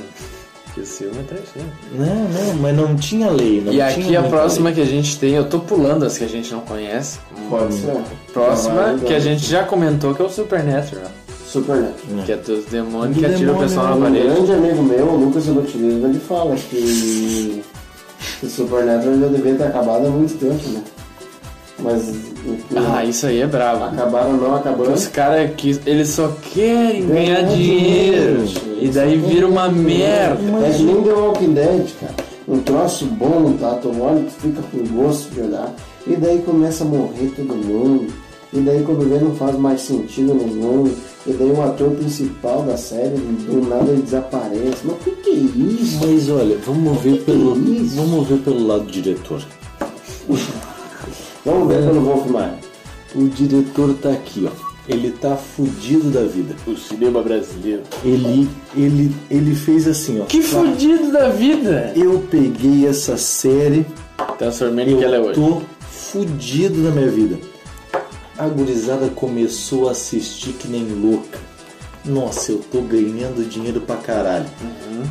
Que 0.74 0.82
o 0.82 0.86
ciúme 0.86 1.20
é 1.20 1.24
traiçoeiro. 1.24 1.72
Não, 1.94 2.30
não, 2.30 2.54
mas 2.62 2.76
não 2.78 2.96
tinha 2.96 3.30
lei. 3.30 3.62
Não 3.66 3.74
E 3.74 3.82
aqui 3.82 4.04
tinha 4.04 4.20
a 4.20 4.22
muita 4.22 4.38
próxima 4.38 4.66
lei. 4.70 4.76
que 4.76 4.82
a 4.82 4.86
gente 4.86 5.20
tem, 5.20 5.34
eu 5.34 5.50
tô 5.50 5.60
pulando 5.60 6.06
as 6.06 6.18
que 6.18 6.24
a 6.24 6.30
gente 6.30 6.52
não 6.54 6.62
conhece. 6.62 7.20
Pode 7.50 7.74
ser. 7.74 7.94
Próxima 8.32 8.76
Vai, 8.76 9.00
que 9.00 9.14
a 9.14 9.20
gente 9.20 9.46
já 9.46 9.64
comentou 9.64 10.14
que 10.16 10.22
é 10.22 10.26
o 10.26 10.30
Supernatural. 10.30 11.12
Supernatural. 11.62 12.26
Que 12.26 12.32
é 12.32 12.36
dos 12.38 12.66
demônios 12.66 13.16
Do 13.16 13.20
que 13.20 13.26
atiram 13.26 13.56
o 13.56 13.60
pessoal 13.60 13.88
na 13.88 13.96
Um 13.96 14.02
parede. 14.02 14.28
grande 14.28 14.52
amigo 14.54 14.84
meu, 14.84 15.06
o 15.08 15.16
Lucas 15.18 15.48
Elotilismo, 15.48 16.08
ele 16.08 16.20
fala 16.20 16.56
que 16.56 17.64
o 18.44 18.48
Supernatural 18.48 19.20
já 19.20 19.28
devia 19.28 19.56
ter 19.56 19.64
acabado 19.64 20.08
há 20.08 20.10
muito 20.10 20.38
tempo, 20.38 20.70
né? 20.70 20.82
Mas 21.80 22.12
Ah, 22.76 23.06
isso 23.06 23.28
aí 23.28 23.42
é 23.42 23.46
brabo. 23.48 23.84
acabaram 23.86 24.34
não 24.34 24.56
acabando. 24.56 24.94
Os 24.94 25.08
caras 25.08 25.52
que 25.56 25.80
eles 25.86 26.10
só 26.10 26.32
querem 26.54 27.08
ganhar 27.08 27.42
Ganhar 27.44 27.56
dinheiro. 27.56 28.44
dinheiro. 28.46 28.78
E 28.82 28.88
daí 28.90 29.18
vira 29.18 29.48
uma 29.48 29.70
merda. 29.70 30.40
É 30.66 30.72
que 30.76 30.84
nem 30.84 31.04
The 31.04 31.12
Walking 31.14 31.54
Dead, 31.54 31.86
cara. 32.00 32.14
Um 32.48 32.60
troço 32.62 33.06
bom, 33.06 33.54
tá? 33.60 33.76
Tu 33.76 33.90
olha, 34.02 34.22
tu 34.24 34.32
fica 34.42 34.62
com 34.72 34.78
gosto 34.96 35.30
de 35.34 35.42
olhar. 35.42 35.72
E 36.08 36.16
daí 36.16 36.40
começa 36.40 36.84
a 36.84 36.88
morrer 36.88 37.32
todo 37.36 37.54
mundo. 37.56 38.08
E 38.54 38.60
daí 38.62 38.82
quando 38.84 39.08
vê 39.10 39.20
não 39.20 39.36
faz 39.36 39.56
mais 39.58 39.82
sentido 39.82 40.34
nenhum. 40.34 40.90
E 41.28 41.34
daí 41.34 41.52
o 41.52 41.62
ator 41.62 41.92
principal 41.92 42.64
da 42.64 42.78
série, 42.78 43.18
do 43.18 43.68
nada 43.68 43.92
ele 43.92 44.02
desaparece. 44.02 44.78
Mas 44.86 44.96
o 44.96 45.00
que, 45.00 45.12
que 45.12 45.30
é 45.30 45.34
isso? 45.34 46.00
Mas 46.06 46.30
olha, 46.30 46.58
vamos 46.66 47.02
ver 47.02 47.22
pelo, 47.24 47.58
isso? 47.70 47.96
vamos 47.98 48.28
ver 48.28 48.38
pelo 48.40 48.66
lado 48.66 48.86
do 48.86 48.92
diretor. 48.92 49.42
Vamos 51.46 51.68
ver 51.68 51.84
pelo 51.84 52.02
Wolfman. 52.02 52.54
O 53.16 53.28
diretor 53.28 53.94
tá 54.02 54.12
aqui, 54.12 54.48
ó. 54.48 54.68
Ele 54.88 55.12
tá 55.12 55.36
fudido 55.36 56.10
da 56.12 56.24
vida. 56.24 56.56
O 56.66 56.76
cinema 56.78 57.22
brasileiro. 57.22 57.82
Ele, 58.06 58.48
ele, 58.76 59.14
ele 59.30 59.54
fez 59.54 59.86
assim, 59.86 60.22
ó. 60.22 60.26
Que 60.26 60.42
fudido 60.42 61.12
da 61.12 61.28
vida! 61.28 61.92
Eu 61.94 62.24
peguei 62.32 62.88
essa 62.88 63.18
série, 63.18 63.86
Transformei 64.38 64.86
no 64.86 64.98
que 64.98 65.04
ela 65.04 65.18
é 65.18 65.20
eu 65.20 65.26
hoje. 65.26 65.42
tô 65.42 65.62
fudido 65.90 66.84
da 66.84 66.92
minha 66.92 67.10
vida. 67.10 67.38
A 68.38 68.48
gurizada 68.48 69.10
começou 69.10 69.88
a 69.88 69.92
assistir 69.92 70.54
que 70.54 70.68
nem 70.68 70.86
louca. 70.88 71.40
Nossa, 72.06 72.52
eu 72.52 72.60
tô 72.60 72.82
ganhando 72.82 73.50
dinheiro 73.50 73.82
pra 73.82 73.98
caralho. 73.98 74.46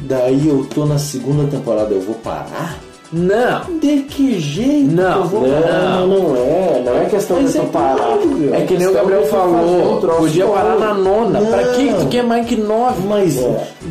Daí 0.03 0.47
eu 0.49 0.65
tô 0.65 0.87
na 0.87 0.99
segunda 0.99 1.51
temporada, 1.51 1.93
eu 1.93 2.01
vou 2.01 2.15
parar? 2.15 2.79
Não! 3.13 3.79
De 3.79 4.03
que 4.03 4.39
jeito? 4.41 4.93
Não, 4.95 5.25
vou 5.29 5.43
não. 5.43 6.07
Não, 6.07 6.07
não 6.07 6.37
é. 6.37 6.83
Não 6.85 6.97
é 7.03 7.05
questão 7.07 7.41
Mas 7.41 7.53
de 7.53 7.59
é 7.59 7.63
parar. 7.63 7.97
claro, 7.97 8.21
É 8.53 8.61
que 8.63 8.75
nem 8.77 8.87
o 8.87 8.91
questão 8.91 8.93
Gabriel 8.95 9.27
falou, 9.27 9.97
um 9.97 10.01
troço 10.01 10.19
podia 10.19 10.47
parar 10.47 10.79
na 10.79 10.95
nona. 10.95 11.41
Pra 11.41 11.63
Não. 11.63 11.73
que 11.75 11.95
tu 11.95 12.07
quer 12.09 12.23
mais 12.25 12.47
que 12.47 12.57
nove? 12.57 13.07
Mas 13.09 13.39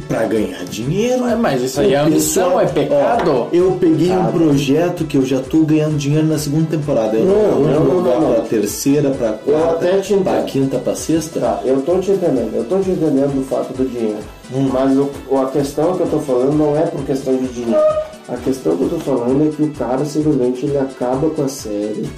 pra 0.07 0.23
ganhar 0.25 0.63
dinheiro. 0.65 1.25
É, 1.27 1.35
mas 1.35 1.61
isso 1.61 1.79
aí 1.79 1.93
é 1.93 1.97
ambição, 1.97 2.43
pessoal- 2.57 2.61
é 2.61 2.65
pecado. 2.67 3.31
Ó, 3.31 3.47
eu 3.53 3.77
peguei 3.79 4.11
um 4.11 4.25
projeto 4.25 5.05
que 5.05 5.17
eu 5.17 5.25
já 5.25 5.39
tô 5.39 5.59
ganhando 5.59 5.95
dinheiro 5.97 6.27
na 6.27 6.37
segunda 6.37 6.67
temporada. 6.71 7.15
Eu 7.17 7.25
Não, 7.25 7.33
não, 7.35 7.83
vou 7.85 8.01
não, 8.01 8.01
não, 8.01 8.21
não, 8.21 8.33
pra 8.33 8.41
terceira, 8.43 9.09
pra 9.11 9.31
quarta, 9.33 9.71
até 9.85 9.97
te 10.01 10.13
pra 10.15 10.33
entendo. 10.39 10.45
quinta, 10.45 10.77
pra 10.77 10.95
sexta. 10.95 11.39
Tá, 11.39 11.59
eu 11.63 11.81
tô 11.81 11.97
te 11.99 12.11
entendendo, 12.11 12.51
eu 12.53 12.63
tô 12.65 12.79
te 12.79 12.89
entendendo 12.91 13.33
do 13.33 13.43
fato 13.45 13.73
do 13.73 13.85
dinheiro. 13.89 14.17
Hum. 14.53 14.69
Mas 14.71 14.95
o- 14.97 15.37
a 15.37 15.45
questão 15.49 15.95
que 15.95 16.01
eu 16.01 16.07
tô 16.07 16.19
falando 16.19 16.53
não 16.57 16.77
é 16.77 16.81
por 16.81 17.01
questão 17.03 17.35
de 17.35 17.47
dinheiro. 17.47 17.81
A 18.27 18.37
questão 18.37 18.75
que 18.75 18.83
eu 18.83 18.89
tô 18.89 18.97
falando 18.99 19.47
é 19.47 19.55
que 19.55 19.61
o 19.61 19.71
cara 19.73 20.03
simplesmente 20.03 20.65
ele 20.65 20.77
acaba 20.79 21.29
com 21.29 21.43
a 21.43 21.47
série. 21.47 22.09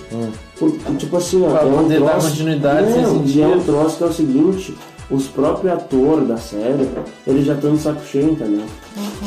Por- 0.58 0.72
tipo 0.98 1.18
assim, 1.18 1.44
ó, 1.46 1.50
Pra 1.50 1.60
tem 1.60 1.74
um 1.74 1.78
poder 1.84 2.00
dar 2.00 2.10
troço- 2.12 2.30
continuidade 2.30 2.90
não, 3.02 3.24
e 3.26 3.42
é 3.42 3.48
um 3.48 3.60
troço 3.64 3.98
que 3.98 4.04
é 4.04 4.08
o 4.08 4.14
seguinte, 4.14 4.76
os 5.12 5.28
próprios 5.28 5.74
atores 5.74 6.28
da 6.28 6.38
série, 6.38 6.88
eles 7.26 7.46
já 7.46 7.54
estão 7.56 7.76
de 7.76 7.82
saco 7.82 8.02
cheio, 8.06 8.32
entendeu? 8.32 8.64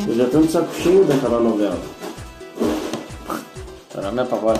Eles 0.05 0.17
já 0.17 0.25
estão 0.25 0.41
de 0.41 0.53
saco 0.53 0.69
cheio 0.83 1.05
daquela 1.05 1.39
novela. 1.41 1.79
Não 4.03 4.13
me 4.13 4.21
apavora. 4.21 4.59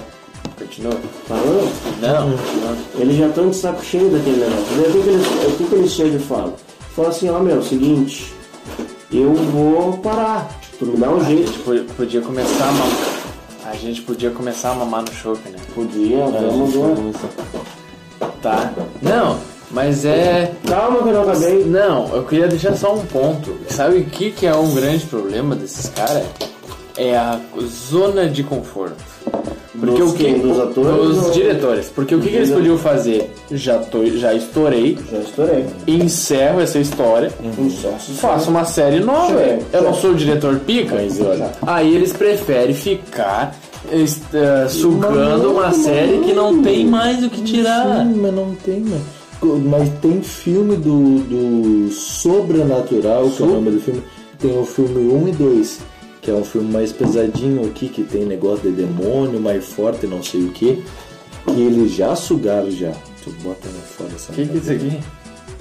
Continua. 0.59 0.93
Falando? 1.27 1.73
Não, 2.03 2.29
não. 2.31 2.77
Eles 3.01 3.17
já 3.17 3.29
estão 3.29 3.49
de 3.49 3.57
saco 3.57 3.83
cheio 3.83 4.11
daquele 4.11 4.41
negócio. 4.45 4.77
Daí 4.77 4.91
o 4.91 4.93
que, 4.93 5.03
que 5.03 5.09
eles, 5.09 5.27
o 5.27 5.57
que, 5.57 5.65
que 5.65 5.75
eles 5.75 5.91
chegam 5.91 6.17
e 6.17 6.19
falam? 6.23 6.53
Falam 6.95 7.11
assim, 7.11 7.31
ó 7.31 7.39
meu, 7.39 7.63
seguinte, 7.63 8.35
eu 9.11 9.33
vou 9.33 9.95
parar. 9.99 10.60
Me 10.81 10.97
dá 10.97 11.11
um 11.11 11.21
A 11.21 11.25
jeito. 11.25 11.95
podia 11.97 12.21
começar 12.21 12.65
a 12.69 12.73
mamar. 12.73 13.21
A 13.67 13.75
gente 13.77 14.03
podia 14.03 14.31
começar 14.31 14.71
a 14.73 14.75
mamar 14.75 15.03
no 15.03 15.13
chope, 15.13 15.49
né? 15.51 15.59
Podia, 15.75 16.25
vamos 16.27 16.73
ver. 16.73 17.15
Tá. 18.43 18.73
Não, 19.03 19.39
mas 19.71 20.05
é. 20.05 20.53
Calma 20.67 21.03
que 21.03 21.09
eu 21.09 21.13
não 21.13 21.23
acabei. 21.23 21.65
Não, 21.65 22.09
eu 22.15 22.25
queria 22.25 22.49
deixar 22.49 22.75
só 22.77 22.95
um 22.95 23.05
ponto. 23.07 23.55
Sabe 23.69 23.99
o 23.99 24.05
que, 24.07 24.31
que 24.33 24.47
é 24.47 24.55
um 24.55 24.75
grande 24.75 25.05
problema 25.07 25.55
desses 25.55 25.89
caras? 25.91 26.25
É 26.97 27.17
a 27.17 27.39
zona 27.61 28.29
de 28.29 28.43
conforto. 28.43 28.97
Porque 29.79 30.01
Dos 30.03 30.11
o 30.11 30.15
que? 30.15 30.33
Dos 30.35 30.59
atores 30.59 30.91
Dos 31.17 31.25
ou- 31.27 31.31
diretores. 31.31 31.87
Porque 31.95 32.15
o 32.15 32.21
que, 32.21 32.29
que 32.29 32.37
eles 32.37 32.51
podiam 32.51 32.77
fazer? 32.77 33.31
Já, 33.53 33.79
tô, 33.79 34.05
já 34.07 34.35
estourei, 34.35 34.99
Já 35.11 35.19
estourei. 35.19 35.65
encerro 35.87 36.61
essa 36.61 36.79
história, 36.81 37.31
Insucesso. 37.41 38.13
faço 38.15 38.51
uma 38.51 38.65
série 38.65 38.99
nova. 38.99 39.39
Sim, 39.39 39.59
Eu 39.73 39.83
não 39.83 39.95
sou 39.95 40.11
o 40.11 40.15
diretor 40.15 40.59
pica. 40.61 40.97
Aí 41.63 41.95
eles 41.95 42.13
preferem 42.13 42.75
ficar 42.75 43.55
eh, 43.93 44.67
sugando 44.69 45.53
uma 45.53 45.71
série 45.73 46.19
que 46.19 46.33
não 46.33 46.61
tem 46.63 46.85
mais 46.87 47.23
o 47.25 47.31
que 47.31 47.43
tirar. 47.43 48.05
Sim, 48.07 48.15
mas 48.21 48.35
não 48.35 48.55
tem, 48.57 48.81
mas, 48.85 49.63
mas 49.65 49.89
tem 50.03 50.21
filme 50.21 50.75
do, 50.77 51.21
do 51.21 51.93
Sobrenatural, 51.93 53.31
que 53.31 53.43
é 53.43 53.47
o 53.47 53.49
nome 53.51 53.71
do 53.71 53.81
filme. 53.81 54.03
Tem 54.39 54.59
o 54.59 54.65
filme 54.65 55.13
1 55.13 55.29
e 55.29 55.33
2, 55.33 55.79
que 56.21 56.31
é 56.31 56.35
um 56.35 56.45
filme 56.45 56.71
mais 56.73 56.93
pesadinho 56.93 57.65
aqui, 57.67 57.89
que 57.89 58.03
tem 58.05 58.25
negócio 58.25 58.71
de 58.71 58.77
demônio, 58.83 59.41
mais 59.41 59.65
forte, 59.65 60.07
não 60.07 60.23
sei 60.23 60.43
o 60.45 60.51
que. 60.51 60.83
Que 61.47 61.61
eles 61.61 61.93
já 61.93 62.15
sugaram 62.15 62.71
já. 62.71 62.93
Tu 63.25 63.31
bota 63.43 63.67
lá 63.69 63.81
fora 63.83 64.11
essa 64.15 64.33
O 64.33 64.35
que, 64.35 64.47
que 64.47 64.53
é 64.57 64.61
isso 64.61 64.73
aqui? 64.73 65.01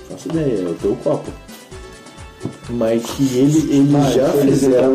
Faço 0.10 0.28
ideia, 0.30 0.66
é 0.66 0.70
o 0.70 0.74
teu 0.76 0.96
copo. 1.04 1.32
Mas 2.70 3.04
que 3.04 3.24
ele, 3.38 3.76
ele 3.76 3.96
Ah, 3.98 4.12
já 4.12 4.36
eles 4.36 4.60
fizeram. 4.60 4.94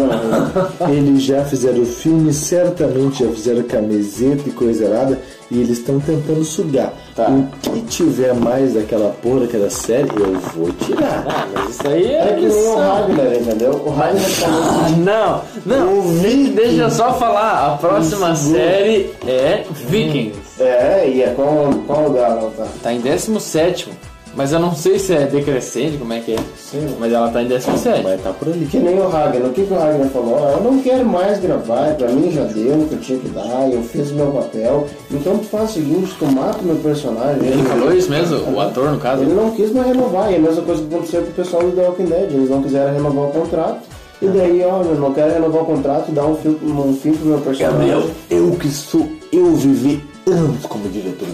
Eles 0.91 1.23
já 1.23 1.45
fizeram 1.45 1.83
o 1.83 1.87
filme, 1.87 2.33
certamente 2.33 3.25
já 3.25 3.31
fizeram 3.31 3.63
camiseta 3.65 4.49
e 4.49 4.53
coisa 4.53 4.85
errada, 4.85 5.21
e 5.51 5.61
eles 5.61 5.79
estão 5.79 6.01
tentando 6.01 6.45
sugar. 6.45 6.95
Tá. 7.15 7.29
O 7.31 7.47
que 7.71 7.81
tiver 7.83 8.35
mais 8.35 8.75
daquela 8.75 9.11
porra, 9.23 9.41
daquela 9.41 9.71
série, 9.71 10.09
eu 10.17 10.33
vou 10.57 10.69
tirar. 10.73 11.25
Ah, 11.29 11.47
mas 11.55 11.71
isso 11.71 11.87
aí 11.87 12.07
é. 12.07 12.19
É 12.31 12.33
que 12.35 12.47
nem 12.47 12.67
o. 12.67 12.77
Ragnar, 12.77 13.35
entendeu? 13.37 13.71
O 13.87 13.91
Ragnar 13.91 14.25
tá 14.41 14.47
Ah, 14.49 14.91
não, 14.99 15.43
não, 15.65 16.19
de- 16.21 16.51
deixa 16.51 16.83
eu 16.83 16.91
só 16.91 17.13
falar. 17.15 17.75
A 17.75 17.77
próxima 17.77 18.35
série 18.35 19.13
é 19.29 19.65
Vikings. 19.71 20.39
É, 20.61 21.09
e 21.09 21.23
é 21.23 21.29
qual, 21.37 21.73
qual 21.87 22.03
lugar 22.09 22.31
ela 22.33 22.51
tá? 22.57 22.67
Tá 22.83 22.93
em 22.93 23.01
17. 23.01 23.91
Mas 24.37 24.53
eu 24.53 24.59
não 24.59 24.75
sei 24.75 24.99
se 24.99 25.15
é 25.15 25.27
decrescente, 25.27 25.97
como 25.97 26.13
é 26.13 26.21
que 26.21 26.33
é. 26.33 26.39
Sim. 26.57 26.97
Mas 26.99 27.13
ela 27.13 27.31
tá 27.31 27.43
em 27.43 27.47
17. 27.47 28.03
Mas 28.03 28.21
tá 28.21 28.33
por 28.33 28.49
ali. 28.49 28.67
Que 28.67 28.79
nem 28.79 28.99
o 28.99 29.09
Ragnar. 29.09 29.49
O 29.49 29.53
que, 29.53 29.65
que 29.65 29.73
o 29.73 29.79
Ragnar 29.79 30.09
falou? 30.09 30.39
Eu 30.39 30.61
não 30.61 30.83
quero 30.83 31.05
mais 31.07 31.39
gravar, 31.39 31.95
pra 31.95 32.09
mim 32.09 32.33
já 32.33 32.43
deu 32.45 32.75
o 32.75 32.89
que 32.89 32.95
eu 32.95 33.01
tinha 33.01 33.19
que 33.19 33.29
dar, 33.29 33.71
eu 33.73 33.83
fiz 33.83 34.11
o 34.11 34.15
meu 34.15 34.33
papel. 34.33 34.89
Então 35.11 35.39
tu 35.39 35.45
faz 35.45 35.71
o 35.71 35.75
seguinte, 35.75 36.15
tu 36.19 36.27
mata 36.27 36.59
o 36.59 36.65
meu 36.65 36.77
personagem. 36.77 37.47
Ele 37.47 37.63
falou 37.63 37.95
isso 37.95 38.11
mesmo? 38.11 38.53
O 38.53 38.61
ator, 38.61 38.91
no 38.91 38.99
caso? 38.99 39.23
Ele 39.23 39.35
não 39.35 39.53
quis 39.53 39.73
mais 39.73 39.87
renovar, 39.87 40.33
e 40.33 40.37
a 40.37 40.39
mesma 40.41 40.63
coisa 40.63 40.83
que 40.83 40.95
aconteceu 40.95 41.23
com 41.23 41.31
o 41.31 41.35
pessoal 41.35 41.63
do 41.63 41.73
The 41.73 41.83
Walking 41.83 42.07
Dead. 42.07 42.33
Eles 42.33 42.51
não 42.51 42.63
quiseram 42.63 42.93
renovar 42.93 43.25
o 43.25 43.31
contrato. 43.31 43.81
E 44.21 44.27
daí, 44.27 44.65
ó, 44.65 44.83
eu 44.83 44.95
não 44.97 45.13
quero 45.13 45.33
renovar 45.33 45.63
o 45.63 45.67
contrato, 45.67 46.11
dar 46.11 46.27
um 46.27 46.37
fim, 46.37 46.59
um 46.63 46.97
fim 46.97 47.13
pro 47.13 47.27
meu 47.27 47.39
personagem. 47.39 47.89
Gabriel, 47.89 48.11
eu 48.31 48.51
que 48.53 48.69
sou, 48.69 49.07
eu 49.33 49.55
vivi 49.55 50.03
anos 50.27 50.65
como 50.67 50.89
diretor. 50.89 51.29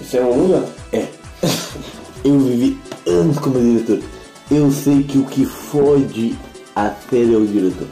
Você 0.00 0.20
não 0.20 0.44
usa? 0.44 0.64
É. 0.92 1.04
Eu 2.24 2.38
vivi 2.38 2.78
anos 3.06 3.38
como 3.38 3.58
diretor. 3.58 4.00
Eu 4.50 4.70
sei 4.70 5.02
que 5.02 5.18
o 5.18 5.24
que 5.24 5.44
fode 5.44 6.36
a 6.74 6.90
série 7.10 7.34
é 7.34 7.36
o 7.36 7.46
diretor. 7.46 7.86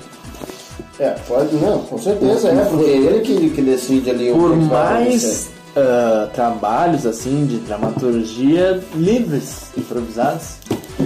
É, 0.99 1.11
pode, 1.27 1.55
não, 1.57 1.81
com 1.81 1.99
certeza 1.99 2.49
é, 2.49 2.65
porque 2.65 2.85
é 2.85 2.97
ele 2.97 3.21
que, 3.21 3.51
que 3.51 3.63
decide 3.63 4.11
ali 4.11 4.31
o 4.31 4.35
Por 4.37 4.51
que 4.53 4.65
mais 4.65 5.51
ah, 5.75 6.29
trabalhos 6.35 7.07
assim 7.07 7.47
de 7.47 7.57
dramaturgia 7.59 8.81
livres, 8.95 9.71
improvisados. 9.77 10.57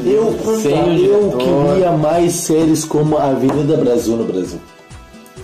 Eu, 0.05 0.37
Sem 0.61 0.74
o 0.74 0.89
eu 0.89 1.31
diretor. 1.31 1.39
queria 1.39 1.93
mais 1.93 2.33
séries 2.33 2.85
como 2.85 3.16
a 3.16 3.31
Avenida 3.31 3.77
Brasil 3.77 4.16
no 4.16 4.24
Brasil. 4.24 4.59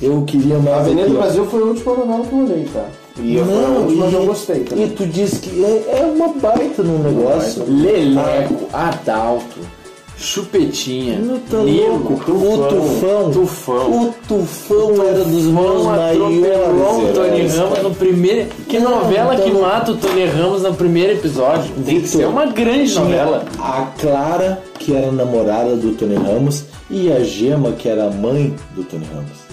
Eu 0.01 0.23
queria 0.25 0.59
mais. 0.59 0.77
A 0.77 0.81
Avenida 0.81 1.03
aqui, 1.03 1.13
do 1.13 1.19
ó. 1.19 1.23
Brasil 1.23 1.47
foi 1.47 1.61
a 1.63 1.65
última 1.65 1.95
novela 1.95 2.27
que 2.27 2.33
eu 2.33 2.39
olhei, 2.39 2.69
tá? 2.73 2.87
E 3.19 3.37
eu, 3.37 3.45
foi 3.45 3.55
a 3.55 3.69
Não, 3.69 3.91
e, 3.91 4.09
que 4.11 4.15
eu 4.15 4.27
gostei 4.27 4.57
e 4.57 4.65
também. 4.65 4.89
tu 4.91 5.07
disse 5.07 5.37
que 5.41 5.65
é, 5.65 5.99
é 6.01 6.05
uma 6.07 6.29
baita 6.29 6.83
no 6.83 6.99
negócio. 6.99 7.65
Leleco, 7.69 8.69
Adalto, 8.73 9.61
Chupetinha, 10.17 11.21
tá 11.51 11.59
Nilo, 11.59 11.89
louco? 11.99 12.13
O 12.15 12.69
Tufão. 12.69 13.31
Tufão. 13.33 13.91
O 14.03 14.15
Tufão 14.29 15.03
era 15.03 15.25
dos 15.25 15.45
meus 15.47 15.85
maiores. 15.85 16.19
o 16.21 17.13
Tony 17.13 17.47
Ramos 17.49 17.83
no 17.83 17.95
primeiro. 17.95 18.49
Que 18.69 18.79
Não, 18.79 18.91
novela 19.03 19.37
tá 19.37 19.43
que 19.43 19.51
mata 19.51 19.93
o 19.93 19.97
Tony 19.97 20.25
Ramos 20.27 20.63
no 20.63 20.75
primeiro 20.75 21.13
episódio? 21.15 21.71
Tem 21.85 22.01
que 22.01 22.09
ser 22.09 22.27
uma 22.27 22.47
grande 22.47 22.95
novela. 22.95 23.45
A 23.59 23.87
Clara, 23.99 24.63
que 24.79 24.95
era 24.95 25.11
namorada 25.11 25.77
do 25.77 25.93
Tony 25.95 26.15
Ramos, 26.15 26.65
e 26.89 27.13
a 27.13 27.21
Gema, 27.25 27.73
que 27.73 27.89
era 27.89 28.07
a 28.07 28.11
mãe 28.11 28.55
do 28.77 28.85
Tony 28.85 29.07
Ramos. 29.13 29.52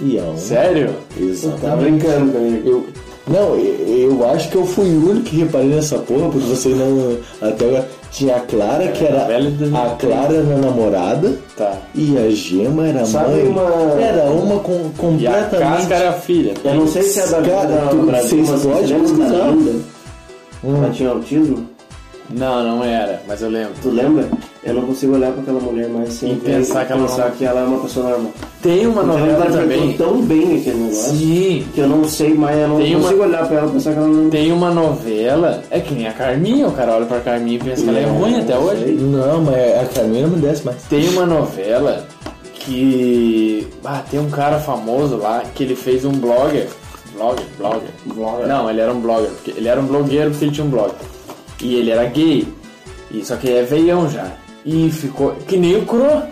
E. 0.00 0.20
Sério? 0.36 0.88
Tá 1.16 1.20
Exatamente. 1.22 1.90
brincando 2.04 2.32
comigo. 2.32 2.68
Eu, 2.68 2.86
não, 3.26 3.56
eu, 3.56 4.10
eu 4.12 4.30
acho 4.30 4.48
que 4.50 4.56
eu 4.56 4.64
fui 4.64 4.86
o 4.88 5.10
único 5.10 5.26
que 5.26 5.36
reparei 5.36 5.68
nessa 5.68 5.98
porra, 5.98 6.28
porque 6.30 6.46
vocês 6.46 6.76
não. 6.76 7.16
Até 7.40 7.66
agora. 7.66 7.88
Tinha 8.10 8.36
a 8.36 8.40
Clara, 8.40 8.88
que 8.88 9.04
era. 9.04 9.18
novela 9.20 9.50
de 9.50 9.56
2003. 9.58 9.92
A 9.92 9.96
Clara 9.96 10.34
era 10.34 10.56
namorada. 10.56 11.32
Tá. 11.58 11.76
E 11.94 12.16
a 12.16 12.30
Gema 12.30 12.88
era 12.88 13.02
a 13.02 13.04
Sabe 13.04 13.32
mãe. 13.34 13.48
uma- 13.48 14.00
Era 14.00 14.24
uma 14.30 14.60
com, 14.60 14.72
E 14.72 15.26
a 15.26 15.32
completamente. 15.32 15.58
Casca 15.58 15.94
era 15.94 16.08
a 16.08 16.12
filha. 16.14 16.54
Eu 16.64 16.74
não 16.74 16.88
sei 16.88 17.02
se 17.02 17.20
é 17.20 17.26
da 17.26 17.42
Cara, 17.42 17.66
da- 17.68 17.86
tu- 17.88 17.96
Brasil, 17.98 18.44
vocês 18.46 18.62
podem. 18.62 18.98
Linda? 18.98 19.72
Hum. 20.64 20.76
Ela 20.76 20.90
tinha 20.90 21.10
autismo? 21.10 21.66
Não, 22.30 22.62
não 22.62 22.84
era, 22.84 23.22
mas 23.26 23.40
eu 23.42 23.48
lembro. 23.48 23.72
Tu 23.82 23.88
lembra? 23.90 24.28
Eu 24.62 24.74
não 24.74 24.82
consigo 24.82 25.14
olhar 25.14 25.32
pra 25.32 25.40
aquela 25.40 25.60
mulher 25.60 25.88
mais 25.88 26.12
sem 26.12 26.32
E 26.32 26.36
pensar 26.36 26.84
que 26.84 26.92
ela 26.92 27.02
pensar 27.06 27.28
não- 27.30 27.36
que 27.36 27.44
ela 27.44 27.60
é 27.60 27.64
uma 27.64 27.78
pessoa 27.80 28.08
normal. 28.10 28.32
Tem 28.60 28.86
uma 28.86 29.00
ela 29.02 29.12
novela 29.18 29.46
interpretou 29.46 29.80
também. 29.80 29.96
tão 29.96 30.20
bem 30.22 30.58
aquele 30.60 30.76
negócio 30.76 31.16
Sim. 31.16 31.66
que 31.74 31.80
eu 31.80 31.88
não 31.88 32.04
sei 32.04 32.34
mais, 32.34 32.58
eu 32.58 32.68
não 32.68 32.76
Tem 32.78 32.94
uma- 32.96 33.02
consigo 33.04 33.22
olhar 33.22 33.46
pra 33.48 33.56
ela 33.58 33.68
e 33.68 33.70
pensar 33.72 33.92
que 33.92 33.98
ela 33.98 34.08
não 34.08 34.28
Tem 34.30 34.52
uma 34.52 34.70
novela, 34.70 35.62
é 35.70 35.80
que 35.80 35.94
nem 35.94 36.06
a 36.06 36.12
Carminha, 36.12 36.66
o 36.68 36.72
cara 36.72 36.96
olha 36.96 37.06
pra 37.06 37.20
Carminha 37.20 37.56
e 37.56 37.60
pensa 37.60 37.82
que 37.82 37.88
ela 37.88 37.98
é 37.98 38.04
ruim 38.04 38.40
até 38.40 38.58
hoje. 38.58 38.82
sei. 38.84 38.94
Não, 38.96 39.40
mas 39.42 39.56
a 39.80 39.84
Carminha 39.94 40.22
não 40.26 40.30
me 40.36 40.40
desce 40.42 40.66
mais. 40.66 40.82
Tem 40.82 41.08
uma 41.10 41.24
novela 41.24 42.06
que. 42.54 43.66
Ah, 43.84 44.02
tem 44.10 44.20
um 44.20 44.28
cara 44.28 44.58
famoso 44.58 45.16
lá 45.16 45.42
que 45.54 45.62
ele 45.62 45.74
fez 45.76 46.04
um 46.04 46.12
blogger. 46.12 46.66
Blogger? 47.16 47.46
Blogger? 47.56 47.88
Blogger. 48.06 48.46
Não, 48.46 48.68
ele 48.68 48.80
era 48.80 48.92
um 48.92 49.00
blogger. 49.00 49.30
Porque 49.30 49.54
ele 49.56 49.66
era 49.68 49.80
um 49.80 49.86
blogueiro 49.86 50.30
porque 50.30 50.44
ele 50.44 50.52
tinha 50.52 50.66
um 50.66 50.70
blog. 50.70 50.92
E 51.62 51.74
ele 51.74 51.90
era 51.90 52.04
gay. 52.06 52.46
E, 53.10 53.24
só 53.24 53.36
que 53.36 53.48
ele 53.48 53.58
é 53.58 53.62
veião 53.62 54.08
já. 54.08 54.32
E 54.64 54.90
ficou. 54.90 55.32
Que 55.46 55.56
nem 55.56 55.76
o 55.76 55.82
Cro. 55.86 56.22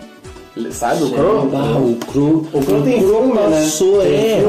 Sabe 0.71 1.03
o 1.03 1.11
Cro? 1.11 1.51
Ah, 1.53 1.77
o 1.77 1.95
Cru. 2.11 2.47
O 2.51 2.61
Cro 2.65 2.81
tem 2.81 2.99
filme, 2.99 3.33
né? 3.33 3.41
passou, 3.61 4.01
é. 4.01 4.41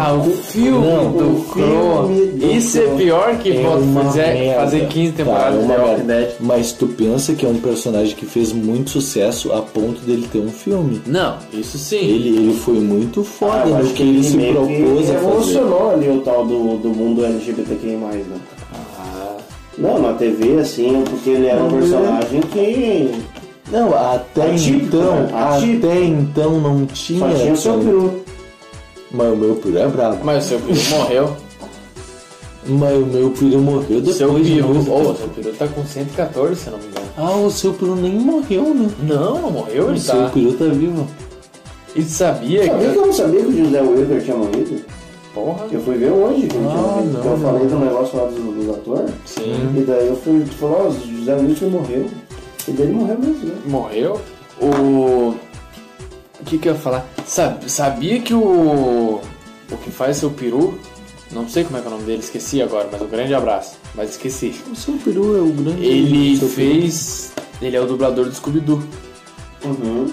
Ah, 0.00 0.14
o 0.14 0.30
filme 0.30 0.86
Não, 0.86 1.10
do 1.10 1.24
o 1.38 1.44
Cro. 1.50 2.06
filme 2.06 2.26
do 2.38 2.52
Isso 2.52 2.78
é 2.78 2.86
pior 2.96 3.36
que 3.38 3.50
É 3.50 3.62
merda. 3.62 4.60
fazer 4.60 4.86
15 4.86 5.10
Tá, 5.10 5.16
temporadas 5.16 5.58
é 5.58 5.66
de 5.66 5.80
Walking. 5.82 6.06
Dead. 6.06 6.28
Mas 6.38 6.70
tu 6.72 6.86
pensa 6.86 7.34
que 7.34 7.44
é 7.44 7.48
um 7.48 7.58
personagem 7.58 8.14
que 8.14 8.24
fez 8.26 8.52
muito 8.52 8.90
sucesso 8.90 9.52
a 9.52 9.60
ponto 9.60 10.00
dele 10.02 10.28
ter 10.30 10.38
um 10.38 10.48
filme. 10.50 11.02
Não, 11.04 11.36
isso 11.52 11.78
sim. 11.78 11.96
Ele, 11.98 12.28
ele 12.28 12.54
foi 12.54 12.74
muito 12.74 13.24
foda 13.24 13.64
Ah, 13.76 13.82
no 13.82 13.90
que 13.90 14.02
ele 14.04 14.22
se 14.22 14.36
meio 14.36 14.64
que 14.68 14.76
propôs 14.82 15.10
a 15.10 15.14
fazer. 15.14 15.18
revolucionou 15.26 15.90
ali 15.90 16.08
o 16.10 16.20
tal 16.20 16.46
do, 16.46 16.76
do 16.78 16.90
mundo 16.90 17.24
LGBTQI+, 17.24 17.96
né? 17.96 18.36
Não, 19.76 20.00
na 20.00 20.12
TV, 20.14 20.58
assim, 20.60 21.02
porque 21.08 21.30
ele 21.30 21.46
era 21.46 21.62
um 21.62 21.70
personagem 21.70 22.40
que 22.42 23.10
Não, 23.72 23.92
até 23.94 24.52
Atípico, 24.52 24.84
então, 24.86 25.14
né? 25.22 25.30
Atípico. 25.34 25.86
até 25.86 26.04
então 26.04 26.60
não 26.60 26.86
tinha. 26.86 27.18
só 27.18 27.34
tinha 27.38 27.52
o 27.52 27.56
seu 27.56 27.78
peru. 27.78 28.20
Mas 29.10 29.32
o 29.32 29.36
meu 29.36 29.54
peru 29.56 29.78
é 29.78 29.86
brabo. 29.88 30.18
mas 30.24 30.44
o 30.44 30.48
seu 30.48 30.58
peru 30.60 30.80
morreu. 30.90 31.36
Mas 32.66 32.96
o 32.96 33.06
meu 33.06 33.30
peru 33.30 33.58
morreu 33.60 34.00
depois 34.00 34.16
seu 34.16 34.34
de 34.40 34.54
peru. 34.54 34.68
muito 34.68 34.90
Oh, 34.92 34.98
tempo. 35.00 35.16
seu 35.18 35.28
peru 35.28 35.52
tá 35.58 35.66
com 35.68 35.84
114, 35.84 36.54
se 36.56 36.66
eu 36.68 36.72
não 36.72 36.78
me 36.78 36.86
engano. 36.86 37.06
Ah, 37.16 37.36
o 37.36 37.50
seu 37.50 37.72
peru 37.74 37.96
nem 37.96 38.12
morreu, 38.12 38.74
né? 38.74 38.88
Não, 39.02 39.42
não 39.42 39.50
morreu, 39.50 39.86
O 39.86 39.90
ele 39.90 40.00
seu 40.00 40.14
tá. 40.14 40.30
peru 40.32 40.52
tá 40.54 40.64
vivo. 40.66 41.06
E 41.96 42.02
sabia 42.02 42.64
Sabia 42.66 42.86
que 42.88 42.92
que. 42.92 42.98
eu 42.98 43.06
não 43.06 43.12
sabia 43.12 43.40
que 43.40 43.46
o 43.46 43.64
José 43.64 43.80
Wilker 43.82 44.22
tinha 44.24 44.36
morrido? 44.36 44.80
Porra. 45.34 45.66
Eu 45.70 45.80
fui 45.82 45.96
ver 45.96 46.10
hoje 46.10 46.46
que 46.46 46.56
Ah, 46.56 47.02
não, 47.04 47.12
Porque 47.12 47.28
eu 47.28 47.38
falei 47.38 47.62
não. 47.64 47.78
do 47.80 47.84
negócio 47.84 48.16
lá 48.18 48.24
dos, 48.26 48.54
dos 48.54 48.70
atores. 48.76 49.10
Sim. 49.26 49.74
E 49.76 49.80
daí 49.82 50.06
eu 50.06 50.16
fui, 50.16 50.40
tu 50.44 50.54
falou, 50.54 50.86
ó, 50.86 50.88
o 50.88 50.92
José 51.18 51.34
Wilker 51.34 51.68
morreu. 51.68 52.06
E 52.68 52.70
daí 52.72 52.86
ele 52.86 52.94
morreu 52.94 53.18
mesmo, 53.18 53.44
né? 53.46 53.54
Morreu. 53.66 54.20
O. 54.62 55.34
O 56.40 56.44
que 56.46 56.58
que 56.58 56.68
eu 56.68 56.74
ia 56.74 56.78
falar? 56.78 57.06
Sab- 57.26 57.68
Sabia 57.68 58.20
que 58.20 58.32
o. 58.32 59.20
O 59.72 59.76
que 59.82 59.90
faz 59.90 60.18
seu 60.18 60.30
peru. 60.30 60.78
Não 61.32 61.48
sei 61.48 61.64
como 61.64 61.78
é 61.78 61.80
que 61.80 61.86
é 61.86 61.90
o 61.90 61.92
nome 61.94 62.04
dele, 62.04 62.20
esqueci 62.20 62.62
agora, 62.62 62.88
mas 62.92 63.02
um 63.02 63.08
grande 63.08 63.34
abraço. 63.34 63.76
Mas 63.94 64.10
esqueci. 64.10 64.54
O 64.70 64.76
seu 64.76 64.94
peru 64.94 65.36
é 65.36 65.40
o 65.40 65.46
grande. 65.52 65.84
Ele 65.84 66.36
seu 66.38 66.48
peru. 66.48 66.60
fez. 66.60 67.32
Ele 67.60 67.76
é 67.76 67.80
o 67.80 67.86
dublador 67.86 68.26
do 68.26 68.34
Scooby-Doo. 68.34 68.80
Uhum. 69.64 70.06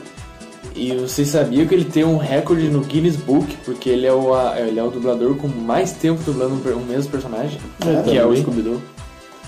E 0.75 0.93
vocês 0.95 1.27
sabiam 1.27 1.67
que 1.67 1.73
ele 1.75 1.85
tem 1.85 2.03
um 2.05 2.17
recorde 2.17 2.69
no 2.69 2.79
Guinness 2.81 3.15
Book, 3.17 3.57
porque 3.65 3.89
ele 3.89 4.07
é 4.07 4.13
o, 4.13 4.33
a- 4.33 4.59
ele 4.59 4.79
é 4.79 4.83
o 4.83 4.89
dublador 4.89 5.35
com 5.35 5.47
mais 5.47 5.91
tempo 5.91 6.21
dublando 6.23 6.55
um 6.55 6.77
um 6.77 6.85
mesmo 6.85 7.11
personagem, 7.11 7.59
É, 7.85 8.01
que 8.03 8.17
é 8.17 8.25
o. 8.25 8.35
Scooby-Doo. 8.35 8.81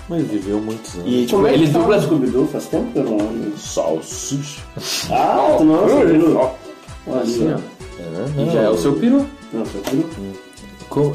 Mas 0.09 0.27
viveu 0.27 0.59
muitos 0.59 0.95
anos. 0.95 1.07
E 1.07 1.21
tipo, 1.21 1.31
Como 1.37 1.47
é 1.47 1.53
ele 1.53 1.67
dubla. 1.67 1.97
do 1.97 2.03
Scooby-Doo? 2.05 2.47
Faz 2.47 2.65
tempo 2.65 2.91
que 2.91 2.99
eu 2.99 3.03
não 3.05 3.15
olho. 3.15 3.53
Salsicha. 3.57 4.61
Ah, 5.09 5.55
tu 5.57 5.63
não 5.63 5.75
é 5.75 5.93
o? 5.93 6.51
Olha 7.07 7.21
Assim, 7.21 7.53
ó. 7.53 7.57
É, 7.99 8.41
E 8.43 8.51
já 8.51 8.61
é 8.63 8.69
o 8.69 8.77
seu 8.77 8.93
peru. 8.93 9.25
Não, 9.53 9.65
seu 9.65 9.81
peru. 9.81 10.09
Co- 10.89 11.13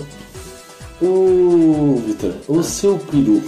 O 1.02 2.02
Vitor, 2.06 2.32
o 2.48 2.62
seu 2.62 2.98
peru, 2.98 3.42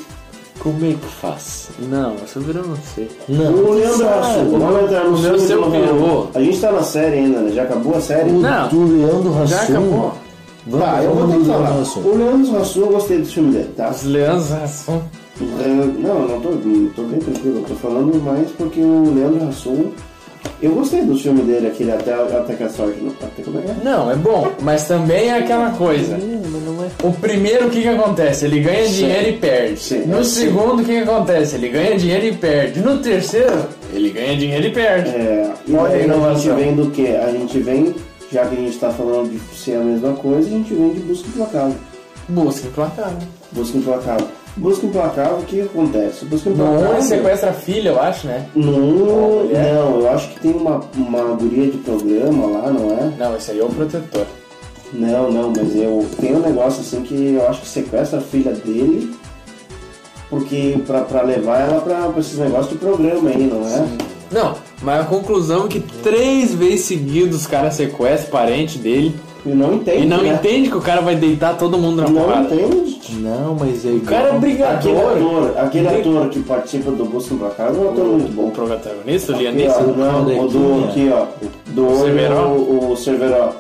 como 0.61 0.85
é 0.85 0.89
que 0.93 1.07
faz? 1.21 1.69
Não, 1.81 2.15
seu 2.27 2.43
peru 2.43 2.61
eu 2.61 2.67
não 2.69 2.77
sei. 2.95 3.11
Não, 3.29 3.53
O 3.53 3.73
Leandro 3.73 3.99
sabe, 3.99 4.19
Hassum, 4.19 4.59
vamos 4.59 4.83
entrar 4.83 5.05
no 5.05 5.19
seu 5.19 5.65
do- 5.65 5.71
peru. 5.71 6.29
A 6.35 6.41
gente 6.41 6.61
tá 6.61 6.73
na 6.73 6.83
série 6.83 7.17
ainda, 7.19 7.41
né? 7.41 7.53
Já 7.53 7.63
acabou 7.65 7.97
a 7.97 8.01
série? 8.01 8.31
Não. 8.31 8.69
do 8.69 8.85
Leandro 8.85 9.31
Hassum. 9.35 9.47
Já 9.47 9.63
acabou. 9.63 10.13
Vamos, 10.67 10.87
Tá, 10.87 11.03
eu 11.03 11.15
vou 11.15 11.27
ter 11.27 11.33
que 11.33 11.39
Leandro 11.49 11.53
falar. 11.67 11.81
Hassum. 11.81 12.01
O 12.01 12.17
Leandro 12.17 12.57
Hassum, 12.59 12.81
eu 12.81 12.87
gostei 12.89 13.19
do 13.19 13.27
filme 13.27 13.53
dele, 13.53 13.71
tá? 13.77 13.91
Os 13.91 14.03
são. 14.71 15.03
Eu- 15.41 15.87
não, 15.87 16.29
não 16.29 16.41
tô, 16.41 16.51
tô 16.95 17.03
bem 17.05 17.19
tranquilo. 17.19 17.59
Eu 17.61 17.65
tô 17.65 17.75
falando 17.77 18.23
mais 18.23 18.49
porque 18.59 18.81
o 18.81 19.15
Leandro 19.15 19.49
Hassum... 19.49 19.91
Eu 20.63 20.73
gostei 20.73 21.03
do 21.03 21.17
filme 21.17 21.43
dele, 21.43 21.69
aquele 21.69 21.93
Até, 21.93 22.13
até 22.13 22.55
que 22.55 22.63
a 22.65 22.69
sorte... 22.69 23.01
Não, 23.01 23.11
até 23.11 23.43
como 23.43 23.59
é 23.59 23.63
que 23.63 23.71
é? 23.71 23.75
Não, 23.83 24.11
é 24.11 24.17
bom, 24.17 24.53
mas 24.61 24.87
também 24.87 25.29
é 25.29 25.39
aquela 25.39 25.71
coisa. 25.71 26.17
É. 26.17 27.07
O 27.07 27.13
primeiro, 27.13 27.69
o 27.69 27.71
que 27.71 27.83
que 27.83 27.89
acontece? 27.89 28.45
Ele 28.45 28.61
ganha 28.61 28.87
dinheiro 28.87 29.29
e 29.31 29.33
perde. 29.39 29.81
Sim. 29.81 30.07
No 30.07 30.23
Sim. 30.23 30.47
segundo, 30.47 30.83
o 30.83 30.85
que 30.85 30.93
que 30.93 30.99
acontece? 30.99 31.57
Ele 31.57 31.69
ganha 31.69 31.97
dinheiro 31.97 32.27
e 32.27 32.33
perde. 32.37 32.81
No 32.81 32.99
terceiro, 32.99 33.67
ele 33.93 34.11
ganha 34.11 34.37
dinheiro 34.37 34.67
e 34.67 34.71
perde. 34.71 35.11
É, 35.11 35.51
e 35.67 35.75
Olha 35.75 36.29
a 36.29 36.35
gente 36.35 36.55
vem 36.55 36.75
do 36.75 36.91
quê? 36.91 37.19
A 37.23 37.31
gente 37.31 37.59
vem, 37.61 37.95
já 38.31 38.45
que 38.45 38.55
a 38.55 38.59
gente 38.59 38.79
tá 38.79 38.91
falando 38.91 39.31
de 39.31 39.57
ser 39.57 39.77
a 39.77 39.81
mesma 39.81 40.13
coisa, 40.13 40.47
a 40.47 40.51
gente 40.51 40.75
vem 40.75 40.93
de 40.93 41.01
Busca 41.01 41.29
Implacável. 41.29 41.77
Busca 42.29 42.67
implacável. 42.67 43.19
Busca 43.53 43.79
Implacável. 43.79 44.29
Busca 44.57 44.87
Implacável, 44.87 45.39
o 45.39 45.43
que 45.45 45.57
que 45.57 45.63
acontece? 45.63 46.25
Busca 46.25 46.51
Implacável... 46.51 46.93
ele 46.95 47.03
sequestra 47.03 47.51
a 47.51 47.53
filha, 47.53 47.91
eu 47.91 48.01
acho, 48.01 48.27
né? 48.27 48.47
Mulher. 48.55 49.75
não, 49.75 50.01
eu 50.01 50.11
acho 50.11 50.29
que 50.31 50.41
tem 50.41 50.53
uma, 50.53 50.81
uma 50.97 51.23
guria 51.37 51.71
de 51.71 51.79
programa 51.79 52.47
lá, 52.47 52.71
não 52.71 52.91
é? 52.91 53.13
Não, 53.19 53.37
esse 53.37 53.53
aí 53.53 53.61
é 53.61 53.65
o 53.65 53.69
protetor. 53.69 54.27
Não, 54.93 55.31
não, 55.31 55.53
mas 55.57 55.77
eu 55.77 56.07
tem 56.21 56.35
um 56.35 56.41
negócio 56.41 56.81
assim 56.81 57.03
que 57.03 57.35
eu 57.35 57.49
acho 57.49 57.61
que 57.61 57.69
sequestra 57.69 58.19
a 58.19 58.23
filha 58.23 58.53
dele 58.53 59.15
porque 60.31 60.81
pra, 60.87 61.03
pra 61.03 61.23
levar 61.23 61.59
ela 61.59 61.81
pra, 61.81 62.09
pra 62.09 62.21
esses 62.21 62.39
negócios 62.39 62.71
de 62.71 62.79
programa 62.79 63.29
aí, 63.29 63.47
não 63.47 63.67
é? 63.67 63.87
Não, 64.31 64.55
mas 64.81 65.01
a 65.01 65.05
conclusão 65.05 65.67
é 65.67 65.69
que 65.69 65.81
três 65.81 66.55
vezes 66.55 66.83
seguidos 66.83 67.41
os 67.41 67.47
caras 67.49 67.75
sequestram 67.75 68.31
parente 68.31 68.79
dele 68.79 69.19
E 69.45 69.49
não 69.51 69.75
entende. 69.75 70.03
e 70.03 70.07
não 70.07 70.23
né? 70.23 70.35
entende 70.35 70.69
que 70.71 70.77
o 70.77 70.81
cara 70.81 71.01
vai 71.01 71.17
deitar 71.17 71.57
todo 71.57 71.79
mundo 71.79 72.03
na 72.03 72.09
Não 72.09 72.23
porrada. 72.23 72.55
entende. 72.55 73.01
Não, 73.15 73.55
mas 73.59 73.85
é 73.87 73.89
O 73.89 74.01
cara 74.01 74.23
é 74.23 74.27
igual. 74.29 74.37
Aquele 74.37 74.39
brigador. 74.55 75.13
ator, 75.17 75.59
aquele 75.59 75.89
ator 75.89 76.29
que 76.29 76.41
participa 76.41 76.91
do 76.91 77.05
Busca 77.07 77.35
Implacável 77.35 77.83
é 77.83 77.87
um 77.87 77.91
ator 77.91 78.05
muito 78.05 78.33
bom. 78.35 78.49
O 78.49 78.51
protagonista, 78.51 79.33
o 79.33 79.37
Lianista. 79.37 79.81
não, 79.83 80.23
o 80.23 80.49
do 80.49 80.59
Carequinha. 80.61 80.89
aqui, 80.89 81.11
ó. 81.13 81.27
Do 81.69 81.97
Cerveró? 81.99 82.47
o, 82.49 82.93
o 82.93 82.97
Cerveró. 82.97 83.53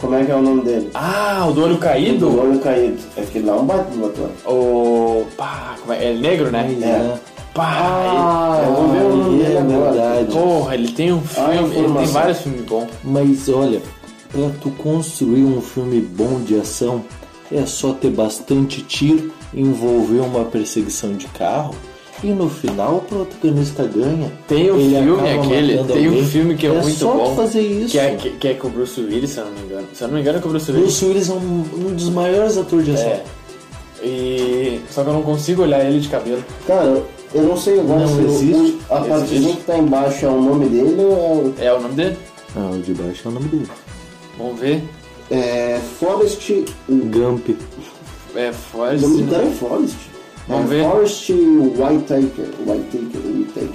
Como 0.00 0.14
é 0.14 0.24
que 0.24 0.32
é 0.32 0.34
o 0.34 0.40
nome 0.40 0.62
dele? 0.62 0.88
Ah, 0.94 1.46
o 1.46 1.52
do 1.52 1.62
olho 1.64 1.74
Do 1.74 1.78
caído? 1.80 2.40
olho 2.40 2.58
caído. 2.58 2.96
Aquele 3.18 3.44
lá 3.46 3.52
é 3.52 3.56
um 3.60 3.64
baita 3.66 3.84
do 3.94 4.06
ator. 4.06 4.30
O. 4.46 5.24
Pá, 5.36 5.74
como 5.82 5.92
é? 5.92 6.06
É 6.10 6.14
negro, 6.14 6.50
né? 6.50 6.74
É. 6.80 6.84
é. 6.86 7.14
Pá, 7.52 8.62
eu 8.66 8.72
vou 8.72 8.88
ver 8.88 9.02
o 9.02 9.16
nome 9.16 9.42
é 9.42 9.44
dele 9.44 9.58
agora. 9.58 9.90
verdade. 9.92 10.18
ele- 10.20 10.32
Porra, 10.32 10.74
ele 10.74 10.88
tem 10.92 11.12
um 11.12 11.20
filme. 11.20 11.76
ele 11.76 11.94
tem 11.98 12.06
vários 12.06 12.38
filmes 12.40 12.62
bons. 12.62 12.86
Mas 13.04 13.48
olha, 13.50 13.82
pra 14.32 14.50
tu 14.60 14.70
construir 14.70 15.42
um 15.44 15.60
filme 15.60 16.00
bom 16.00 16.40
de 16.40 16.58
ação, 16.58 17.04
é 17.50 17.64
só 17.66 17.92
ter 17.92 18.10
bastante 18.10 18.82
tiro, 18.82 19.32
envolver 19.52 20.20
uma 20.20 20.44
perseguição 20.44 21.12
de 21.14 21.26
carro 21.28 21.74
e 22.22 22.28
no 22.28 22.48
final 22.50 22.96
o 22.96 23.00
protagonista 23.00 23.84
ganha. 23.84 24.30
Tem 24.46 24.70
um 24.70 24.76
Ele 24.78 24.94
filme 25.02 25.28
aquele, 25.30 25.84
tem 25.84 26.08
um 26.10 26.24
filme 26.26 26.54
que 26.54 26.66
é, 26.66 26.70
muito 26.70 26.90
só 26.98 27.12
bom. 27.14 27.34
fazer 27.34 27.62
isso. 27.62 27.92
Que 27.92 27.98
é, 27.98 28.14
que, 28.14 28.30
que 28.30 28.48
é 28.48 28.54
com 28.54 28.68
o 28.68 28.70
Bruce 28.70 29.00
Willis, 29.00 29.30
se 29.30 29.38
eu 29.38 29.46
não 29.46 29.52
me 29.52 29.60
engano. 29.62 29.86
Se 29.94 30.02
eu 30.04 30.08
não 30.08 30.14
me 30.14 30.20
engano, 30.20 30.38
é 30.38 30.40
com 30.40 30.48
o 30.48 30.50
Bruce 30.52 30.70
Willis. 30.70 30.84
Bruce 30.86 31.04
Willis 31.06 31.28
é 31.30 31.32
um, 31.32 31.64
um 31.88 31.94
dos 31.94 32.08
maiores 32.10 32.56
atores 32.58 32.84
de 32.84 32.92
ação. 32.92 33.06
É. 33.08 33.22
E. 34.02 34.80
Só 34.90 35.02
que 35.02 35.08
eu 35.10 35.14
não 35.14 35.22
consigo 35.22 35.62
olhar 35.62 35.84
ele 35.84 36.00
de 36.00 36.08
cabelo. 36.08 36.42
Cara, 36.66 37.02
eu 37.34 37.42
não 37.42 37.56
sei 37.56 37.80
agora 37.80 38.00
Não 38.00 38.08
se 38.08 38.14
o- 38.22 38.26
existe. 38.26 38.54
o- 38.88 38.94
a 38.94 39.00
partezinha 39.00 39.56
que 39.56 39.62
tá 39.64 39.76
embaixo 39.78 40.24
é 40.26 40.28
o 40.28 40.40
nome 40.40 40.66
dele 40.68 40.96
ou 41.04 41.54
É 41.58 41.72
o 41.72 41.80
nome 41.80 41.94
dele? 41.94 42.16
Ah, 42.56 42.70
o 42.74 42.78
de 42.78 42.92
baixo 42.94 43.22
é 43.26 43.28
o 43.28 43.32
nome 43.32 43.48
dele. 43.48 43.68
Vamos 44.40 44.58
ver. 44.58 44.82
é, 45.30 45.36
é 45.76 45.80
Forrest. 45.98 46.50
O 46.88 46.96
Gump. 46.96 47.50
É 48.34 48.52
Forrest. 48.52 49.02
nome 49.02 49.22
do 49.22 49.30
cara 49.30 49.44
é 49.44 49.50
Forrest. 49.50 49.96
Vamos 50.48 50.72
é 50.72 50.74
ver. 50.74 50.84
Forrest 50.84 51.30
Whitaker. 51.30 52.48
Whitaker, 52.66 53.20
Whitaker, 53.24 53.68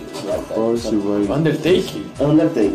Force 0.53 0.87
Whitaker. 0.87 1.27
vai. 1.27 1.37
Undertake? 1.37 2.05
Undertaker. 2.19 2.71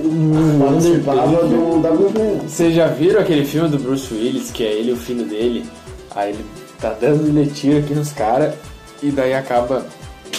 Participava 0.59 1.45
do 1.47 1.79
WP. 1.79 2.49
Vocês 2.49 2.75
já 2.75 2.87
viram 2.87 3.21
aquele 3.21 3.45
filme 3.45 3.69
do 3.69 3.79
Bruce 3.79 4.15
Willis, 4.15 4.51
que 4.51 4.65
é 4.65 4.73
ele 4.73 4.91
e 4.91 4.93
o 4.93 4.97
filho 4.97 5.25
dele? 5.25 5.67
Aí 6.15 6.31
ele 6.31 6.45
tá 6.81 6.95
dando 7.01 7.53
tiro 7.53 7.79
aqui 7.79 7.95
nos 7.95 8.13
caras 8.13 8.55
e 9.03 9.11
daí 9.11 9.35
acaba 9.35 9.85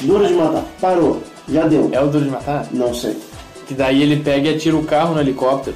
Duro 0.01 0.25
de 0.25 0.33
matar. 0.33 0.65
Parou. 0.79 1.21
Já 1.49 1.67
deu. 1.67 1.89
É 1.91 2.01
o 2.01 2.07
Duro 2.07 2.25
de 2.25 2.31
Matar? 2.31 2.67
Não 2.71 2.93
sei. 2.93 3.17
Que 3.67 3.73
daí 3.73 4.01
ele 4.01 4.17
pega 4.17 4.49
e 4.49 4.55
atira 4.55 4.75
o 4.75 4.83
carro 4.83 5.13
no 5.13 5.21
helicóptero. 5.21 5.75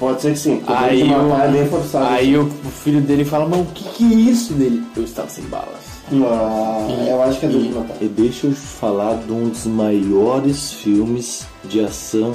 Pode 0.00 0.22
ser 0.22 0.32
que 0.32 0.38
sim. 0.38 0.62
Aí, 0.66 1.02
o, 1.02 1.34
é 1.34 2.08
aí 2.08 2.36
o, 2.36 2.44
o 2.44 2.70
filho 2.70 3.02
dele 3.02 3.22
fala, 3.22 3.46
mas 3.46 3.60
o 3.60 3.64
que, 3.66 3.84
que 3.84 4.04
é 4.04 4.16
isso 4.16 4.54
dele? 4.54 4.82
Eu 4.96 5.04
estava 5.04 5.28
sem 5.28 5.44
balas. 5.44 6.00
Ah, 6.10 6.88
eu 7.06 7.22
acho 7.22 7.38
que 7.38 7.46
é 7.46 7.48
de 7.50 7.68
matar. 7.68 7.96
E 8.00 8.08
deixa 8.08 8.46
eu 8.46 8.52
falar 8.52 9.18
de 9.18 9.30
um 9.30 9.50
dos 9.50 9.66
maiores 9.66 10.72
filmes 10.72 11.46
de 11.64 11.84
ação 11.84 12.32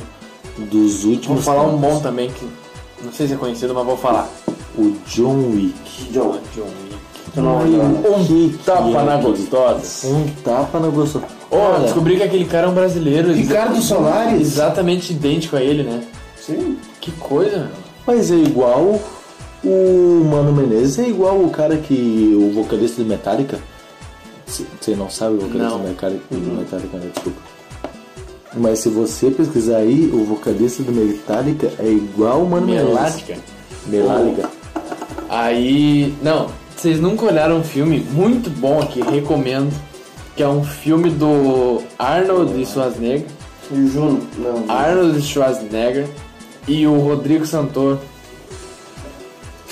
dos 0.71 1.03
Vou 1.03 1.13
últimos 1.13 1.43
falar 1.43 1.63
um 1.63 1.77
bom 1.77 1.99
também 1.99 2.29
que 2.29 2.47
não 3.03 3.11
sei 3.11 3.27
se 3.27 3.33
é 3.33 3.37
conhecido, 3.37 3.73
mas 3.73 3.85
vou 3.85 3.97
falar. 3.97 4.29
O 4.77 4.95
John 5.07 5.51
Wick. 5.53 6.11
John. 6.11 6.37
John 6.53 6.67
Wick. 6.83 6.95
Não. 7.35 7.57
Um 7.61 8.57
tapa 8.63 9.03
na 9.03 9.17
gostosa. 9.17 10.07
Um 10.07 10.27
tapa 10.43 10.79
na 10.79 10.87
gostosa. 10.87 11.25
Cara, 11.49 11.79
descobri 11.79 12.17
que 12.17 12.23
aquele 12.23 12.45
cara 12.45 12.67
é 12.67 12.69
um 12.69 12.73
brasileiro. 12.73 13.33
Ricardo 13.33 13.81
Solares? 13.81 14.41
Exatamente 14.41 15.13
idêntico 15.13 15.55
a 15.55 15.61
ele, 15.61 15.83
né? 15.83 16.03
Sim. 16.37 16.77
Que 17.05 17.11
coisa, 17.11 17.57
meu. 17.59 17.67
Mas 18.07 18.31
é 18.31 18.35
igual 18.35 18.99
o 19.63 20.23
Mano 20.25 20.51
Menezes, 20.51 20.97
é 20.97 21.07
igual 21.07 21.39
o 21.39 21.51
cara 21.51 21.77
que. 21.77 22.33
o 22.35 22.51
vocalista 22.51 23.03
do 23.03 23.07
Metallica. 23.07 23.59
Você 24.47 24.95
não 24.95 25.07
sabe 25.07 25.35
o 25.35 25.41
vocalista 25.41 25.69
Não. 25.69 25.77
do 25.77 25.87
Metallica, 25.87 26.97
né? 26.97 27.11
Desculpa. 27.13 27.39
Mas 28.55 28.79
se 28.79 28.89
você 28.89 29.29
pesquisar 29.29 29.77
aí, 29.77 30.09
o 30.11 30.23
vocalista 30.23 30.81
do 30.81 30.91
Metallica 30.91 31.71
é 31.77 31.87
igual 31.87 32.41
o 32.41 32.49
Mano 32.49 32.65
Menezes. 32.65 32.89
Melática. 32.89 33.37
Melálica. 33.85 34.49
Aí. 35.29 36.11
Não, 36.23 36.47
vocês 36.75 36.99
nunca 36.99 37.25
olharam 37.25 37.59
um 37.59 37.63
filme 37.63 37.99
muito 37.99 38.49
bom 38.49 38.81
aqui, 38.81 39.01
recomendo. 39.03 39.71
Que 40.35 40.41
é 40.41 40.47
um 40.47 40.63
filme 40.63 41.11
do 41.11 41.83
Arnold 41.99 42.59
e 42.59 42.65
Schwarzenegger. 42.65 43.27
O 43.69 43.87
Juno. 43.87 44.27
Não. 44.39 44.65
Arnold 44.67 45.21
Schwarzenegger 45.21 46.07
e 46.67 46.85
o 46.87 46.99
Rodrigo 46.99 47.45
Santoro. 47.45 47.99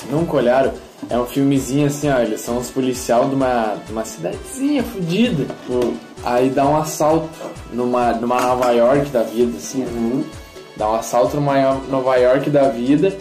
Nunca 0.09 0.35
olharam? 0.37 0.73
É 1.09 1.17
um 1.17 1.25
filmezinho 1.25 1.87
assim, 1.87 2.09
ó. 2.09 2.19
Eles 2.19 2.41
são 2.41 2.57
os 2.57 2.69
policial 2.69 3.27
de 3.27 3.35
uma, 3.35 3.75
de 3.85 3.91
uma 3.91 4.05
cidadezinha 4.05 4.83
fodida. 4.83 5.45
Hum. 5.69 5.95
Aí 6.23 6.49
dá 6.49 6.65
um 6.65 6.77
assalto 6.77 7.29
numa, 7.71 8.13
numa 8.13 8.39
Nova 8.39 8.71
York 8.71 9.09
da 9.09 9.23
vida, 9.23 9.57
assim. 9.57 9.83
Uhum. 9.83 10.23
Dá 10.77 10.89
um 10.89 10.95
assalto 10.95 11.35
numa 11.35 11.75
Nova 11.89 12.15
York 12.15 12.49
da 12.49 12.69
vida. 12.69 13.15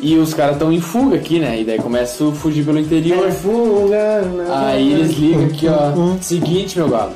E 0.00 0.16
os 0.16 0.32
caras 0.32 0.54
estão 0.54 0.72
em 0.72 0.80
fuga 0.80 1.16
aqui, 1.16 1.40
né? 1.40 1.60
E 1.60 1.64
daí 1.64 1.78
começa 1.78 2.28
a 2.28 2.32
fugir 2.32 2.64
pelo 2.64 2.78
interior. 2.78 3.26
É 3.26 3.32
fuga. 3.32 4.22
né? 4.22 4.46
Aí 4.52 4.92
eles 4.92 5.16
ligam 5.16 5.46
aqui, 5.46 5.66
ó. 5.68 6.16
Seguinte, 6.20 6.78
meu 6.78 6.88
galo. 6.88 7.12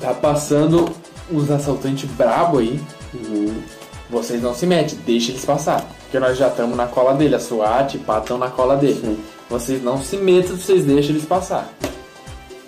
Tá 0.00 0.14
passando 0.14 0.88
uns 1.30 1.50
assaltantes 1.50 2.08
brabo 2.10 2.58
aí. 2.58 2.80
Uhum. 3.12 3.54
Vocês 4.14 4.40
não 4.40 4.54
se 4.54 4.64
metem, 4.64 4.96
deixa 5.04 5.32
eles 5.32 5.44
passar. 5.44 5.84
Porque 6.02 6.20
nós 6.20 6.38
já 6.38 6.46
estamos 6.46 6.76
na 6.76 6.86
cola 6.86 7.14
dele. 7.14 7.34
A 7.34 7.40
SWAT 7.40 7.96
e 7.96 7.98
pá 7.98 8.18
estão 8.18 8.38
na 8.38 8.48
cola 8.48 8.76
dele. 8.76 9.00
Sim. 9.00 9.18
Vocês 9.50 9.82
não 9.82 10.00
se 10.00 10.16
metam, 10.16 10.56
vocês 10.56 10.84
deixam 10.84 11.10
eles 11.10 11.24
passar. 11.24 11.68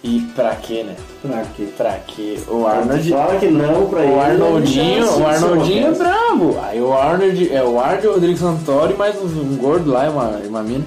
E 0.02 0.20
pra 0.34 0.56
quê, 0.56 0.82
né? 0.82 0.96
Pra 1.22 1.44
quê? 1.56 1.68
Pra 1.76 1.92
quê? 2.04 2.38
O 2.48 2.66
Arnold. 2.66 3.10
Fala 3.10 3.38
que 3.38 3.46
não 3.46 3.86
pra 3.86 4.04
ele. 4.04 4.12
O 4.12 4.20
Arnoldinho, 4.20 5.06
não 5.06 5.20
o 5.20 5.26
Arnoldinho 5.26 5.86
é 5.86 5.90
brabo. 5.92 6.58
Aí 6.62 6.82
o 6.82 6.92
Arnold, 6.92 7.54
é 7.54 7.62
o 7.62 7.78
Arnold, 7.78 8.06
o 8.08 8.12
Rodrigo 8.14 8.38
Santoro 8.38 8.92
e 8.92 8.96
mais 8.96 9.14
um, 9.16 9.26
um 9.26 9.56
gordo 9.56 9.92
lá, 9.92 10.06
e 10.06 10.08
uma, 10.08 10.40
e 10.44 10.48
uma 10.48 10.62
mina. 10.64 10.84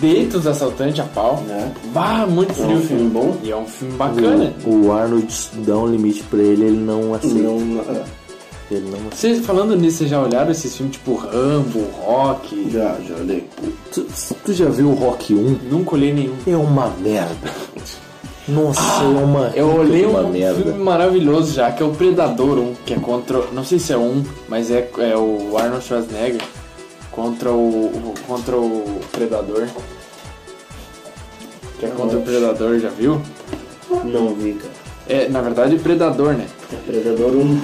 Deita 0.00 0.38
os 0.38 0.46
assaltantes 0.46 0.98
a 0.98 1.04
pau. 1.04 1.42
É. 1.48 1.68
Bah, 1.94 2.26
muito 2.26 2.50
É 2.50 2.64
um 2.64 2.66
frio 2.66 2.78
o 2.78 2.82
filme 2.82 3.10
bom. 3.10 3.36
E 3.42 3.50
é 3.52 3.56
um 3.56 3.66
filme 3.66 3.94
bacana. 3.94 4.52
O, 4.66 4.86
o 4.86 4.92
Arnold 4.92 5.32
dá 5.64 5.76
um 5.76 5.86
limite 5.86 6.22
pra 6.24 6.40
ele, 6.40 6.64
ele 6.64 6.76
não 6.76 7.14
aceita. 7.14 7.38
Não, 7.38 7.80
é. 7.80 8.21
Ele 8.74 8.90
não. 8.90 9.10
Vocês, 9.10 9.44
falando 9.44 9.76
nisso, 9.76 9.98
vocês 9.98 10.10
já 10.10 10.20
olharam 10.22 10.50
esses 10.50 10.74
filmes 10.76 10.96
tipo 10.96 11.14
Rambo, 11.14 11.80
Rock? 12.00 12.70
Já, 12.70 12.96
já 13.06 13.14
olhei. 13.16 13.46
Tu, 13.92 14.06
tu 14.44 14.52
já 14.52 14.66
viu 14.66 14.88
o 14.90 14.94
Rock 14.94 15.34
1? 15.34 15.58
Nunca 15.70 15.94
olhei 15.94 16.12
nenhum. 16.12 16.34
É 16.46 16.56
uma 16.56 16.88
merda. 16.88 17.50
Nossa, 18.48 18.80
é 18.80 19.06
uma. 19.06 19.52
Eu 19.54 19.74
olhei 19.76 20.04
uma 20.06 20.20
um 20.20 20.30
merda. 20.32 20.62
filme 20.62 20.82
maravilhoso 20.82 21.52
já, 21.52 21.70
que 21.70 21.82
é 21.82 21.86
o 21.86 21.90
Predador 21.90 22.58
1, 22.58 22.74
que 22.86 22.94
é 22.94 22.98
contra. 22.98 23.42
Não 23.52 23.64
sei 23.64 23.78
se 23.78 23.92
é 23.92 23.98
um, 23.98 24.24
mas 24.48 24.70
é, 24.70 24.88
é 24.98 25.16
o 25.16 25.56
Arnold 25.58 25.84
Schwarzenegger 25.84 26.40
contra 27.10 27.52
o. 27.52 27.86
o- 27.86 28.14
contra 28.26 28.56
o 28.56 29.00
Predador. 29.12 29.66
Que 31.78 31.86
é 31.86 31.88
contra 31.90 32.18
o 32.18 32.22
Predador, 32.22 32.78
já 32.78 32.88
viu? 32.88 33.20
Não 34.04 34.34
vi, 34.34 34.54
cara. 34.54 34.72
É, 35.08 35.28
na 35.28 35.40
verdade, 35.40 35.76
Predador, 35.78 36.32
né? 36.34 36.46
É 36.72 36.76
Predador 36.76 37.32
1. 37.36 37.60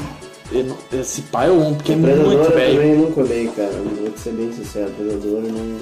Eu 0.50 0.76
Esse 0.98 1.22
pai 1.22 1.48
é 1.48 1.50
o 1.50 1.60
1, 1.60 1.74
porque 1.74 1.92
é 1.92 1.96
muito 1.96 2.10
eu 2.10 2.50
velho. 2.50 2.74
também 2.74 2.96
nunca 2.96 3.20
olhei, 3.20 3.48
cara. 3.48 3.72
Vou 3.72 4.16
ser 4.16 4.32
bem 4.32 4.52
sincero. 4.52 4.90
Predador 4.92 5.44
eu 5.44 5.52
não. 5.52 5.78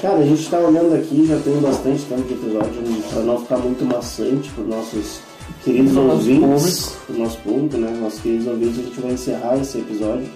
Cara, 0.00 0.18
a 0.18 0.24
gente 0.24 0.48
tá 0.48 0.58
olhando 0.60 0.94
aqui, 0.94 1.26
já 1.26 1.38
tem 1.40 1.58
bastante 1.60 2.04
tempo 2.04 2.22
de 2.22 2.34
episódio, 2.34 2.82
para 3.10 3.22
não 3.22 3.40
ficar 3.40 3.58
muito 3.58 3.84
maçante 3.84 4.48
para 4.50 4.62
nossos 4.64 5.20
queridos 5.64 5.92
Pro 5.92 6.02
nosso 6.04 6.30
ouvintes, 6.30 6.96
pro 7.06 7.18
nosso 7.18 7.38
público, 7.38 7.76
né? 7.78 7.98
Nossos 8.00 8.20
queridos 8.20 8.46
ouvintes, 8.46 8.78
a 8.78 8.82
gente 8.82 9.00
vai 9.00 9.12
encerrar 9.12 9.56
esse 9.58 9.78
episódio 9.78 10.28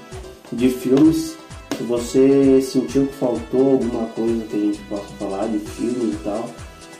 de 0.53 0.69
filmes. 0.69 1.37
Se 1.83 1.89
você 1.89 2.63
sentiu 2.63 3.07
que 3.09 3.15
faltou 3.15 3.73
alguma 3.73 4.07
coisa 4.11 4.45
que 4.45 4.55
a 4.57 4.59
gente 4.61 4.79
possa 4.89 5.03
falar 5.19 5.49
de 5.49 5.59
filmes 5.59 6.15
e 6.15 6.19
tal, 6.23 6.49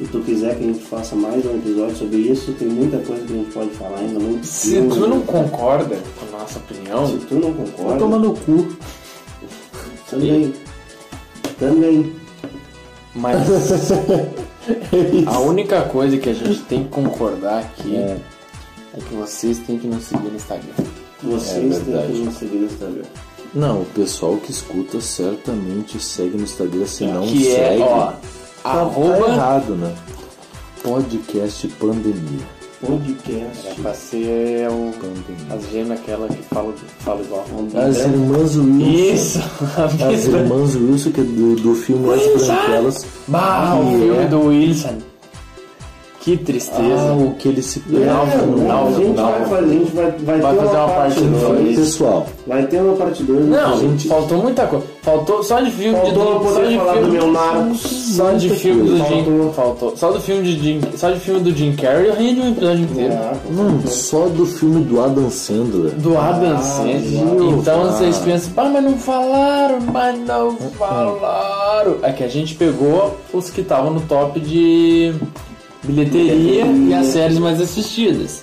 e 0.01 0.05
tu 0.07 0.19
quiser 0.23 0.57
que 0.59 0.65
a 0.65 0.67
gente 0.67 0.81
faça 0.81 1.15
mais 1.15 1.47
um 1.47 1.55
episódio 1.57 1.97
sobre 1.97 2.17
isso, 2.19 2.53
tem 2.55 2.67
muita 2.67 2.99
coisa 2.99 3.25
que 3.25 3.33
a 3.33 3.37
gente 3.37 3.53
pode 3.53 3.71
falar 3.71 3.99
ainda, 4.01 4.19
muito 4.19 4.45
Se 4.45 4.71
filme, 4.73 4.89
tu 4.89 5.01
não 5.07 5.19
né? 5.19 5.25
concorda 5.25 5.97
com 6.19 6.27
a 6.37 6.41
nossa 6.41 6.59
opinião, 6.59 7.07
Se 7.07 7.17
tu 7.27 7.35
não 7.37 7.53
concorda, 7.55 7.99
tomar 8.01 8.19
no 8.19 8.35
cu. 8.35 8.77
também. 10.11 10.53
Também. 11.61 12.13
mas 13.15 13.39
a 15.29 15.39
única 15.39 15.83
coisa 15.83 16.17
que 16.19 16.29
a 16.29 16.35
gente 16.35 16.61
tem 16.63 16.83
que 16.83 16.89
concordar 16.91 17.61
aqui 17.61 17.95
É. 17.95 18.17
é 18.95 18.99
que 19.01 19.15
vocês 19.15 19.59
têm 19.61 19.79
que 19.79 19.87
nos 19.87 20.03
seguir 20.03 20.29
no 20.29 20.35
Instagram. 20.35 20.75
Vocês 21.23 21.77
É 21.77 21.79
têm 21.85 22.11
que 22.17 22.19
nos 22.25 22.35
seguir 22.35 22.57
no 22.57 22.65
Instagram. 22.67 23.05
Não, 23.55 23.83
o 23.83 23.87
pessoal 23.87 24.37
que 24.39 24.51
escuta 24.51 25.01
certamente 25.01 26.01
segue 26.01 26.37
no 26.39 26.45
Instagram, 26.45 26.87
se 26.87 27.05
não 27.07 27.23
que 27.27 27.45
segue. 27.45 27.83
é, 27.83 27.85
ó, 27.85 28.07
tá, 28.07 28.19
tá 28.63 28.71
arroba. 28.71 29.29
errado, 29.29 29.75
né? 29.75 29.95
Podcast 30.83 31.69
Pandemia. 31.69 32.47
Podcast. 32.81 33.69
É 33.69 33.75
pra 33.81 33.95
ser 33.95 34.69
o, 34.69 34.91
Pandemia. 34.99 35.55
as 35.55 35.71
gêmeas 35.71 36.01
aquela 36.01 36.27
que 36.29 36.43
fala, 36.43 36.75
fala 37.01 37.21
igual. 37.23 37.45
As 37.77 37.99
irmãs 37.99 38.57
Wilson. 38.57 38.81
Isso! 38.81 39.39
As 39.79 40.25
irmãs 40.25 40.75
Wilson, 40.75 41.13
que 41.13 41.21
é 41.21 41.25
do, 41.25 41.55
do 41.57 41.75
filme 41.77 42.11
As 42.13 42.47
Branquelas. 42.47 43.07
Bah, 43.29 43.77
o 43.79 43.87
filme 43.87 44.17
é- 44.17 44.27
do 44.27 44.41
Wilson. 44.47 44.99
Que 46.23 46.37
tristeza. 46.37 47.11
Ah, 47.11 47.13
o 47.15 47.35
que 47.35 47.49
ele 47.49 47.61
se 47.61 47.83
É, 47.93 48.07
Náufrago, 48.07 48.57
não, 48.61 48.87
a 48.87 48.93
gente 48.93 49.17
vai 49.21 49.45
fazer, 49.45 49.65
a 49.65 49.69
gente 49.69 49.91
vai, 49.93 50.11
vai, 50.21 50.41
Vai 50.41 50.53
ter 50.55 50.59
fazer 50.61 50.77
uma 50.77 50.85
uma 50.85 50.95
parte 50.95 51.15
parte 51.21 51.27
2. 51.57 51.77
Pessoal, 51.77 52.27
Vai 52.47 52.67
ter 52.67 52.81
uma 52.81 52.93
parte 52.97 53.23
2. 53.25 53.47
Não, 53.47 53.81
gente- 53.81 54.09
faltou 54.09 54.39
muita 54.39 54.67
coisa. 54.69 54.87
Faltou 55.03 55.43
só 55.43 55.61
de 55.61 55.71
filme 55.73 55.99
Faltou 55.99 56.13
de 56.25 56.31
só 56.33 56.39
poder 56.39 56.69
de 56.69 56.77
falar 56.79 56.93
do 56.93 56.99
filme, 57.01 57.19
Leonardo. 57.19 57.75
Só 57.77 58.33
de 58.35 58.49
filme 58.51 58.83
do. 58.89 58.97
Jim. 58.99 59.51
Faltou. 59.53 59.97
Só 59.97 60.13
do 60.13 60.21
filme 60.21 60.43
de 60.45 60.59
Jim. 60.63 60.81
Só 60.97 61.11
de 61.11 61.19
filme 61.19 61.41
do 61.41 61.51
Jim 61.51 61.75
Carrey 61.75 62.07
eu 62.07 62.15
rende 62.15 62.41
um 62.41 62.51
episódio 62.53 62.85
inteiro. 62.85 63.13
É, 63.15 63.33
não, 63.51 63.81
só 63.89 64.29
do 64.29 64.47
filme 64.47 64.85
do 64.85 65.01
Adam 65.03 65.29
Sandler. 65.29 65.91
Do 65.97 66.17
Adam 66.17 66.55
Ah, 66.55 66.59
Sandler. 66.59 67.01
meu 67.25 67.51
Então 67.59 67.81
pai. 67.83 67.91
vocês 67.93 68.19
pensam, 68.19 68.53
pá, 68.53 68.65
mas 68.73 68.85
não 68.85 68.97
falaram, 68.97 69.81
mas 69.93 70.17
não 70.21 70.57
falaram. 70.79 71.97
É 72.03 72.13
que 72.13 72.23
a 72.23 72.29
gente 72.29 72.55
pegou 72.55 73.17
os 73.33 73.51
que 73.51 73.61
estavam 73.61 73.91
no 73.93 74.01
top 74.03 74.39
de 74.39 75.13
bilheteria 75.83 76.65
e 76.67 76.95
as 76.95 77.07
séries 77.07 77.39
mais 77.39 77.61
assistidas. 77.61 78.43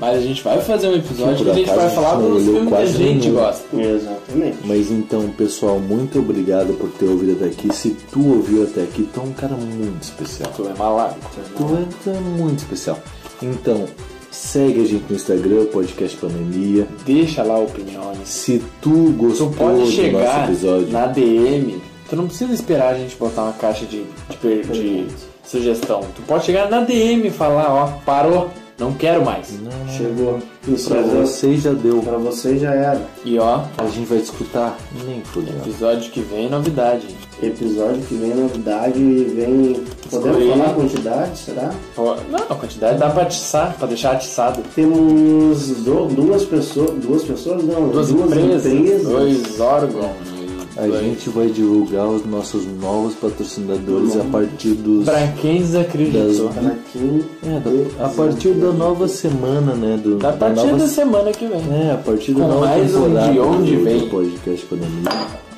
Mas 0.00 0.16
a 0.16 0.20
gente 0.20 0.42
vai 0.42 0.60
fazer 0.60 0.88
um 0.88 0.94
episódio 0.96 1.44
Que 1.44 1.50
a 1.50 1.54
gente 1.54 1.68
vai 1.68 1.90
falar 1.90 2.16
dos 2.16 2.42
filmes 2.42 2.68
que 2.68 2.74
a 2.74 2.86
gente 2.86 3.28
nenhum. 3.28 3.34
gosta. 3.40 3.64
Exatamente. 3.80 4.58
Mas 4.64 4.90
então, 4.90 5.28
pessoal, 5.30 5.78
muito 5.78 6.18
obrigado 6.18 6.74
por 6.76 6.88
ter 6.90 7.06
ouvido 7.06 7.32
até 7.34 7.44
aqui. 7.46 7.72
Se 7.72 7.90
tu 8.10 8.26
ouviu 8.34 8.64
até 8.64 8.82
aqui, 8.82 9.08
tu 9.14 9.20
é 9.20 9.22
um 9.22 9.32
cara 9.32 9.54
muito 9.54 10.02
especial. 10.02 10.50
Tu 10.56 10.66
é 10.66 10.74
malandro. 10.76 11.16
Tu 11.56 11.62
é, 11.62 11.84
tu 12.02 12.10
é 12.10 12.20
muito 12.20 12.58
especial. 12.58 12.98
Então, 13.40 13.84
segue 14.32 14.80
a 14.80 14.84
gente 14.84 15.04
no 15.08 15.14
Instagram, 15.14 15.66
Podcast 15.66 16.16
Pandemia. 16.16 16.88
Deixa 17.06 17.44
lá 17.44 17.56
opiniões. 17.60 18.18
Se 18.28 18.60
tu 18.82 18.90
Tu 18.90 19.12
gostou 19.12 19.50
pode 19.52 19.74
do 19.74 19.78
nosso 19.82 19.92
chegar 19.92 20.48
episódio, 20.50 20.88
na 20.88 21.06
DM. 21.06 21.80
Tu 22.08 22.16
não 22.16 22.26
precisa 22.26 22.52
esperar 22.52 22.94
a 22.94 22.98
gente 22.98 23.14
botar 23.16 23.44
uma 23.44 23.52
caixa 23.52 23.86
de, 23.86 24.02
de, 24.28 24.36
per- 24.42 24.66
de 24.66 25.06
sugestão. 25.50 26.00
Tu 26.14 26.22
pode 26.22 26.44
chegar 26.44 26.70
na 26.70 26.80
DM 26.80 27.26
e 27.28 27.30
falar, 27.30 27.72
ó, 27.72 27.86
parou. 28.04 28.48
Não 28.78 28.94
quero 28.94 29.22
mais. 29.22 29.48
Chegou. 29.94 30.38
E 30.66 30.72
Pra 30.72 31.02
você 31.02 31.54
já 31.58 31.70
deu. 31.70 31.98
Pra 32.02 32.16
você 32.16 32.56
já 32.58 32.72
era. 32.72 33.02
E 33.26 33.38
ó, 33.38 33.60
A 33.76 33.84
gente 33.88 34.06
vai 34.08 34.16
escutar? 34.16 34.74
Nem 35.06 35.20
fudeu. 35.22 35.52
episódio 35.56 36.10
que 36.10 36.20
vem, 36.22 36.48
novidade. 36.48 37.06
Episódio 37.42 38.00
que 38.08 38.14
vem 38.14 38.34
novidade 38.34 38.98
e 38.98 39.24
vem. 39.36 39.82
Podemos 40.10 40.38
Escolhi. 40.38 40.50
falar 40.58 40.70
a 40.70 40.74
quantidade, 40.74 41.38
será? 41.38 41.70
Não, 41.98 42.38
a 42.38 42.54
quantidade 42.54 42.98
dá 42.98 43.10
pra 43.10 43.22
atiçar, 43.24 43.74
pra 43.78 43.86
deixar 43.86 44.12
atiçado. 44.12 44.62
Temos 44.74 45.68
do- 45.82 46.06
duas 46.06 46.44
pessoas. 46.44 46.90
Duas 47.04 47.22
pessoas 47.22 47.62
não, 47.62 47.88
Duas, 47.90 48.08
duas 48.08 48.26
empresas, 48.30 48.72
empresas. 48.72 49.06
dois 49.08 49.60
órgãos. 49.60 50.39
A 50.76 50.86
dois- 50.86 51.00
gente 51.02 51.28
vai 51.30 51.48
divulgar 51.48 52.06
os 52.08 52.24
nossos 52.24 52.64
novos 52.64 53.14
patrocinadores 53.14 54.16
a 54.16 54.24
partir 54.24 54.70
dos. 54.74 55.04
Pra 55.04 55.26
quem 55.32 55.58
desacreditou. 55.58 56.48
Das- 56.48 56.54
Para 56.54 56.76
quem 56.92 57.24
É, 57.44 57.60
da- 57.60 58.04
a 58.04 58.08
partir 58.08 58.52
da 58.54 58.70
nova 58.72 59.08
semana, 59.08 59.74
né? 59.74 59.96
Do, 60.02 60.16
Da 60.18 60.32
partir 60.32 60.66
nova, 60.66 60.78
da 60.78 60.86
semana 60.88 61.32
que 61.32 61.46
vem. 61.46 61.60
É, 61.88 61.92
a 61.92 61.96
partir 61.98 62.32
da 62.34 62.42
Com 62.44 62.48
nova 62.48 62.66
mais 62.66 62.94
um 62.94 63.02
temporada 63.02 63.32
de 63.32 63.40
onde 63.40 63.76
do, 63.76 63.84
vem. 63.84 63.98
do 64.00 64.06
podcast 64.10 64.64
Economia. 64.66 65.10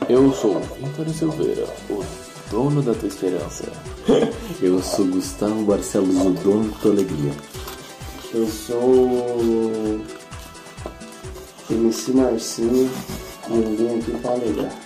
Eu 0.08 0.32
sou 0.32 0.56
o 0.56 0.60
Vitor 0.84 1.08
Silveira, 1.14 1.64
o 1.90 2.02
dono 2.50 2.82
da 2.82 2.92
tua 2.94 3.08
esperança. 3.08 3.64
Eu 4.60 4.82
sou 4.82 5.04
Gustavo 5.06 5.62
Barcelos, 5.64 6.16
o 6.16 6.30
dono 6.30 6.68
da 6.70 6.76
tua 6.78 6.90
alegria. 6.92 7.32
Eu 8.34 8.46
sou 8.46 10.00
MC 11.70 12.12
Marcinho 12.12 12.90
e 13.50 13.54
eu 13.54 13.76
vim 13.76 13.98
aqui 13.98 14.10
para 14.22 14.32
alegrar. 14.32 14.81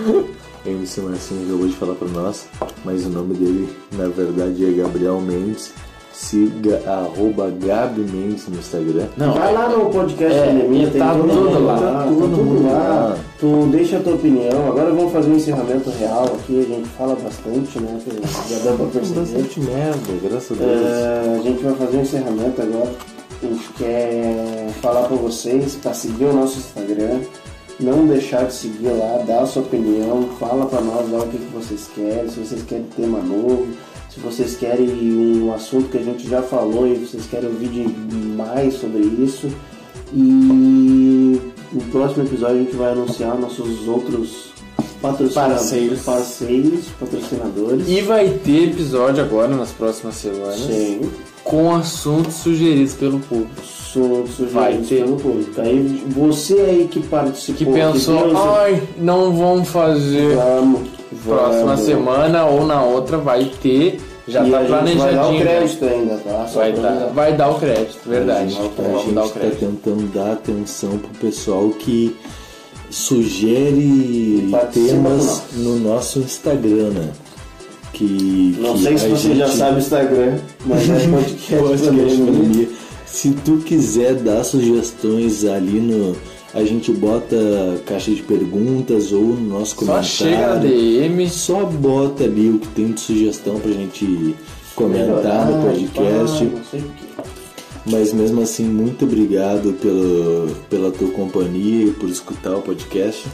O 0.00 0.68
MC 0.68 1.00
Marcinho 1.00 1.46
acabou 1.48 1.66
de 1.68 1.74
falar 1.76 1.94
pra 1.94 2.08
nós, 2.08 2.46
mas 2.84 3.06
o 3.06 3.08
nome 3.08 3.34
dele 3.34 3.68
na 3.92 4.08
verdade 4.08 4.64
é 4.64 4.72
Gabriel 4.82 5.20
Mendes. 5.20 5.72
Siga 6.12 6.80
arroba 6.86 7.50
Gabi 7.50 8.00
Mendes 8.00 8.48
no 8.48 8.58
Instagram. 8.58 9.06
Não, 9.18 9.34
Vai 9.34 9.52
lá 9.52 9.68
no 9.68 9.90
podcast 9.90 10.32
É, 10.34 10.48
Anemia, 10.50 10.88
tem 10.88 10.98
tá 10.98 11.12
todo 11.12 11.28
tudo 11.28 11.34
mundo 11.42 11.64
lá, 11.66 11.74
tá 11.78 11.92
tá 11.92 12.04
tudo, 12.04 12.28
mundo 12.38 12.66
lá. 12.66 12.78
lá. 12.78 13.18
Tu 13.38 13.68
deixa 13.70 13.98
a 13.98 14.00
tua 14.00 14.14
opinião. 14.14 14.66
Agora 14.66 14.90
vamos 14.94 15.12
fazer 15.12 15.28
um 15.30 15.36
encerramento 15.36 15.90
real 15.90 16.24
aqui. 16.24 16.58
A 16.58 16.74
gente 16.74 16.88
fala 16.96 17.14
bastante, 17.16 17.78
né? 17.80 18.00
Já 18.48 18.58
dá 18.60 18.72
pra 18.76 18.86
perceber. 18.86 19.20
Bastante 19.20 19.60
merda, 19.60 19.98
graças 20.22 20.52
a 20.58 20.64
Deus. 20.64 20.80
É, 20.80 21.36
a 21.38 21.42
gente 21.42 21.62
vai 21.62 21.74
fazer 21.74 21.96
um 21.98 22.00
encerramento 22.00 22.62
agora. 22.62 22.92
A 23.42 23.46
gente 23.46 23.68
quer 23.76 24.70
falar 24.80 25.02
pra 25.08 25.16
vocês 25.18 25.74
para 25.74 25.92
seguir 25.92 26.24
o 26.24 26.32
nosso 26.32 26.58
Instagram. 26.58 27.20
Não 27.78 28.06
deixar 28.06 28.46
de 28.46 28.54
seguir 28.54 28.88
lá, 28.88 29.22
dar 29.26 29.42
a 29.42 29.46
sua 29.46 29.62
opinião, 29.62 30.30
fala 30.40 30.64
pra 30.66 30.80
nós 30.80 31.10
lá 31.10 31.18
o 31.18 31.28
que, 31.28 31.36
que 31.36 31.52
vocês 31.52 31.88
querem, 31.94 32.28
se 32.30 32.40
vocês 32.40 32.62
querem 32.62 32.86
tema 32.96 33.18
novo, 33.18 33.66
se 34.08 34.18
vocês 34.20 34.56
querem 34.56 34.88
um 34.88 35.52
assunto 35.52 35.90
que 35.90 35.98
a 35.98 36.02
gente 36.02 36.26
já 36.26 36.40
falou 36.40 36.86
e 36.86 36.94
vocês 36.94 37.26
querem 37.26 37.50
ouvir 37.50 37.86
mais 38.36 38.74
sobre 38.74 39.02
isso. 39.02 39.50
E 40.14 41.40
no 41.72 41.82
próximo 41.92 42.24
episódio 42.24 42.56
a 42.56 42.60
gente 42.60 42.76
vai 42.76 42.92
anunciar 42.92 43.38
nossos 43.38 43.86
outros 43.86 44.54
patrocinadores, 45.02 45.34
Parceiros. 45.34 46.02
parceiros 46.02 46.84
patrocinadores. 46.98 47.88
E 47.88 48.00
vai 48.00 48.28
ter 48.42 48.70
episódio 48.70 49.22
agora 49.22 49.54
nas 49.54 49.70
próximas 49.72 50.14
semanas 50.14 50.60
Sim. 50.60 51.00
Com 51.48 51.74
assuntos 51.74 52.34
sugeridos 52.34 52.94
pelo 52.94 53.18
público. 53.20 53.52
assuntos 53.60 54.30
sugeridos 54.34 54.88
pelo 54.88 55.16
público. 55.16 55.60
Aí 55.60 56.02
você 56.08 56.54
aí 56.54 56.88
que 56.90 57.00
participou, 57.00 57.56
Que 57.56 57.64
pensou, 57.80 58.18
deu 58.22 58.30
seu- 58.30 58.54
ai, 58.56 58.82
não 58.98 59.32
vamos 59.36 59.68
fazer 59.68 60.34
vamos, 60.34 60.80
próxima 61.24 61.64
vamos. 61.66 61.80
semana 61.80 62.44
ou 62.46 62.66
na 62.66 62.82
outra 62.82 63.16
vai 63.18 63.50
ter, 63.62 63.98
já 64.28 64.44
e 64.46 64.50
tá 64.50 64.60
gente 64.60 64.68
vai 64.70 64.80
dar 64.82 64.90
o 64.92 64.96
planejadinho. 64.96 65.40
crédito 65.42 65.84
ainda, 65.84 66.16
tá? 66.16 66.50
Vai 66.52 66.72
dar, 66.72 67.10
vai 67.14 67.36
dar 67.36 67.50
o 67.50 67.54
crédito, 67.60 67.98
verdade. 68.06 68.40
A 68.42 68.46
gente, 68.48 68.70
Então 68.78 69.22
a 69.22 69.28
tá 69.28 69.38
crédito. 69.40 69.58
tentando 69.60 70.12
dar 70.12 70.32
atenção 70.32 70.98
pro 70.98 71.10
pessoal 71.20 71.70
que 71.70 72.16
sugere 72.90 74.48
Participa 74.50 74.88
temas 74.94 75.42
no 75.54 75.76
nosso 75.78 76.18
Instagram, 76.20 76.90
né? 76.90 77.08
Que, 77.96 78.54
Não 78.60 78.74
que 78.74 78.82
sei 78.82 78.98
se 78.98 79.08
você 79.08 79.34
já 79.34 79.46
gente- 79.46 79.56
sabe 79.56 79.76
o 79.76 79.78
Instagram, 79.78 80.38
mas 80.66 80.90
é 80.90 81.08
podcast 81.08 81.56
Podcast 81.56 81.84
Economia. 81.86 82.12
Economia. 82.12 82.68
Se 83.06 83.30
tu 83.30 83.56
quiser 83.64 84.14
dar 84.16 84.44
sugestões 84.44 85.46
ali 85.46 85.80
no. 85.80 86.14
A 86.52 86.62
gente 86.62 86.92
bota 86.92 87.36
caixa 87.86 88.10
de 88.10 88.22
perguntas 88.22 89.12
ou 89.12 89.22
no 89.22 89.48
nosso 89.58 89.70
Só 89.74 89.80
comentário. 89.80 90.04
chega 90.08 90.46
na 90.48 90.54
DM. 90.56 91.28
Só 91.30 91.64
bota 91.64 92.24
ali 92.24 92.50
o 92.50 92.58
que 92.58 92.68
tem 92.68 92.92
de 92.92 93.00
sugestão 93.00 93.58
pra 93.58 93.72
gente 93.72 94.34
comentar 94.74 95.50
no 95.50 95.62
podcast. 95.70 96.44
não 96.44 96.64
sei 96.70 96.80
o. 96.80 96.90
Mas 97.90 98.12
mesmo 98.12 98.42
assim, 98.42 98.64
muito 98.64 99.04
obrigado 99.06 99.72
pelo, 99.80 100.50
pela 100.68 100.90
tua 100.90 101.08
companhia 101.12 101.86
e 101.86 101.90
por 101.92 102.10
escutar 102.10 102.56
o 102.56 102.60
podcast. 102.62 103.24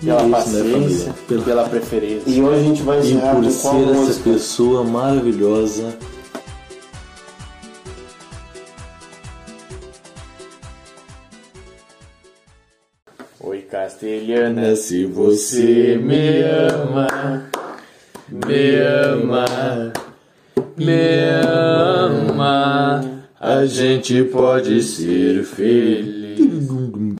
Pela 0.00 0.20
isso, 0.20 0.28
né, 0.28 0.36
paciência, 0.36 0.72
família? 0.72 1.14
Pela- 1.28 1.42
pela 1.44 1.68
preferência. 1.68 2.30
E 2.30 2.42
hoje 2.42 2.60
a 2.60 2.62
gente 2.62 2.82
vai 2.82 2.98
E 2.98 3.00
encerrar 3.12 3.34
por 3.34 3.44
com 3.44 3.50
ser 3.50 3.68
essa 3.68 3.72
música? 3.92 4.30
pessoa 4.30 4.84
maravilhosa. 4.84 5.96
Oi, 13.42 13.62
Castelhana, 13.62 14.60
Né, 14.70 14.74
se 14.74 15.06
você 15.06 15.96
me 15.96 16.42
ama, 16.42 17.06
me 18.28 18.76
ama, 18.76 19.92
me 20.76 21.30
ama, 21.42 23.00
a 23.40 23.64
gente 23.64 24.22
pode 24.24 24.82
ser 24.82 25.42
feliz. 25.44 26.68